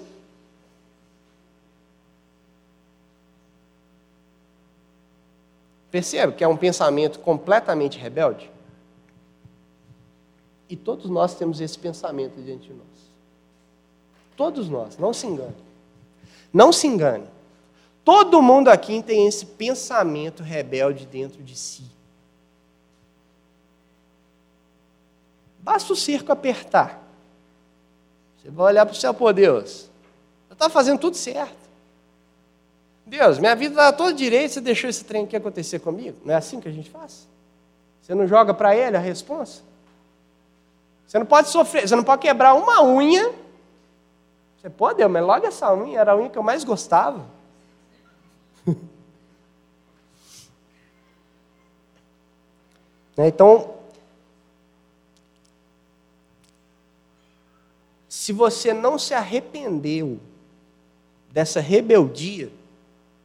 Percebe 5.90 6.34
que 6.34 6.44
é 6.44 6.48
um 6.48 6.56
pensamento 6.56 7.18
completamente 7.20 7.98
rebelde? 7.98 8.50
E 10.68 10.76
todos 10.76 11.10
nós 11.10 11.34
temos 11.34 11.60
esse 11.60 11.76
pensamento 11.76 12.40
diante 12.40 12.68
de 12.68 12.74
nós. 12.74 12.99
Todos 14.40 14.70
nós, 14.70 14.96
não 14.96 15.12
se 15.12 15.26
engane. 15.26 15.54
Não 16.50 16.72
se 16.72 16.86
engane. 16.86 17.26
Todo 18.02 18.40
mundo 18.40 18.68
aqui 18.68 19.02
tem 19.02 19.26
esse 19.26 19.44
pensamento 19.44 20.42
rebelde 20.42 21.04
dentro 21.04 21.42
de 21.42 21.54
si. 21.54 21.84
Basta 25.58 25.92
o 25.92 25.96
cerco 25.96 26.32
apertar. 26.32 27.06
Você 28.38 28.50
vai 28.50 28.68
olhar 28.68 28.86
para 28.86 28.94
o 28.94 28.96
céu, 28.96 29.12
por 29.12 29.34
Deus. 29.34 29.90
Eu 30.48 30.54
estava 30.54 30.72
fazendo 30.72 30.98
tudo 30.98 31.18
certo. 31.18 31.68
Deus, 33.04 33.38
minha 33.38 33.54
vida 33.54 33.74
estava 33.74 33.92
toda 33.94 34.14
direita, 34.14 34.54
você 34.54 34.60
deixou 34.62 34.88
esse 34.88 35.04
trem 35.04 35.24
aqui 35.24 35.36
acontecer 35.36 35.80
comigo? 35.80 36.16
Não 36.24 36.32
é 36.32 36.38
assim 36.38 36.62
que 36.62 36.68
a 36.68 36.72
gente 36.72 36.88
faz? 36.88 37.28
Você 38.00 38.14
não 38.14 38.26
joga 38.26 38.54
para 38.54 38.74
ele 38.74 38.96
a 38.96 39.00
resposta? 39.00 39.62
Você 41.06 41.18
não 41.18 41.26
pode 41.26 41.50
sofrer, 41.50 41.86
você 41.86 41.94
não 41.94 42.04
pode 42.04 42.22
quebrar 42.22 42.54
uma 42.54 42.82
unha. 42.82 43.39
Você 44.60 44.68
pode, 44.68 45.06
mas 45.08 45.24
logo 45.24 45.46
essa 45.46 45.74
unha 45.74 45.98
era 45.98 46.12
a 46.12 46.16
unha 46.16 46.28
que 46.28 46.36
eu 46.36 46.42
mais 46.42 46.64
gostava. 46.64 47.26
Né, 53.16 53.28
então, 53.28 53.74
se 58.08 58.32
você 58.32 58.72
não 58.72 58.98
se 58.98 59.12
arrependeu 59.12 60.18
dessa 61.30 61.60
rebeldia 61.60 62.50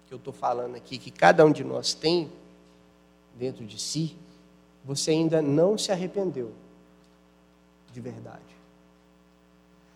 que 0.07 0.13
eu 0.13 0.17
estou 0.17 0.33
falando 0.33 0.75
aqui, 0.75 0.97
que 0.97 1.11
cada 1.11 1.45
um 1.45 1.51
de 1.51 1.63
nós 1.63 1.93
tem 1.93 2.29
dentro 3.35 3.65
de 3.65 3.79
si, 3.79 4.17
você 4.83 5.11
ainda 5.11 5.41
não 5.41 5.77
se 5.77 5.91
arrependeu 5.91 6.51
de 7.93 8.01
verdade. 8.01 8.54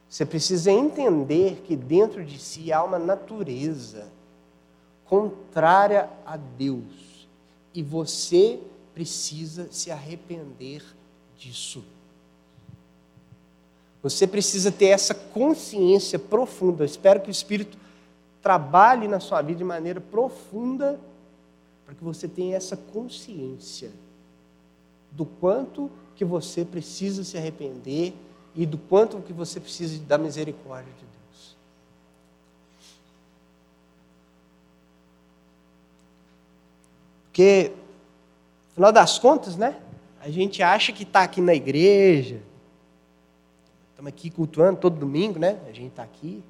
Você 0.10 0.26
precisa 0.26 0.72
entender 0.72 1.62
que 1.66 1.76
dentro 1.76 2.26
de 2.26 2.40
si 2.40 2.74
há 2.74 2.84
uma 2.84 2.98
natureza 2.98 4.08
contrária 5.06 6.10
a 6.26 6.36
Deus. 6.36 7.28
E 7.74 7.84
você 7.84 8.60
precisa 8.94 9.68
se 9.72 9.92
arrepender 9.92 10.84
disso. 11.38 11.84
Você 14.02 14.26
precisa 14.26 14.72
ter 14.72 14.88
essa 14.88 15.14
consciência 15.14 16.18
profunda. 16.18 16.84
Eu 16.84 16.86
espero 16.86 17.22
que 17.22 17.30
o 17.30 17.32
Espírito 17.32 17.78
trabalhe 18.42 19.08
na 19.08 19.20
sua 19.20 19.42
vida 19.42 19.60
de 19.60 19.64
maneira 19.64 20.00
profunda 20.00 21.00
para 21.86 21.94
que 21.94 22.04
você 22.04 22.28
tenha 22.28 22.56
essa 22.56 22.78
consciência 22.78 23.92
do 25.12 25.26
quanto 25.26 25.90
que 26.16 26.24
você 26.24 26.64
precisa 26.64 27.24
se 27.24 27.38
arrepender 27.38 28.14
e 28.60 28.66
do 28.66 28.78
quanto 28.78 29.22
que 29.22 29.32
você 29.32 29.58
precisa 29.58 30.04
da 30.04 30.18
misericórdia 30.18 30.92
de 30.92 31.06
Deus. 31.06 31.56
Porque, 37.24 37.72
no 38.68 38.74
final 38.74 38.92
das 38.92 39.18
contas, 39.18 39.56
né? 39.56 39.78
A 40.20 40.30
gente 40.30 40.62
acha 40.62 40.92
que 40.92 41.04
está 41.04 41.24
aqui 41.24 41.40
na 41.40 41.56
igreja, 41.56 42.42
estamos 43.92 44.10
aqui 44.10 44.30
cultuando 44.30 44.78
todo 44.78 45.00
domingo, 45.00 45.40
né? 45.40 45.58
A 45.66 45.72
gente 45.72 45.92
está 45.92 46.04
aqui. 46.04 46.44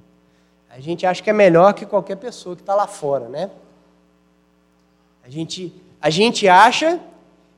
A 0.68 0.80
gente 0.80 1.06
acha 1.06 1.22
que 1.22 1.30
é 1.30 1.34
melhor 1.34 1.74
que 1.76 1.86
qualquer 1.86 2.16
pessoa 2.16 2.56
que 2.56 2.64
está 2.64 2.74
lá 2.74 2.88
fora, 2.88 3.30
né? 3.30 3.52
A 5.24 5.30
gente, 5.30 5.72
a 6.02 6.10
gente 6.10 6.48
acha 6.48 7.00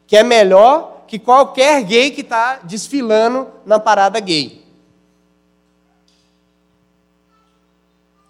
que 0.05 0.17
é 0.17 0.23
melhor 0.23 0.90
que 1.11 1.19
qualquer 1.19 1.83
gay 1.83 2.09
que 2.09 2.21
está 2.21 2.61
desfilando 2.63 3.51
na 3.65 3.77
parada 3.77 4.17
gay. 4.21 4.63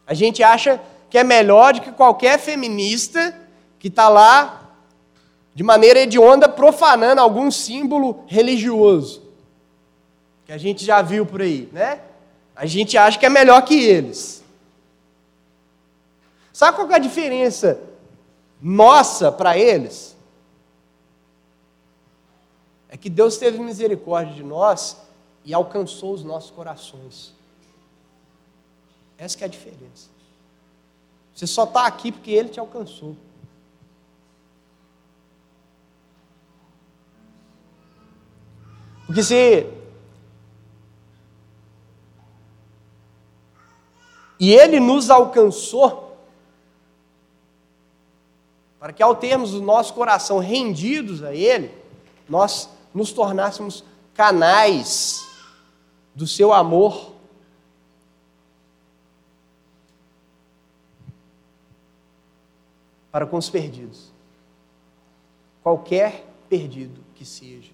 A 0.08 0.16
gente 0.16 0.42
acha 0.42 0.82
que 1.08 1.16
é 1.16 1.24
melhor 1.24 1.76
do 1.76 1.82
que 1.82 1.92
qualquer 1.92 2.40
feminista 2.40 3.40
que 3.78 3.88
está 3.88 4.10
lá 4.10 4.72
de 5.54 5.62
maneira 5.62 6.00
hedionda 6.00 6.50
profanando 6.50 7.22
algum 7.22 7.52
símbolo 7.52 8.24
religioso. 8.26 9.22
Que 10.48 10.52
a 10.52 10.58
gente 10.58 10.84
já 10.84 11.04
viu 11.04 11.24
por 11.24 11.44
aí, 11.44 11.70
né? 11.72 12.02
A 12.56 12.66
gente 12.66 12.98
acha 12.98 13.20
que 13.20 13.28
é 13.28 13.30
melhor 13.30 13.62
que 13.62 13.76
eles. 13.80 14.44
Sabe 16.52 16.78
qual 16.78 16.90
é 16.90 16.96
a 16.96 16.98
diferença 16.98 17.80
nossa 18.60 19.32
para 19.32 19.56
eles? 19.56 20.18
É 22.92 22.98
que 22.98 23.10
Deus 23.10 23.38
teve 23.38 23.58
misericórdia 23.58 24.36
de 24.36 24.44
nós 24.44 24.98
e 25.46 25.54
alcançou 25.54 26.14
os 26.14 26.26
nossos 26.26 26.52
corações. 26.52 27.34
Essa 29.18 29.40
é 29.40 29.46
a 29.46 29.48
diferença. 29.48 30.10
Você 31.34 31.48
só 31.48 31.64
está 31.64 31.88
aqui 31.88 32.12
porque 32.12 32.32
Ele 32.32 32.50
te 32.50 32.60
alcançou. 32.60 33.16
Porque 39.06 39.24
se. 39.24 39.66
E 44.38 44.54
Ele 44.54 44.80
nos 44.80 45.10
alcançou, 45.10 46.18
para 48.80 48.92
que 48.92 49.02
ao 49.02 49.16
termos 49.16 49.54
o 49.54 49.62
nosso 49.62 49.94
coração 49.94 50.40
rendidos 50.40 51.24
a 51.24 51.34
Ele, 51.34 51.72
nós 52.28 52.70
nos 52.94 53.12
tornássemos 53.12 53.84
canais 54.14 55.28
do 56.14 56.28
seu 56.28 56.54
amor. 56.54 57.12
Para 63.12 63.26
com 63.26 63.38
os 63.38 63.50
perdidos. 63.50 64.12
Qualquer 65.62 66.26
perdido 66.50 67.02
que 67.16 67.26
seja. 67.26 67.72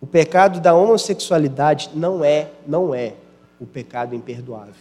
O 0.00 0.06
pecado 0.06 0.60
da 0.60 0.74
homossexualidade 0.74 1.90
não 1.94 2.24
é, 2.24 2.50
não 2.66 2.94
é 2.94 3.14
o 3.60 3.66
pecado 3.66 4.14
imperdoável. 4.14 4.74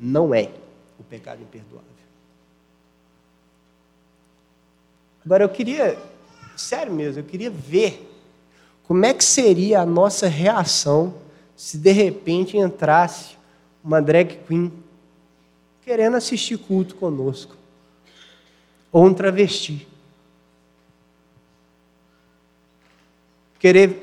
Não 0.00 0.34
é 0.34 0.50
o 0.98 1.04
pecado 1.04 1.42
imperdoável. 1.42 1.95
Agora 5.26 5.42
eu 5.42 5.48
queria, 5.48 5.98
sério 6.56 6.92
mesmo, 6.92 7.18
eu 7.18 7.24
queria 7.24 7.50
ver 7.50 8.08
como 8.84 9.04
é 9.04 9.12
que 9.12 9.24
seria 9.24 9.80
a 9.80 9.84
nossa 9.84 10.28
reação 10.28 11.14
se 11.56 11.76
de 11.76 11.90
repente 11.90 12.56
entrasse 12.56 13.36
uma 13.82 14.00
drag 14.00 14.38
queen 14.46 14.72
querendo 15.84 16.16
assistir 16.16 16.56
culto 16.56 16.94
conosco. 16.94 17.56
Ou 18.92 19.04
um 19.04 19.12
travesti. 19.12 19.88
Querer 23.58 24.00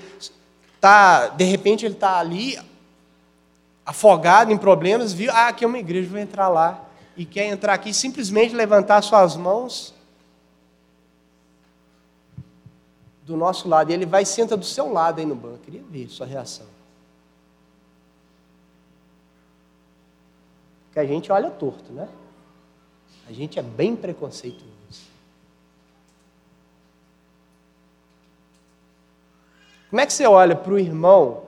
tá, 0.81 1.29
de 1.29 1.45
repente 1.45 1.85
ele 1.85 1.93
está 1.93 2.19
ali 2.19 2.59
afogado 3.85 4.51
em 4.51 4.57
problemas, 4.57 5.13
viu, 5.13 5.31
ah, 5.31 5.47
aqui 5.47 5.63
é 5.63 5.67
uma 5.67 5.79
igreja, 5.79 6.09
vou 6.09 6.19
entrar 6.19 6.49
lá 6.49 6.83
e 7.15 7.23
quer 7.23 7.45
entrar 7.45 7.73
aqui 7.75 7.93
simplesmente 7.93 8.53
levantar 8.53 9.01
suas 9.01 9.37
mãos 9.37 9.93
do 13.25 13.37
nosso 13.37 13.67
lado, 13.69 13.89
e 13.89 13.93
ele 13.93 14.05
vai 14.05 14.23
e 14.23 14.25
senta 14.25 14.57
do 14.57 14.65
seu 14.65 14.91
lado 14.91 15.19
aí 15.19 15.25
no 15.25 15.35
banco. 15.35 15.55
Eu 15.55 15.59
queria 15.59 15.83
ver 15.83 16.09
sua 16.09 16.25
reação. 16.25 16.67
Porque 20.85 20.99
a 20.99 21.05
gente 21.05 21.31
olha 21.31 21.49
torto, 21.49 21.91
né? 21.91 22.07
A 23.27 23.31
gente 23.31 23.57
é 23.57 23.61
bem 23.61 23.95
preconceituoso. 23.95 24.73
Como 29.89 30.01
é 30.01 30.05
que 30.05 30.13
você 30.13 30.25
olha 30.25 30.55
para 30.55 30.73
o 30.73 30.79
irmão 30.79 31.45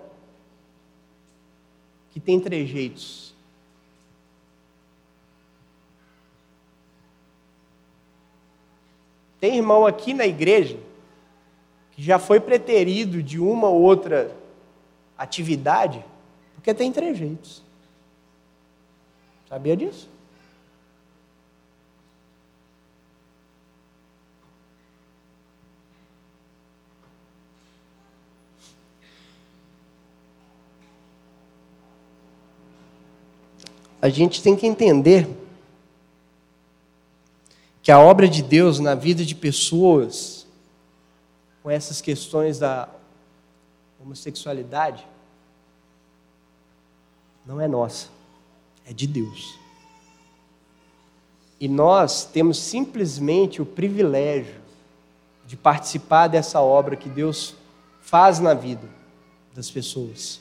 que 2.12 2.20
tem 2.20 2.40
trejeitos? 2.40 3.34
Tem 9.40 9.58
irmão 9.58 9.86
aqui 9.86 10.14
na 10.14 10.26
igreja 10.26 10.85
que 11.96 12.04
já 12.04 12.20
foi 12.20 12.40
preterido 12.40 13.24
de 13.24 13.40
uma 13.40 13.70
ou 13.70 13.82
outra 13.82 14.36
atividade, 15.18 16.04
porque 16.56 16.74
tem 16.74 16.92
trejeitos. 16.92 17.64
Sabia 19.48 19.78
disso? 19.78 20.10
A 34.02 34.10
gente 34.10 34.44
tem 34.44 34.56
que 34.56 34.68
entender 34.68 35.28
que 37.82 37.92
a 37.92 38.00
obra 38.00 38.28
de 38.28 38.44
Deus 38.44 38.80
na 38.80 38.94
vida 38.96 39.24
de 39.24 39.34
pessoas 39.34 40.35
com 41.66 41.72
essas 41.72 42.00
questões 42.00 42.60
da 42.60 42.88
homossexualidade 44.00 45.04
não 47.44 47.60
é 47.60 47.68
nossa. 47.68 48.08
é 48.86 48.94
de 48.94 49.08
Deus. 49.08 49.58
E 51.60 51.68
nós 51.68 52.24
temos 52.24 52.60
simplesmente 52.60 53.64
o 53.64 53.66
privilégio 53.66 54.62
de 55.48 55.58
participar 55.58 56.28
dessa 56.28 56.62
obra 56.62 56.96
que 56.96 57.10
Deus 57.10 57.56
faz 58.00 58.38
na 58.38 58.54
vida 58.54 58.88
das 59.56 59.72
pessoas. 59.72 60.40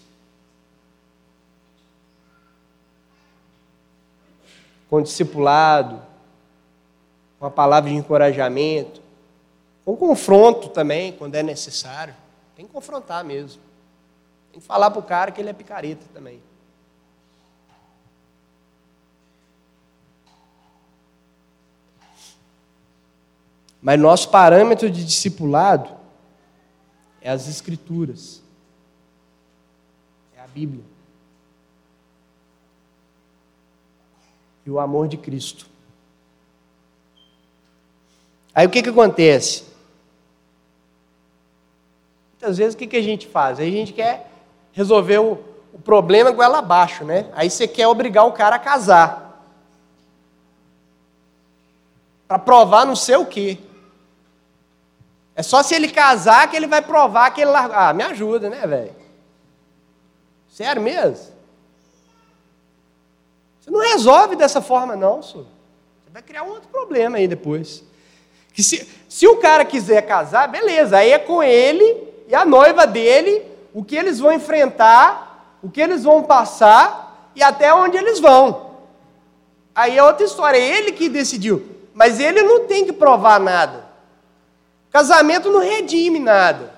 Com 4.90 5.00
discipulado, 5.00 6.02
com 7.38 7.46
a 7.46 7.50
palavra 7.50 7.88
de 7.88 7.96
encorajamento, 7.96 9.03
com 9.84 9.96
confronto 9.96 10.68
também, 10.68 11.12
quando 11.12 11.34
é 11.34 11.42
necessário. 11.42 12.14
Tem 12.56 12.66
que 12.66 12.72
confrontar 12.72 13.22
mesmo. 13.22 13.60
Tem 14.50 14.60
que 14.60 14.66
falar 14.66 14.90
para 14.90 15.00
o 15.00 15.02
cara 15.02 15.30
que 15.30 15.40
ele 15.40 15.50
é 15.50 15.52
picareta 15.52 16.06
também. 16.14 16.40
Mas 23.82 24.00
nosso 24.00 24.30
parâmetro 24.30 24.90
de 24.90 25.04
discipulado 25.04 25.94
é 27.20 27.30
as 27.30 27.48
Escrituras, 27.48 28.42
é 30.34 30.40
a 30.40 30.46
Bíblia 30.46 30.84
e 34.64 34.70
o 34.70 34.78
amor 34.78 35.06
de 35.06 35.18
Cristo. 35.18 35.66
Aí 38.54 38.66
o 38.66 38.70
que, 38.70 38.82
que 38.82 38.88
acontece? 38.88 39.73
Muitas 42.44 42.58
vezes 42.58 42.74
o 42.74 42.76
que, 42.76 42.86
que 42.86 42.96
a 42.98 43.02
gente 43.02 43.26
faz? 43.26 43.58
Aí 43.58 43.68
a 43.68 43.72
gente 43.72 43.94
quer 43.94 44.30
resolver 44.70 45.16
o, 45.16 45.42
o 45.72 45.78
problema 45.78 46.30
com 46.30 46.42
ela 46.42 46.58
abaixo, 46.58 47.02
né? 47.02 47.30
Aí 47.34 47.48
você 47.48 47.66
quer 47.66 47.88
obrigar 47.88 48.26
o 48.26 48.32
cara 48.32 48.56
a 48.56 48.58
casar. 48.58 49.42
Para 52.28 52.38
provar 52.38 52.84
não 52.84 52.94
sei 52.94 53.16
o 53.16 53.24
quê. 53.24 53.58
É 55.34 55.42
só 55.42 55.62
se 55.62 55.74
ele 55.74 55.88
casar 55.88 56.50
que 56.50 56.54
ele 56.54 56.66
vai 56.66 56.82
provar 56.82 57.30
que 57.30 57.40
ele 57.40 57.50
largou. 57.50 57.78
Ah, 57.78 57.94
me 57.94 58.02
ajuda, 58.02 58.50
né, 58.50 58.66
velho? 58.66 58.94
Sério 60.50 60.82
mesmo? 60.82 61.32
Você 63.58 63.70
não 63.70 63.80
resolve 63.80 64.36
dessa 64.36 64.60
forma, 64.60 64.94
não, 64.94 65.22
senhor. 65.22 65.46
Você 66.04 66.12
vai 66.12 66.20
criar 66.20 66.42
um 66.42 66.50
outro 66.50 66.68
problema 66.68 67.16
aí 67.16 67.26
depois. 67.26 67.82
Que 68.52 68.62
se, 68.62 68.86
se 69.08 69.26
o 69.26 69.38
cara 69.38 69.64
quiser 69.64 70.02
casar, 70.02 70.46
beleza, 70.46 70.98
aí 70.98 71.10
é 71.10 71.18
com 71.18 71.42
ele 71.42 72.12
e 72.26 72.34
a 72.34 72.44
noiva 72.44 72.86
dele, 72.86 73.42
o 73.72 73.84
que 73.84 73.96
eles 73.96 74.18
vão 74.18 74.32
enfrentar, 74.32 75.58
o 75.62 75.70
que 75.70 75.80
eles 75.80 76.04
vão 76.04 76.22
passar 76.22 77.30
e 77.34 77.42
até 77.42 77.72
onde 77.74 77.96
eles 77.96 78.20
vão. 78.20 78.70
Aí 79.74 79.98
é 79.98 80.02
outra 80.02 80.24
história, 80.24 80.58
é 80.58 80.78
ele 80.78 80.92
que 80.92 81.08
decidiu. 81.08 81.66
Mas 81.92 82.20
ele 82.20 82.42
não 82.42 82.66
tem 82.66 82.84
que 82.84 82.92
provar 82.92 83.40
nada. 83.40 83.84
Casamento 84.90 85.50
não 85.50 85.60
redime 85.60 86.18
nada. 86.18 86.72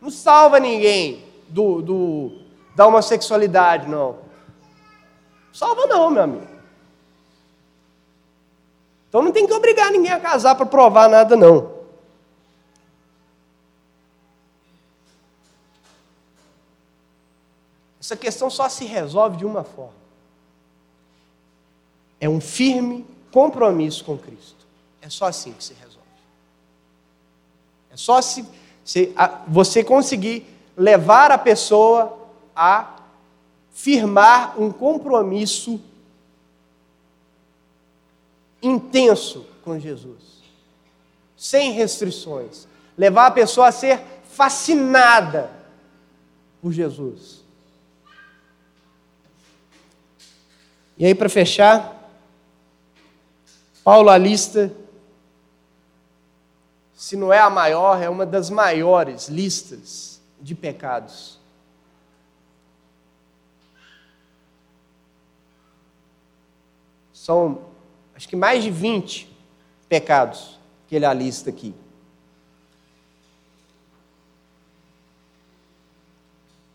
Não 0.00 0.10
salva 0.10 0.60
ninguém 0.60 1.24
do, 1.48 1.80
do, 1.82 2.32
da 2.76 2.86
homossexualidade, 2.86 3.88
não. 3.88 4.18
Salva 5.52 5.86
não, 5.86 6.10
meu 6.10 6.22
amigo. 6.22 6.46
Então 9.08 9.22
não 9.22 9.32
tem 9.32 9.46
que 9.46 9.52
obrigar 9.52 9.90
ninguém 9.90 10.12
a 10.12 10.20
casar 10.20 10.54
para 10.54 10.66
provar 10.66 11.08
nada, 11.08 11.34
não. 11.34 11.77
Essa 18.08 18.16
questão 18.16 18.48
só 18.48 18.70
se 18.70 18.86
resolve 18.86 19.36
de 19.36 19.44
uma 19.44 19.62
forma. 19.62 19.92
É 22.18 22.26
um 22.26 22.40
firme 22.40 23.04
compromisso 23.30 24.02
com 24.02 24.16
Cristo. 24.16 24.66
É 25.02 25.10
só 25.10 25.26
assim 25.26 25.52
que 25.52 25.62
se 25.62 25.74
resolve. 25.74 26.08
É 27.90 27.98
só 27.98 28.22
se, 28.22 28.48
se 28.82 29.12
a, 29.14 29.42
você 29.46 29.84
conseguir 29.84 30.46
levar 30.74 31.30
a 31.30 31.36
pessoa 31.36 32.18
a 32.56 32.96
firmar 33.72 34.58
um 34.58 34.72
compromisso 34.72 35.78
intenso 38.62 39.44
com 39.62 39.78
Jesus, 39.78 40.40
sem 41.36 41.72
restrições. 41.72 42.66
Levar 42.96 43.26
a 43.26 43.32
pessoa 43.32 43.68
a 43.68 43.72
ser 43.72 44.00
fascinada 44.30 45.50
por 46.62 46.72
Jesus. 46.72 47.37
E 50.98 51.06
aí, 51.06 51.14
para 51.14 51.28
fechar, 51.28 51.94
Paulo 53.84 54.10
alista 54.10 54.74
se 56.98 57.16
não 57.16 57.32
é 57.32 57.38
a 57.38 57.48
maior, 57.48 58.02
é 58.02 58.08
uma 58.08 58.26
das 58.26 58.50
maiores 58.50 59.28
listas 59.28 60.20
de 60.40 60.52
pecados. 60.52 61.38
São, 67.12 67.62
acho 68.16 68.28
que 68.28 68.34
mais 68.34 68.64
de 68.64 68.70
20 68.72 69.32
pecados 69.88 70.58
que 70.88 70.96
ele 70.96 71.06
alista 71.06 71.50
aqui. 71.50 71.72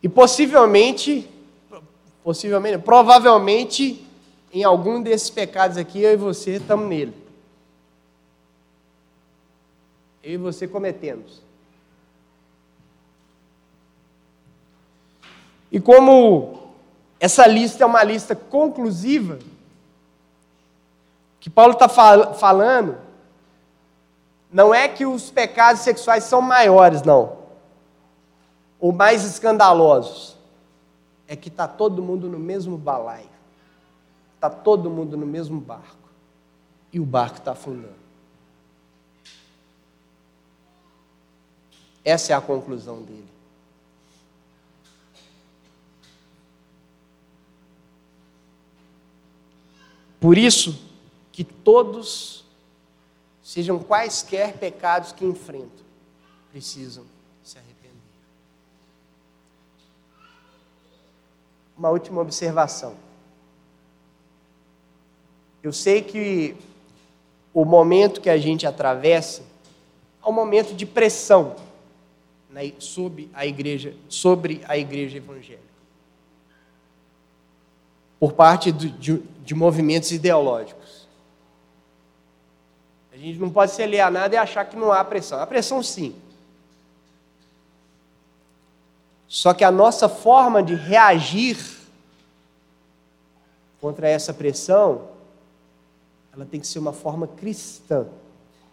E 0.01 0.07
possivelmente, 0.07 1.29
possivelmente, 2.23 2.77
provavelmente, 2.77 4.07
em 4.53 4.63
algum 4.63 5.01
desses 5.01 5.29
pecados 5.29 5.75
aqui, 5.75 6.01
eu 6.01 6.13
e 6.13 6.15
você 6.15 6.51
estamos 6.51 6.87
nele. 6.87 7.23
eu 10.23 10.33
e 10.33 10.37
você 10.37 10.67
cometemos. 10.67 11.41
E 15.69 15.79
como 15.79 16.71
essa 17.19 17.45
lista 17.45 17.83
é 17.83 17.85
uma 17.85 18.03
lista 18.03 18.35
conclusiva, 18.35 19.39
que 21.39 21.49
Paulo 21.49 21.73
está 21.73 21.89
fal 21.89 22.33
falando, 22.35 22.97
não 24.51 24.73
é 24.73 24.87
que 24.87 25.05
os 25.05 25.29
pecados 25.29 25.81
sexuais 25.81 26.23
são 26.23 26.41
maiores, 26.41 27.01
não, 27.01 27.37
ou 28.79 28.93
mais 28.93 29.25
escandalosos, 29.25 30.37
é 31.27 31.35
que 31.35 31.49
está 31.49 31.67
todo 31.67 32.03
mundo 32.03 32.29
no 32.29 32.39
mesmo 32.39 32.77
balaio, 32.77 33.32
está 34.43 34.49
todo 34.49 34.89
mundo 34.89 35.15
no 35.15 35.25
mesmo 35.25 35.61
barco, 35.61 36.09
e 36.91 36.99
o 36.99 37.05
barco 37.05 37.37
está 37.37 37.53
afundando. 37.53 38.03
Essa 42.03 42.33
é 42.33 42.35
a 42.35 42.41
conclusão 42.41 43.01
dele. 43.03 43.29
Por 50.19 50.37
isso 50.37 50.77
que 51.31 51.45
todos, 51.45 52.43
sejam 53.41 53.79
quaisquer 53.79 54.57
pecados 54.57 55.13
que 55.13 55.23
enfrentam, 55.23 55.85
precisam 56.51 57.05
se 57.41 57.57
arrepender. 57.57 57.93
Uma 61.77 61.89
última 61.89 62.19
observação. 62.19 63.02
Eu 65.63 65.71
sei 65.71 66.01
que 66.01 66.57
o 67.53 67.63
momento 67.63 68.19
que 68.19 68.29
a 68.29 68.37
gente 68.37 68.67
atravessa 68.67 69.43
é 70.21 70.29
um 70.29 70.33
momento 70.33 70.75
de 70.75 70.85
pressão 70.85 71.55
sobre 72.79 73.29
a 73.33 73.45
igreja, 73.45 73.95
sobre 74.09 74.61
a 74.67 74.77
igreja 74.77 75.17
evangélica. 75.17 75.63
Por 78.19 78.33
parte 78.33 78.73
de, 78.73 78.89
de, 78.89 79.17
de 79.17 79.55
movimentos 79.55 80.11
ideológicos. 80.11 81.07
A 83.13 83.17
gente 83.17 83.39
não 83.39 83.49
pode 83.49 83.71
se 83.71 83.81
alienar 83.81 84.31
e 84.33 84.37
achar 84.37 84.65
que 84.65 84.75
não 84.75 84.91
há 84.91 85.03
pressão. 85.03 85.39
Há 85.39 85.47
pressão 85.47 85.81
sim. 85.81 86.13
Só 89.29 89.53
que 89.53 89.63
a 89.63 89.71
nossa 89.71 90.09
forma 90.09 90.61
de 90.61 90.75
reagir 90.75 91.57
contra 93.79 94.07
essa 94.07 94.33
pressão, 94.33 95.12
ela 96.33 96.45
tem 96.45 96.59
que 96.59 96.67
ser 96.67 96.79
uma 96.79 96.91
forma 96.91 97.27
cristã. 97.27 98.07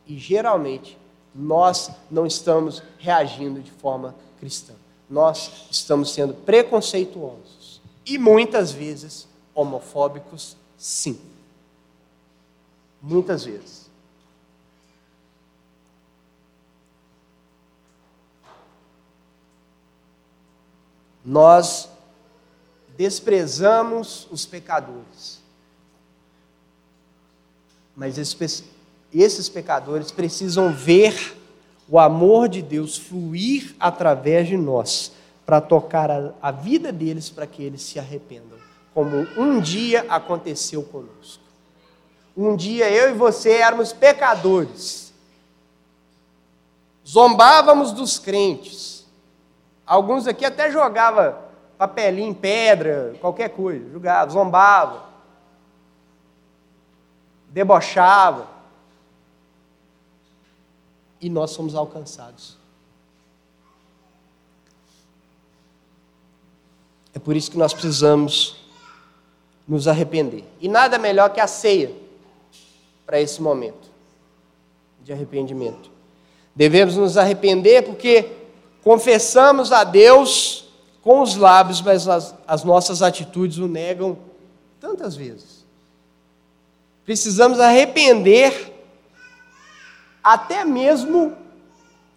E 0.07 0.19
geralmente 0.19 0.99
nós 1.35 1.91
não 2.11 2.27
estamos 2.27 2.83
reagindo 2.99 3.61
de 3.61 3.71
forma 3.71 4.15
cristã. 4.39 4.73
Nós 5.09 5.67
estamos 5.71 6.13
sendo 6.13 6.33
preconceituosos 6.35 7.81
e 8.07 8.17
muitas 8.17 8.73
vezes 8.73 9.29
homofóbicos, 9.55 10.57
sim. 10.79 11.21
Muitas 13.03 13.45
vezes. 13.45 13.91
Nós 21.25 21.89
desprezamos 22.97 24.27
os 24.31 24.47
pecadores. 24.47 25.40
Mas 28.01 28.17
esses 29.13 29.49
pecadores 29.51 30.11
precisam 30.11 30.73
ver 30.73 31.37
o 31.87 31.99
amor 31.99 32.49
de 32.49 32.63
Deus 32.63 32.97
fluir 32.97 33.75
através 33.79 34.49
de 34.49 34.57
nós 34.57 35.13
para 35.45 35.61
tocar 35.61 36.11
a, 36.41 36.51
vida 36.51 36.91
deles 36.91 37.29
para 37.29 37.47
que 37.47 37.63
eles 37.63 37.83
se 37.83 37.99
arrependam, 37.99 38.57
como 38.95 39.29
um 39.37 39.61
dia 39.61 40.07
aconteceu 40.09 40.83
conosco. 40.83 41.45
Um 42.35 42.57
dia 42.57 42.89
eu 42.89 43.11
e 43.11 43.13
você 43.13 43.51
éramos 43.51 43.93
pecadores, 43.93 45.13
zombávamos 47.07 47.93
dos 47.93 48.19
crentes. 48.19 49.05
Alguns 49.87 50.27
aqui 50.27 50.47
até 50.47 50.71
jogavam 50.71 51.35
papelinho, 51.77 52.35
pedra, 52.35 53.15
qualquer 53.21 53.51
coisa, 53.51 53.91
jogava, 53.93 54.31
zombava, 54.31 55.10
debochava. 57.51 58.49
E 61.21 61.29
nós 61.29 61.51
somos 61.51 61.75
alcançados. 61.75 62.57
É 67.13 67.19
por 67.19 67.37
isso 67.37 67.51
que 67.51 67.59
nós 67.59 67.75
precisamos 67.75 68.57
nos 69.69 69.87
arrepender. 69.87 70.45
E 70.61 70.69
nada 70.69 70.99
melhor 70.99 71.31
que 71.31 71.41
a 71.41 71.47
ceia 71.47 71.95
para 73.05 73.21
esse 73.21 73.43
momento 73.43 73.91
de 75.03 75.13
arrependimento. 75.13 75.91
Devemos 76.55 76.97
nos 76.97 77.17
arrepender 77.17 77.83
porque 77.85 78.31
confessamos 78.83 79.73
a 79.73 79.85
Deus 79.85 80.69
com 81.03 81.21
os 81.23 81.37
lábios, 81.37 81.81
mas 81.81 82.09
as, 82.09 82.35
as 82.47 82.65
nossas 82.65 83.03
atitudes 83.03 83.59
o 83.59 83.67
negam 83.67 84.17
tantas 84.81 85.17
vezes. 85.17 85.60
Precisamos 87.11 87.59
arrepender 87.59 88.73
até 90.23 90.65
mesmo 90.65 91.37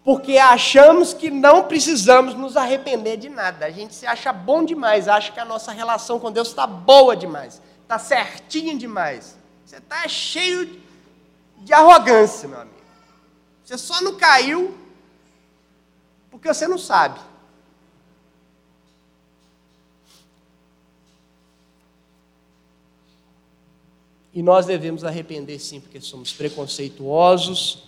porque 0.04 0.38
achamos 0.38 1.12
que 1.12 1.32
não 1.32 1.64
precisamos 1.64 2.32
nos 2.36 2.56
arrepender 2.56 3.16
de 3.16 3.28
nada. 3.28 3.66
A 3.66 3.70
gente 3.72 3.92
se 3.92 4.06
acha 4.06 4.32
bom 4.32 4.64
demais, 4.64 5.08
acha 5.08 5.32
que 5.32 5.40
a 5.40 5.44
nossa 5.44 5.72
relação 5.72 6.20
com 6.20 6.30
Deus 6.30 6.46
está 6.46 6.64
boa 6.64 7.16
demais, 7.16 7.60
está 7.82 7.98
certinha 7.98 8.72
demais. 8.76 9.36
Você 9.66 9.78
está 9.78 10.06
cheio 10.06 10.80
de 11.58 11.74
arrogância, 11.74 12.48
meu 12.48 12.60
amigo. 12.60 12.76
Você 13.64 13.76
só 13.76 14.00
não 14.00 14.14
caiu 14.14 14.78
porque 16.30 16.46
você 16.46 16.68
não 16.68 16.78
sabe. 16.78 17.18
E 24.34 24.42
nós 24.42 24.66
devemos 24.66 25.04
arrepender 25.04 25.60
sim, 25.60 25.80
porque 25.80 26.00
somos 26.00 26.32
preconceituosos, 26.32 27.84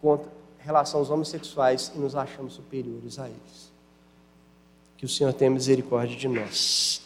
contra 0.00 0.30
relação 0.58 1.00
aos 1.00 1.10
homossexuais 1.10 1.92
e 1.94 1.98
nos 1.98 2.14
achamos 2.14 2.54
superiores 2.54 3.18
a 3.18 3.28
eles. 3.28 3.72
Que 4.96 5.06
o 5.06 5.08
Senhor 5.08 5.32
tenha 5.32 5.50
misericórdia 5.50 6.16
de 6.16 6.28
nós. 6.28 7.03